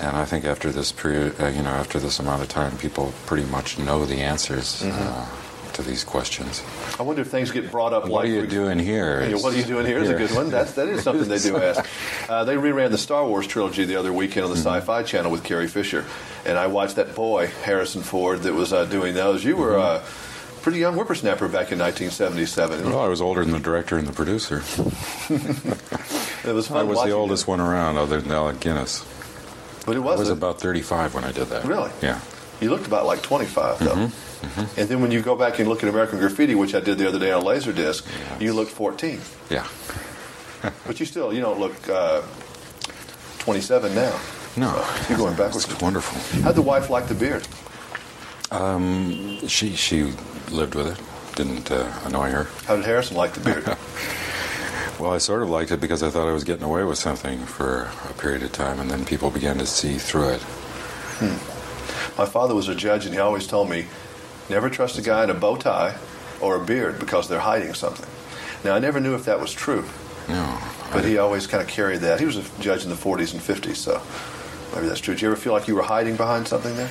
And 0.00 0.16
I 0.16 0.24
think 0.24 0.44
after 0.44 0.70
this 0.70 0.90
period, 0.92 1.40
uh, 1.40 1.46
you 1.46 1.62
know, 1.62 1.70
after 1.70 1.98
this 1.98 2.18
amount 2.18 2.42
of 2.42 2.48
time, 2.48 2.76
people 2.78 3.12
pretty 3.26 3.44
much 3.48 3.78
know 3.78 4.04
the 4.04 4.16
answers 4.16 4.82
Mm-hmm. 4.82 4.98
uh, 5.00 5.26
to 5.78 5.82
these 5.88 6.04
questions. 6.04 6.62
I 6.98 7.02
wonder 7.02 7.22
if 7.22 7.28
things 7.28 7.50
get 7.50 7.70
brought 7.70 7.92
up 7.92 8.02
What 8.04 8.12
like 8.12 8.24
are 8.26 8.28
you 8.28 8.46
doing 8.46 8.78
here? 8.78 9.22
Yeah, 9.28 9.36
what 9.36 9.54
are 9.54 9.56
you 9.56 9.64
doing 9.64 9.86
here 9.86 9.98
is 9.98 10.10
a 10.10 10.14
good 10.14 10.30
one. 10.32 10.50
That's 10.50 10.72
that 10.74 10.88
is 10.88 11.02
something 11.02 11.28
they 11.28 11.38
do 11.38 11.56
ask. 11.62 11.84
Uh, 12.28 12.44
they 12.44 12.54
reran 12.56 12.90
the 12.90 12.98
Star 12.98 13.26
Wars 13.26 13.46
trilogy 13.46 13.84
the 13.84 13.96
other 13.96 14.12
weekend 14.12 14.44
on 14.44 14.50
the 14.50 14.56
Mm-hmm. 14.58 14.66
Sci-Fi 14.68 15.02
Channel 15.04 15.30
with 15.30 15.44
Carrie 15.44 15.68
Fisher, 15.68 16.04
and 16.44 16.58
I 16.58 16.66
watched 16.66 16.96
that 16.96 17.14
boy 17.14 17.46
Harrison 17.64 18.02
Ford 18.02 18.42
that 18.42 18.52
was 18.54 18.72
uh, 18.72 18.84
doing 18.86 19.14
those. 19.14 19.44
You 19.44 19.56
were 19.56 19.76
a 19.76 20.02
pretty 20.62 20.78
young 20.80 20.94
whippersnapper 20.94 21.46
back 21.48 21.70
in 21.72 21.78
1977. 21.78 22.84
Well, 22.90 22.98
I 23.00 23.06
was 23.08 23.20
older 23.20 23.42
than 23.44 23.52
the 23.52 23.60
director 23.60 23.96
and 23.96 24.06
the 24.06 24.12
producer. 24.12 24.62
It 26.44 26.54
was 26.54 26.70
I 26.70 26.82
was 26.82 27.02
the 27.04 27.10
oldest 27.10 27.46
one 27.46 27.60
around, 27.60 27.98
other 27.98 28.20
than 28.22 28.30
Alec 28.32 28.60
Guinness. 28.60 29.04
But 29.84 29.96
it 29.96 30.00
was 30.00 30.16
I 30.16 30.20
was 30.20 30.28
about 30.30 30.60
35 30.60 31.14
when 31.14 31.24
I 31.24 31.32
did 31.32 31.48
that. 31.48 31.64
Really? 31.66 31.90
Yeah. 32.00 32.20
You 32.60 32.70
looked 32.70 32.86
about 32.86 33.06
like 33.06 33.22
25 33.22 33.78
though. 33.78 33.94
Mm-hmm. 33.94 34.80
And 34.80 34.88
then 34.88 35.00
when 35.00 35.10
you 35.10 35.20
go 35.20 35.36
back 35.36 35.58
and 35.58 35.68
look 35.68 35.82
at 35.82 35.88
American 35.88 36.18
Graffiti, 36.18 36.54
which 36.54 36.74
I 36.74 36.80
did 36.80 36.98
the 36.98 37.08
other 37.08 37.18
day 37.18 37.32
on 37.32 37.42
Laserdisc, 37.42 38.40
you 38.40 38.52
look 38.52 38.68
14. 38.68 39.20
Yeah. 39.50 39.66
But 40.88 40.98
you 40.98 41.06
still, 41.06 41.32
you 41.32 41.40
don't 41.40 41.60
look 41.60 41.88
uh, 41.88 42.20
27 43.38 43.94
now. 43.94 44.18
No. 44.56 44.72
So 44.72 45.08
you're 45.08 45.18
going 45.18 45.36
backwards. 45.36 45.70
It's 45.70 45.80
wonderful. 45.80 46.42
How'd 46.42 46.56
the 46.56 46.62
wife 46.62 46.90
like 46.90 47.06
the 47.06 47.14
beard? 47.14 47.46
Um, 48.50 49.46
she 49.46 49.76
she 49.76 50.12
lived 50.50 50.74
with 50.74 50.88
it. 50.88 51.36
Didn't 51.36 51.70
uh, 51.70 51.88
annoy 52.04 52.30
her. 52.30 52.48
How 52.66 52.74
did 52.74 52.84
Harrison 52.84 53.16
like 53.16 53.34
the 53.34 53.40
beard? 53.40 53.76
Well, 54.98 55.12
I 55.12 55.18
sort 55.18 55.42
of 55.44 55.48
liked 55.48 55.70
it 55.70 55.80
because 55.80 56.02
I 56.02 56.10
thought 56.10 56.26
I 56.26 56.32
was 56.32 56.42
getting 56.42 56.64
away 56.64 56.82
with 56.82 56.98
something 56.98 57.38
for 57.46 57.88
a 58.10 58.12
period 58.14 58.42
of 58.42 58.50
time, 58.50 58.80
and 58.80 58.90
then 58.90 59.04
people 59.04 59.30
began 59.30 59.56
to 59.58 59.66
see 59.66 59.96
through 59.96 60.30
it. 60.30 60.42
My 62.18 62.26
father 62.26 62.54
was 62.54 62.68
a 62.68 62.74
judge, 62.74 63.06
and 63.06 63.14
he 63.14 63.20
always 63.20 63.46
told 63.46 63.70
me, 63.70 63.86
never 64.50 64.68
trust 64.68 64.98
a 64.98 65.02
guy 65.02 65.22
in 65.24 65.30
a 65.30 65.34
bow 65.34 65.56
tie 65.56 65.96
or 66.40 66.56
a 66.56 66.64
beard 66.64 66.98
because 66.98 67.28
they're 67.28 67.38
hiding 67.38 67.74
something. 67.74 68.08
Now, 68.64 68.74
I 68.74 68.80
never 68.80 68.98
knew 68.98 69.14
if 69.14 69.24
that 69.26 69.38
was 69.40 69.52
true, 69.52 69.84
No. 70.28 70.58
but 70.92 71.04
he 71.04 71.18
always 71.18 71.46
kind 71.46 71.62
of 71.62 71.68
carried 71.68 72.00
that. 72.00 72.18
He 72.18 72.26
was 72.26 72.36
a 72.36 72.42
judge 72.60 72.82
in 72.82 72.90
the 72.90 72.96
40s 72.96 73.32
and 73.32 73.40
50s, 73.40 73.76
so 73.76 74.02
maybe 74.74 74.88
that's 74.88 75.00
true. 75.00 75.14
Did 75.14 75.22
you 75.22 75.28
ever 75.28 75.36
feel 75.36 75.52
like 75.52 75.68
you 75.68 75.76
were 75.76 75.82
hiding 75.82 76.16
behind 76.16 76.48
something 76.48 76.74
there? 76.76 76.90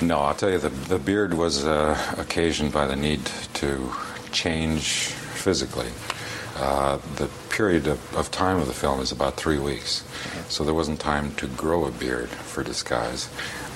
No, 0.00 0.20
I'll 0.20 0.34
tell 0.34 0.50
you, 0.50 0.58
the, 0.58 0.68
the 0.68 0.98
beard 1.00 1.34
was 1.34 1.64
uh, 1.64 1.98
occasioned 2.16 2.72
by 2.72 2.86
the 2.86 2.96
need 2.96 3.24
to 3.54 3.92
change 4.30 5.08
physically. 5.34 5.88
Uh, 6.56 6.98
the 7.16 7.28
period 7.50 7.88
of, 7.88 8.16
of 8.16 8.30
time 8.30 8.58
of 8.58 8.68
the 8.68 8.72
film 8.72 9.00
is 9.00 9.10
about 9.10 9.34
three 9.36 9.58
weeks, 9.58 10.04
so 10.48 10.62
there 10.62 10.74
wasn't 10.74 11.00
time 11.00 11.34
to 11.34 11.48
grow 11.48 11.84
a 11.84 11.90
beard 11.90 12.28
for 12.28 12.62
disguise, 12.62 13.28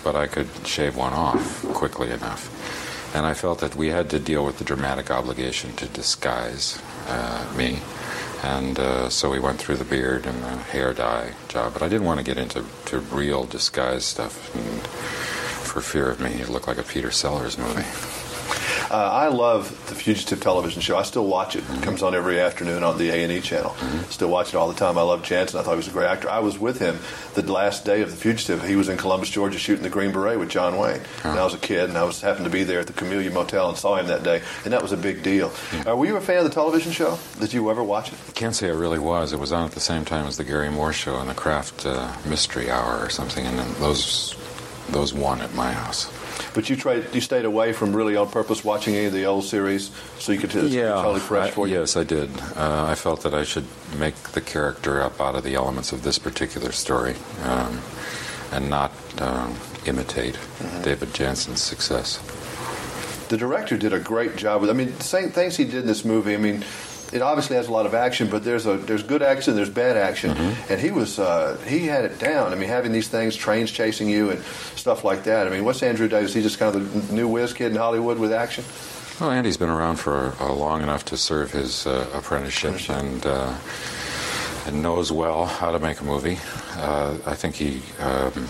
but 0.08 0.16
I 0.16 0.26
could 0.26 0.48
shave 0.66 0.96
one 0.96 1.12
off 1.12 1.62
quickly 1.74 2.10
enough. 2.10 3.14
And 3.14 3.26
I 3.26 3.34
felt 3.34 3.58
that 3.60 3.76
we 3.76 3.88
had 3.88 4.08
to 4.08 4.18
deal 4.18 4.42
with 4.42 4.56
the 4.56 4.64
dramatic 4.64 5.10
obligation 5.10 5.76
to 5.76 5.86
disguise 5.86 6.80
uh, 7.08 7.44
me. 7.54 7.80
And 8.42 8.78
uh, 8.78 9.10
so 9.10 9.30
we 9.30 9.38
went 9.38 9.58
through 9.58 9.76
the 9.76 9.84
beard 9.84 10.24
and 10.24 10.42
the 10.42 10.56
hair 10.72 10.94
dye 10.94 11.34
job, 11.48 11.74
but 11.74 11.82
I 11.82 11.88
didn't 11.90 12.06
want 12.06 12.20
to 12.20 12.24
get 12.24 12.38
into 12.38 12.64
to 12.86 13.00
real 13.00 13.44
disguise 13.44 14.06
stuff. 14.06 14.34
And, 14.56 14.88
for 15.68 15.82
fear 15.82 16.10
of 16.10 16.18
me. 16.18 16.30
It 16.30 16.48
looked 16.48 16.66
like 16.66 16.78
a 16.78 16.82
Peter 16.82 17.10
Sellers 17.10 17.58
movie. 17.58 18.17
Uh, 18.90 18.94
I 18.96 19.28
love 19.28 19.68
the 19.88 19.94
Fugitive 19.94 20.40
television 20.40 20.80
show. 20.80 20.96
I 20.96 21.02
still 21.02 21.26
watch 21.26 21.56
it. 21.56 21.64
It 21.70 21.82
comes 21.82 22.02
on 22.02 22.14
every 22.14 22.40
afternoon 22.40 22.82
on 22.82 22.96
the 22.96 23.10
A&E 23.10 23.40
channel. 23.42 23.74
Still 24.08 24.28
watch 24.30 24.48
it 24.48 24.54
all 24.54 24.68
the 24.68 24.74
time. 24.78 24.96
I 24.96 25.02
love 25.02 25.22
Janssen. 25.22 25.60
I 25.60 25.62
thought 25.62 25.72
he 25.72 25.76
was 25.76 25.88
a 25.88 25.92
great 25.92 26.06
actor. 26.06 26.30
I 26.30 26.38
was 26.38 26.58
with 26.58 26.78
him 26.78 26.98
the 27.34 27.42
last 27.52 27.84
day 27.84 28.00
of 28.00 28.10
The 28.10 28.16
Fugitive. 28.16 28.66
He 28.66 28.76
was 28.76 28.88
in 28.88 28.96
Columbus, 28.96 29.28
Georgia 29.28 29.58
shooting 29.58 29.82
The 29.82 29.90
Green 29.90 30.10
Beret 30.10 30.38
with 30.38 30.48
John 30.48 30.78
Wayne. 30.78 31.02
And 31.22 31.38
I 31.38 31.44
was 31.44 31.52
a 31.52 31.58
kid, 31.58 31.88
and 31.90 31.98
I 31.98 32.04
was 32.04 32.20
happened 32.22 32.46
to 32.46 32.50
be 32.50 32.64
there 32.64 32.80
at 32.80 32.86
the 32.86 32.94
Camellia 32.94 33.30
Motel 33.30 33.68
and 33.68 33.76
saw 33.76 33.96
him 33.96 34.06
that 34.06 34.22
day, 34.22 34.42
and 34.64 34.72
that 34.72 34.80
was 34.82 34.92
a 34.92 34.96
big 34.96 35.22
deal. 35.22 35.52
Uh, 35.86 35.94
were 35.94 36.06
you 36.06 36.16
a 36.16 36.20
fan 36.20 36.38
of 36.38 36.44
the 36.44 36.50
television 36.50 36.90
show? 36.92 37.18
Did 37.40 37.52
you 37.52 37.70
ever 37.70 37.84
watch 37.84 38.10
it? 38.12 38.18
Can't 38.34 38.54
say 38.54 38.68
I 38.68 38.72
really 38.72 38.98
was. 38.98 39.32
It 39.34 39.38
was 39.38 39.52
on 39.52 39.66
at 39.66 39.72
the 39.72 39.80
same 39.80 40.04
time 40.06 40.26
as 40.26 40.38
the 40.38 40.44
Garry 40.44 40.70
Moore 40.70 40.92
show 40.94 41.18
and 41.18 41.28
the 41.28 41.34
Kraft 41.34 41.84
uh, 41.84 42.10
Mystery 42.26 42.70
Hour 42.70 42.98
or 43.04 43.10
something, 43.10 43.44
and 43.46 43.58
then 43.58 43.74
those 43.80 44.34
those 44.88 45.12
won 45.12 45.42
at 45.42 45.52
my 45.54 45.72
house. 45.72 46.10
But 46.54 46.68
you 46.70 46.76
tried, 46.76 47.14
you 47.14 47.20
stayed 47.20 47.44
away 47.44 47.72
from 47.72 47.94
really 47.94 48.16
on 48.16 48.28
purpose 48.30 48.64
watching 48.64 48.94
any 48.94 49.06
of 49.06 49.12
the 49.12 49.24
old 49.26 49.44
series, 49.44 49.90
so 50.18 50.32
you 50.32 50.38
could 50.38 50.50
t- 50.50 50.66
yeah, 50.68 50.90
totally 50.94 51.20
fresh 51.20 51.48
I- 51.48 51.50
for 51.52 51.66
you. 51.68 51.74
yes, 51.80 51.96
I 51.96 52.04
did. 52.04 52.30
Uh, 52.56 52.86
I 52.88 52.94
felt 52.94 53.22
that 53.22 53.34
I 53.34 53.44
should 53.44 53.66
make 53.98 54.14
the 54.32 54.40
character 54.40 55.00
up 55.02 55.20
out 55.20 55.34
of 55.34 55.44
the 55.44 55.54
elements 55.54 55.92
of 55.92 56.02
this 56.02 56.18
particular 56.18 56.72
story, 56.72 57.14
um, 57.44 57.80
and 58.52 58.68
not 58.70 58.92
um, 59.20 59.54
imitate 59.86 60.34
Mm-hmm. 60.58 60.82
David 60.82 61.14
Janssen's 61.14 61.62
success. 61.62 62.18
The 63.28 63.36
director 63.36 63.76
did 63.76 63.92
a 63.92 64.00
great 64.00 64.36
job 64.36 64.60
with. 64.62 64.70
I 64.70 64.72
mean, 64.72 64.96
the 64.96 65.04
same 65.04 65.30
things 65.30 65.56
he 65.56 65.64
did 65.64 65.74
in 65.76 65.86
this 65.86 66.04
movie. 66.04 66.34
I 66.34 66.38
mean, 66.38 66.64
it 67.12 67.22
obviously 67.22 67.56
has 67.56 67.68
a 67.68 67.72
lot 67.72 67.86
of 67.86 67.94
action, 67.94 68.28
but 68.28 68.44
there's 68.44 68.66
a 68.66 68.76
there's 68.76 69.02
good 69.02 69.22
action, 69.22 69.56
there's 69.56 69.70
bad 69.70 69.96
action, 69.96 70.30
and 70.68 70.80
he 70.80 70.90
was 70.90 71.18
uh, 71.18 71.56
he 71.66 71.86
had 71.86 72.04
it 72.04 72.18
down. 72.18 72.52
I 72.52 72.56
mean, 72.56 72.68
having 72.68 72.92
these 72.92 73.08
things, 73.08 73.36
trains 73.36 73.70
chasing 73.70 74.08
you, 74.08 74.30
and 74.30 74.42
stuff 74.76 75.04
like 75.04 75.24
that. 75.24 75.46
I 75.46 75.50
mean, 75.50 75.64
what's 75.64 75.82
Andrew 75.82 76.08
Davis? 76.08 76.34
He's 76.34 76.44
just 76.44 76.58
kind 76.58 76.74
of 76.74 77.08
the 77.08 77.14
new 77.14 77.28
whiz 77.28 77.52
kid 77.52 77.72
in 77.72 77.78
Hollywood 77.78 78.18
with 78.18 78.32
action. 78.32 78.64
Well, 79.20 79.30
Andy's 79.30 79.56
been 79.56 79.68
around 79.68 79.96
for 79.96 80.34
uh, 80.38 80.52
long 80.52 80.82
enough 80.82 81.04
to 81.06 81.16
serve 81.16 81.50
his 81.50 81.86
uh, 81.86 82.08
apprenticeship 82.14 82.88
and 82.88 83.26
uh, 83.26 83.54
and 84.66 84.82
knows 84.82 85.10
well 85.10 85.46
how 85.46 85.72
to 85.72 85.78
make 85.78 86.00
a 86.00 86.04
movie. 86.04 86.38
Uh, 86.76 87.16
I 87.26 87.34
think 87.34 87.56
he 87.56 87.82
um, 87.98 88.46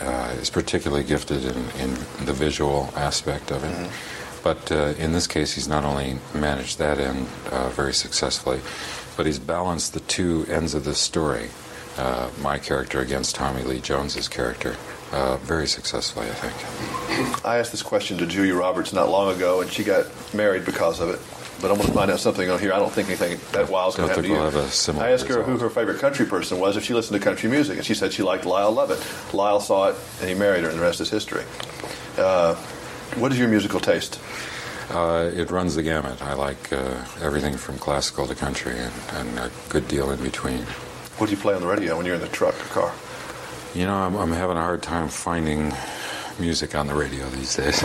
uh, 0.00 0.34
is 0.40 0.50
particularly 0.50 1.04
gifted 1.04 1.44
in, 1.44 1.70
in 1.80 1.94
the 2.24 2.32
visual 2.32 2.90
aspect 2.96 3.50
of 3.50 3.62
it. 3.62 3.90
But 4.46 4.70
uh, 4.70 4.94
in 4.96 5.10
this 5.10 5.26
case, 5.26 5.54
he's 5.54 5.66
not 5.66 5.82
only 5.82 6.18
managed 6.32 6.78
that 6.78 7.00
end 7.00 7.26
uh, 7.50 7.68
very 7.70 7.92
successfully, 7.92 8.60
but 9.16 9.26
he's 9.26 9.40
balanced 9.40 9.92
the 9.92 9.98
two 9.98 10.46
ends 10.48 10.72
of 10.72 10.84
the 10.84 10.94
story. 10.94 11.48
Uh, 11.98 12.30
my 12.40 12.56
character 12.56 13.00
against 13.00 13.34
Tommy 13.34 13.62
Lee 13.62 13.80
Jones's 13.80 14.28
character, 14.28 14.76
uh, 15.10 15.36
very 15.38 15.66
successfully, 15.66 16.28
I 16.28 16.34
think. 16.34 17.44
I 17.44 17.58
asked 17.58 17.72
this 17.72 17.82
question 17.82 18.18
to 18.18 18.26
Julia 18.26 18.54
Roberts 18.54 18.92
not 18.92 19.08
long 19.08 19.34
ago, 19.34 19.62
and 19.62 19.68
she 19.68 19.82
got 19.82 20.06
married 20.32 20.64
because 20.64 21.00
of 21.00 21.08
it. 21.08 21.18
But 21.60 21.72
I'm 21.72 21.78
going 21.78 21.88
to 21.88 21.94
find 21.94 22.12
out 22.12 22.20
something 22.20 22.48
on 22.48 22.60
here. 22.60 22.72
I 22.72 22.78
don't 22.78 22.92
think 22.92 23.08
anything 23.08 23.40
that 23.50 23.68
wild 23.68 23.94
is 23.94 23.96
going 23.96 24.10
to 24.10 24.14
happen 24.14 24.22
to 24.22 24.28
you. 24.28 24.34
we'll 24.36 24.44
have 24.48 24.54
a 24.54 24.70
similar 24.70 25.06
I 25.06 25.10
asked 25.10 25.26
her 25.26 25.42
who 25.42 25.58
her 25.58 25.70
favorite 25.70 25.98
country 25.98 26.24
person 26.24 26.60
was 26.60 26.76
if 26.76 26.84
she 26.84 26.94
listened 26.94 27.20
to 27.20 27.24
country 27.24 27.50
music, 27.50 27.78
and 27.78 27.84
she 27.84 27.94
said 27.94 28.12
she 28.12 28.22
liked 28.22 28.46
Lyle 28.46 28.70
Lovett. 28.70 29.04
Lyle 29.34 29.58
saw 29.58 29.88
it, 29.88 29.96
and 30.20 30.28
he 30.28 30.36
married 30.36 30.62
her, 30.62 30.68
and 30.68 30.78
the 30.78 30.82
rest 30.82 31.00
is 31.00 31.10
history. 31.10 31.42
Uh, 32.16 32.54
what 33.14 33.32
is 33.32 33.38
your 33.38 33.48
musical 33.48 33.80
taste? 33.80 34.20
Uh, 34.90 35.30
it 35.34 35.50
runs 35.50 35.74
the 35.74 35.82
gamut. 35.82 36.22
I 36.22 36.34
like 36.34 36.72
uh, 36.72 37.04
everything 37.20 37.56
from 37.56 37.78
classical 37.78 38.26
to 38.26 38.34
country 38.34 38.76
and, 38.78 38.92
and 39.14 39.38
a 39.38 39.50
good 39.68 39.88
deal 39.88 40.10
in 40.10 40.22
between. 40.22 40.62
What 41.18 41.26
do 41.26 41.34
you 41.34 41.40
play 41.40 41.54
on 41.54 41.60
the 41.60 41.66
radio 41.66 41.96
when 41.96 42.06
you're 42.06 42.14
in 42.14 42.20
the 42.20 42.28
truck 42.28 42.54
or 42.54 42.68
car? 42.68 42.94
You 43.74 43.86
know, 43.86 43.94
I'm, 43.94 44.14
I'm 44.14 44.32
having 44.32 44.56
a 44.56 44.62
hard 44.62 44.82
time 44.82 45.08
finding 45.08 45.72
music 46.38 46.74
on 46.74 46.86
the 46.86 46.94
radio 46.94 47.28
these 47.30 47.56
days. 47.56 47.82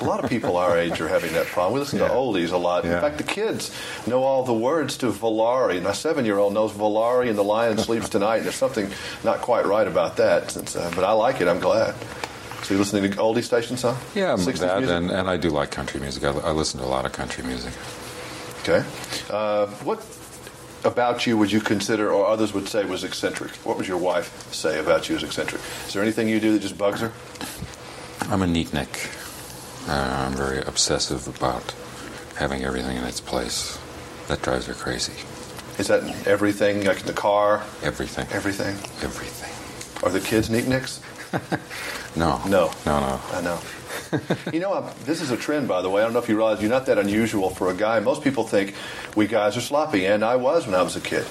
A 0.00 0.04
lot 0.04 0.24
of 0.24 0.30
people 0.30 0.56
our 0.56 0.78
age 0.78 0.98
are 1.02 1.08
having 1.08 1.32
that 1.34 1.46
problem. 1.46 1.74
We 1.74 1.80
listen 1.80 1.98
to 1.98 2.08
oldies 2.08 2.52
a 2.52 2.56
lot. 2.56 2.86
In 2.86 2.90
fact, 2.92 3.18
the 3.18 3.22
kids 3.22 3.70
know 4.06 4.22
all 4.22 4.44
the 4.44 4.54
words 4.54 4.96
to 4.98 5.10
Volare. 5.10 5.82
My 5.82 5.92
seven-year-old 5.92 6.54
knows 6.54 6.72
Volare 6.72 7.28
and 7.28 7.36
The 7.36 7.44
Lion 7.44 7.76
Sleeps 7.76 8.08
Tonight. 8.08 8.36
And 8.36 8.46
there's 8.46 8.54
something 8.54 8.90
not 9.24 9.42
quite 9.42 9.66
right 9.66 9.86
about 9.86 10.16
that. 10.16 10.52
Since, 10.52 10.74
uh, 10.74 10.90
but 10.94 11.04
I 11.04 11.12
like 11.12 11.42
it. 11.42 11.48
I'm 11.48 11.60
glad. 11.60 11.94
So 12.70 12.74
you 12.74 12.78
listening 12.78 13.10
to 13.10 13.16
oldie 13.18 13.42
stations, 13.42 13.82
huh? 13.82 13.96
yeah, 14.14 14.34
60s 14.34 14.60
that, 14.60 14.84
and, 14.84 15.10
and 15.10 15.28
I 15.28 15.36
do 15.36 15.50
like 15.50 15.72
country 15.72 15.98
music. 15.98 16.22
I, 16.22 16.28
I 16.28 16.52
listen 16.52 16.78
to 16.78 16.86
a 16.86 16.88
lot 16.88 17.04
of 17.04 17.10
country 17.10 17.42
music. 17.42 17.72
Okay. 18.60 18.86
Uh, 19.28 19.66
what 19.82 20.06
about 20.84 21.26
you 21.26 21.36
would 21.36 21.50
you 21.50 21.60
consider, 21.60 22.12
or 22.12 22.28
others 22.28 22.54
would 22.54 22.68
say, 22.68 22.84
was 22.84 23.02
eccentric? 23.02 23.50
What 23.66 23.76
would 23.76 23.88
your 23.88 23.98
wife 23.98 24.54
say 24.54 24.78
about 24.78 25.08
you 25.08 25.16
as 25.16 25.24
eccentric? 25.24 25.60
Is 25.88 25.94
there 25.94 26.02
anything 26.04 26.28
you 26.28 26.38
do 26.38 26.52
that 26.52 26.60
just 26.60 26.78
bugs 26.78 27.00
her? 27.00 27.10
I'm 28.32 28.40
a 28.40 28.46
neatnik. 28.46 29.10
Uh, 29.88 30.28
I'm 30.28 30.34
very 30.34 30.60
obsessive 30.60 31.26
about 31.26 31.74
having 32.36 32.62
everything 32.62 32.96
in 32.98 33.02
its 33.02 33.20
place. 33.20 33.80
That 34.28 34.42
drives 34.42 34.66
her 34.66 34.74
crazy. 34.74 35.24
Is 35.80 35.88
that 35.88 36.04
everything, 36.24 36.84
like 36.84 37.00
in 37.00 37.06
the 37.06 37.14
car, 37.14 37.64
Everything. 37.82 38.28
everything? 38.30 38.76
Everything. 39.02 40.04
Are 40.04 40.12
the 40.12 40.20
kids 40.20 40.48
neat 40.48 40.68
nicks? 40.68 41.00
No. 42.16 42.40
No. 42.46 42.72
No, 42.86 43.00
no. 43.00 43.20
I 43.32 43.40
know. 43.40 43.58
you 44.52 44.60
know, 44.60 44.74
I'm, 44.74 44.90
this 45.04 45.20
is 45.20 45.30
a 45.30 45.36
trend, 45.36 45.68
by 45.68 45.82
the 45.82 45.90
way. 45.90 46.02
I 46.02 46.04
don't 46.04 46.12
know 46.12 46.18
if 46.18 46.28
you 46.28 46.36
realize 46.36 46.60
you're 46.60 46.70
not 46.70 46.86
that 46.86 46.98
unusual 46.98 47.50
for 47.50 47.70
a 47.70 47.74
guy. 47.74 48.00
Most 48.00 48.22
people 48.22 48.44
think 48.44 48.74
we 49.16 49.26
guys 49.26 49.56
are 49.56 49.60
sloppy, 49.60 50.06
and 50.06 50.24
I 50.24 50.36
was 50.36 50.66
when 50.66 50.74
I 50.74 50.82
was 50.82 50.96
a 50.96 51.00
kid. 51.00 51.24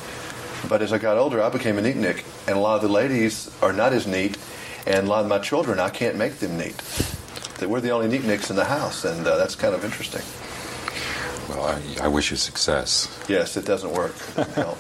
But 0.68 0.82
as 0.82 0.92
I 0.94 0.98
got 0.98 1.18
older, 1.18 1.42
I 1.42 1.50
became 1.50 1.78
a 1.78 1.82
neatnik, 1.82 2.24
and 2.48 2.58
a 2.58 2.60
lot 2.60 2.76
of 2.76 2.82
the 2.82 2.90
ladies 2.90 3.50
are 3.62 3.74
not 3.74 3.94
as 3.94 4.08
neat, 4.08 4.38
and 4.88 5.08
a 5.08 5.10
lot 5.10 5.24
of 5.24 5.30
my 5.30 5.40
children, 5.40 5.80
I 5.80 5.90
can't 5.90 6.16
make 6.18 6.36
them 6.40 6.58
neat. 6.58 6.78
That 7.60 7.70
we're 7.70 7.82
the 7.82 7.92
only 7.92 8.08
neatniks 8.18 8.50
in 8.50 8.56
the 8.56 8.66
house, 8.66 9.04
and 9.06 9.26
uh, 9.28 9.38
that's 9.38 9.56
kind 9.56 9.74
of 9.76 9.84
interesting. 9.84 10.22
Well, 11.50 11.66
I, 11.66 12.06
I 12.06 12.08
wish 12.08 12.32
you 12.32 12.38
success. 12.38 13.08
Yes, 13.28 13.58
it 13.58 13.66
doesn't 13.66 13.92
work. 13.92 14.16
It 14.30 14.36
doesn't 14.36 14.54
help. 14.54 14.78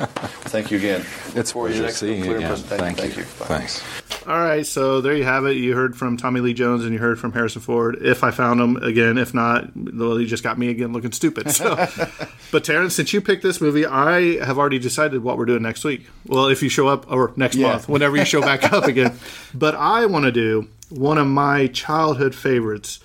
Thank 0.49 0.69
you 0.71 0.77
again. 0.77 1.03
It's 1.35 1.51
For 1.51 1.69
your 1.69 1.83
next 1.83 1.97
seeing 1.97 2.23
you 2.23 2.35
again. 2.35 2.47
presentation. 2.49 2.77
Thank, 2.85 2.97
Thank 2.97 3.15
you. 3.15 3.21
you. 3.23 3.27
Thanks. 3.27 3.81
All 4.29 4.37
right, 4.39 4.63
so 4.63 5.01
there 5.01 5.15
you 5.17 5.23
have 5.23 5.47
it. 5.47 5.53
You 5.57 5.73
heard 5.75 5.95
from 5.97 6.15
Tommy 6.15 6.39
Lee 6.39 6.53
Jones 6.53 6.83
and 6.83 6.93
you 6.93 6.99
heard 6.99 7.19
from 7.19 7.33
Harrison 7.33 7.63
Ford. 7.63 7.97
If 7.99 8.23
I 8.23 8.29
found 8.29 8.61
him 8.61 8.75
again, 8.77 9.17
if 9.17 9.33
not, 9.33 9.71
well, 9.75 10.21
you 10.21 10.27
just 10.27 10.43
got 10.43 10.59
me 10.59 10.69
again 10.69 10.93
looking 10.93 11.11
stupid. 11.13 11.49
So, 11.49 11.75
but 12.51 12.63
Terrence, 12.63 12.93
since 12.93 13.11
you 13.11 13.21
picked 13.21 13.41
this 13.41 13.59
movie, 13.59 13.87
I 13.87 14.37
have 14.45 14.59
already 14.59 14.77
decided 14.77 15.23
what 15.23 15.39
we're 15.39 15.45
doing 15.47 15.63
next 15.63 15.83
week. 15.83 16.07
Well, 16.27 16.45
if 16.45 16.61
you 16.61 16.69
show 16.69 16.87
up 16.87 17.11
or 17.11 17.33
next 17.37 17.55
Yeah. 17.55 17.69
month, 17.69 17.89
whenever 17.89 18.17
you 18.17 18.23
show 18.25 18.41
back 18.41 18.71
up 18.71 18.83
again. 18.85 19.17
But 19.55 19.73
I 19.73 20.05
want 20.05 20.25
to 20.25 20.31
do 20.31 20.67
one 20.89 21.17
of 21.17 21.25
my 21.25 21.65
childhood 21.65 22.35
favorites, 22.35 22.99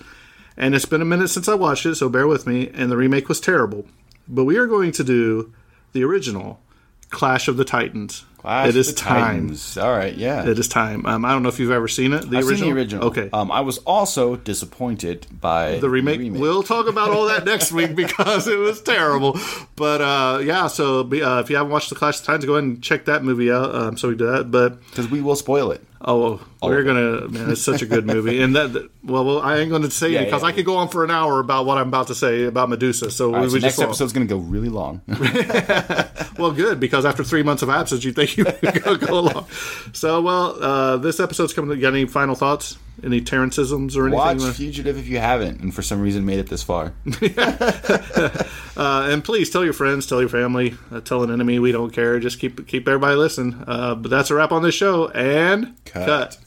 and 0.55 0.75
it's 0.75 0.85
been 0.85 1.01
a 1.01 1.05
minute 1.05 1.29
since 1.29 1.47
I 1.49 1.55
watched 1.55 1.87
it, 1.87 1.95
so 1.95 2.07
bear 2.07 2.27
with 2.27 2.45
me. 2.45 2.69
And 2.71 2.91
the 2.91 2.97
remake 2.97 3.27
was 3.27 3.39
terrible, 3.41 3.87
but 4.27 4.43
we 4.43 4.57
are 4.57 4.67
going 4.67 4.91
to 4.91 5.03
do 5.03 5.51
the 5.93 6.03
original 6.03 6.61
Clash 7.09 7.47
of 7.47 7.57
the 7.57 7.65
Titans. 7.65 8.25
Clash 8.45 8.69
it 8.69 8.75
is 8.75 8.93
time. 8.93 9.21
Titans. 9.21 9.77
All 9.77 9.91
right, 9.91 10.13
yeah. 10.13 10.47
It 10.47 10.59
is 10.59 10.67
time. 10.67 11.05
Um, 11.05 11.25
I 11.25 11.31
don't 11.31 11.41
know 11.41 11.49
if 11.49 11.59
you've 11.59 11.71
ever 11.71 11.87
seen 11.87 12.13
it. 12.13 12.29
The 12.29 12.37
I've 12.37 12.47
original. 12.47 12.57
seen 12.57 12.75
the 12.75 12.79
original. 12.79 13.07
Okay. 13.07 13.29
Um, 13.33 13.51
I 13.51 13.61
was 13.61 13.79
also 13.79 14.35
disappointed 14.35 15.25
by 15.41 15.79
the 15.79 15.89
remake. 15.89 16.21
We'll 16.31 16.63
talk 16.63 16.87
about 16.87 17.09
all 17.09 17.25
that 17.25 17.43
next 17.45 17.71
week 17.71 17.95
because 17.95 18.47
it 18.47 18.57
was 18.57 18.81
terrible. 18.81 19.39
But 19.75 20.01
uh, 20.01 20.39
yeah, 20.43 20.67
so 20.67 20.99
uh, 21.01 21.41
if 21.43 21.49
you 21.49 21.55
haven't 21.55 21.71
watched 21.71 21.89
the 21.89 21.95
Clash 21.95 22.19
of 22.19 22.25
Titans, 22.25 22.45
go 22.45 22.53
ahead 22.53 22.63
and 22.63 22.83
check 22.83 23.05
that 23.05 23.23
movie 23.23 23.51
out. 23.51 23.73
Um, 23.73 23.97
so 23.97 24.09
we 24.09 24.15
do 24.15 24.27
that. 24.31 24.51
But 24.51 24.79
because 24.89 25.09
we 25.09 25.21
will 25.21 25.35
spoil 25.35 25.71
it. 25.71 25.81
Oh, 26.07 26.39
we're 26.61 26.83
gonna 26.83 27.27
man, 27.27 27.49
it's 27.49 27.63
such 27.63 27.81
a 27.81 27.87
good 27.87 28.05
movie, 28.05 28.39
and 28.39 28.55
that 28.55 28.89
well, 29.03 29.25
well 29.25 29.41
I 29.41 29.57
ain't 29.57 29.71
going 29.71 29.81
to 29.81 29.89
say 29.89 30.09
Yeah, 30.09 30.21
it 30.21 30.25
because 30.25 30.43
yeah, 30.43 30.49
I 30.49 30.51
could 30.51 30.65
go 30.65 30.77
on 30.77 30.87
for 30.89 31.03
an 31.03 31.09
hour 31.09 31.39
about 31.39 31.65
what 31.65 31.79
I'm 31.79 31.87
about 31.87 32.07
to 32.07 32.15
say 32.15 32.43
about 32.43 32.69
Medusa. 32.69 33.09
So 33.09 33.29
All 33.29 33.33
right, 33.33 33.41
we 33.41 33.47
so 33.47 33.53
would 33.53 33.61
next 33.63 33.75
just 33.77 33.83
episode's 33.83 34.13
going 34.13 34.27
to 34.27 34.33
go 34.33 34.39
really 34.39 34.69
long. 34.69 35.01
well, 36.37 36.51
good 36.51 36.79
because 36.79 37.05
after 37.05 37.23
three 37.23 37.41
months 37.41 37.63
of 37.63 37.69
absence, 37.69 38.03
you 38.03 38.13
think 38.13 38.37
you 38.37 38.43
go, 38.83 38.97
go 38.97 39.19
along. 39.19 39.47
So, 39.93 40.21
well, 40.21 40.63
uh, 40.63 40.97
this 40.97 41.19
episode's 41.19 41.53
coming. 41.53 41.75
You 41.75 41.81
got 41.81 41.93
any 41.93 42.05
final 42.05 42.35
thoughts? 42.35 42.77
Any 43.03 43.21
Terrenceisms 43.21 43.95
or 43.95 44.07
anything? 44.07 44.45
Watch 44.45 44.55
Fugitive 44.55 44.97
if 44.97 45.07
you 45.07 45.19
haven't, 45.19 45.59
and 45.61 45.73
for 45.73 45.81
some 45.81 46.01
reason 46.01 46.25
made 46.25 46.39
it 46.39 46.49
this 46.49 46.63
far. 46.63 46.93
uh, 47.37 49.07
and 49.09 49.23
please 49.23 49.49
tell 49.49 49.63
your 49.63 49.73
friends, 49.73 50.07
tell 50.07 50.19
your 50.21 50.29
family, 50.29 50.75
uh, 50.91 51.01
tell 51.01 51.23
an 51.23 51.31
enemy. 51.31 51.59
We 51.59 51.71
don't 51.71 51.91
care. 51.91 52.19
Just 52.19 52.39
keep 52.39 52.67
keep 52.67 52.87
everybody 52.87 53.15
listening. 53.15 53.63
Uh, 53.67 53.95
but 53.95 54.09
that's 54.09 54.31
a 54.31 54.35
wrap 54.35 54.51
on 54.51 54.63
this 54.63 54.75
show. 54.75 55.09
And 55.09 55.75
Cut. 55.85 56.05
cut. 56.05 56.37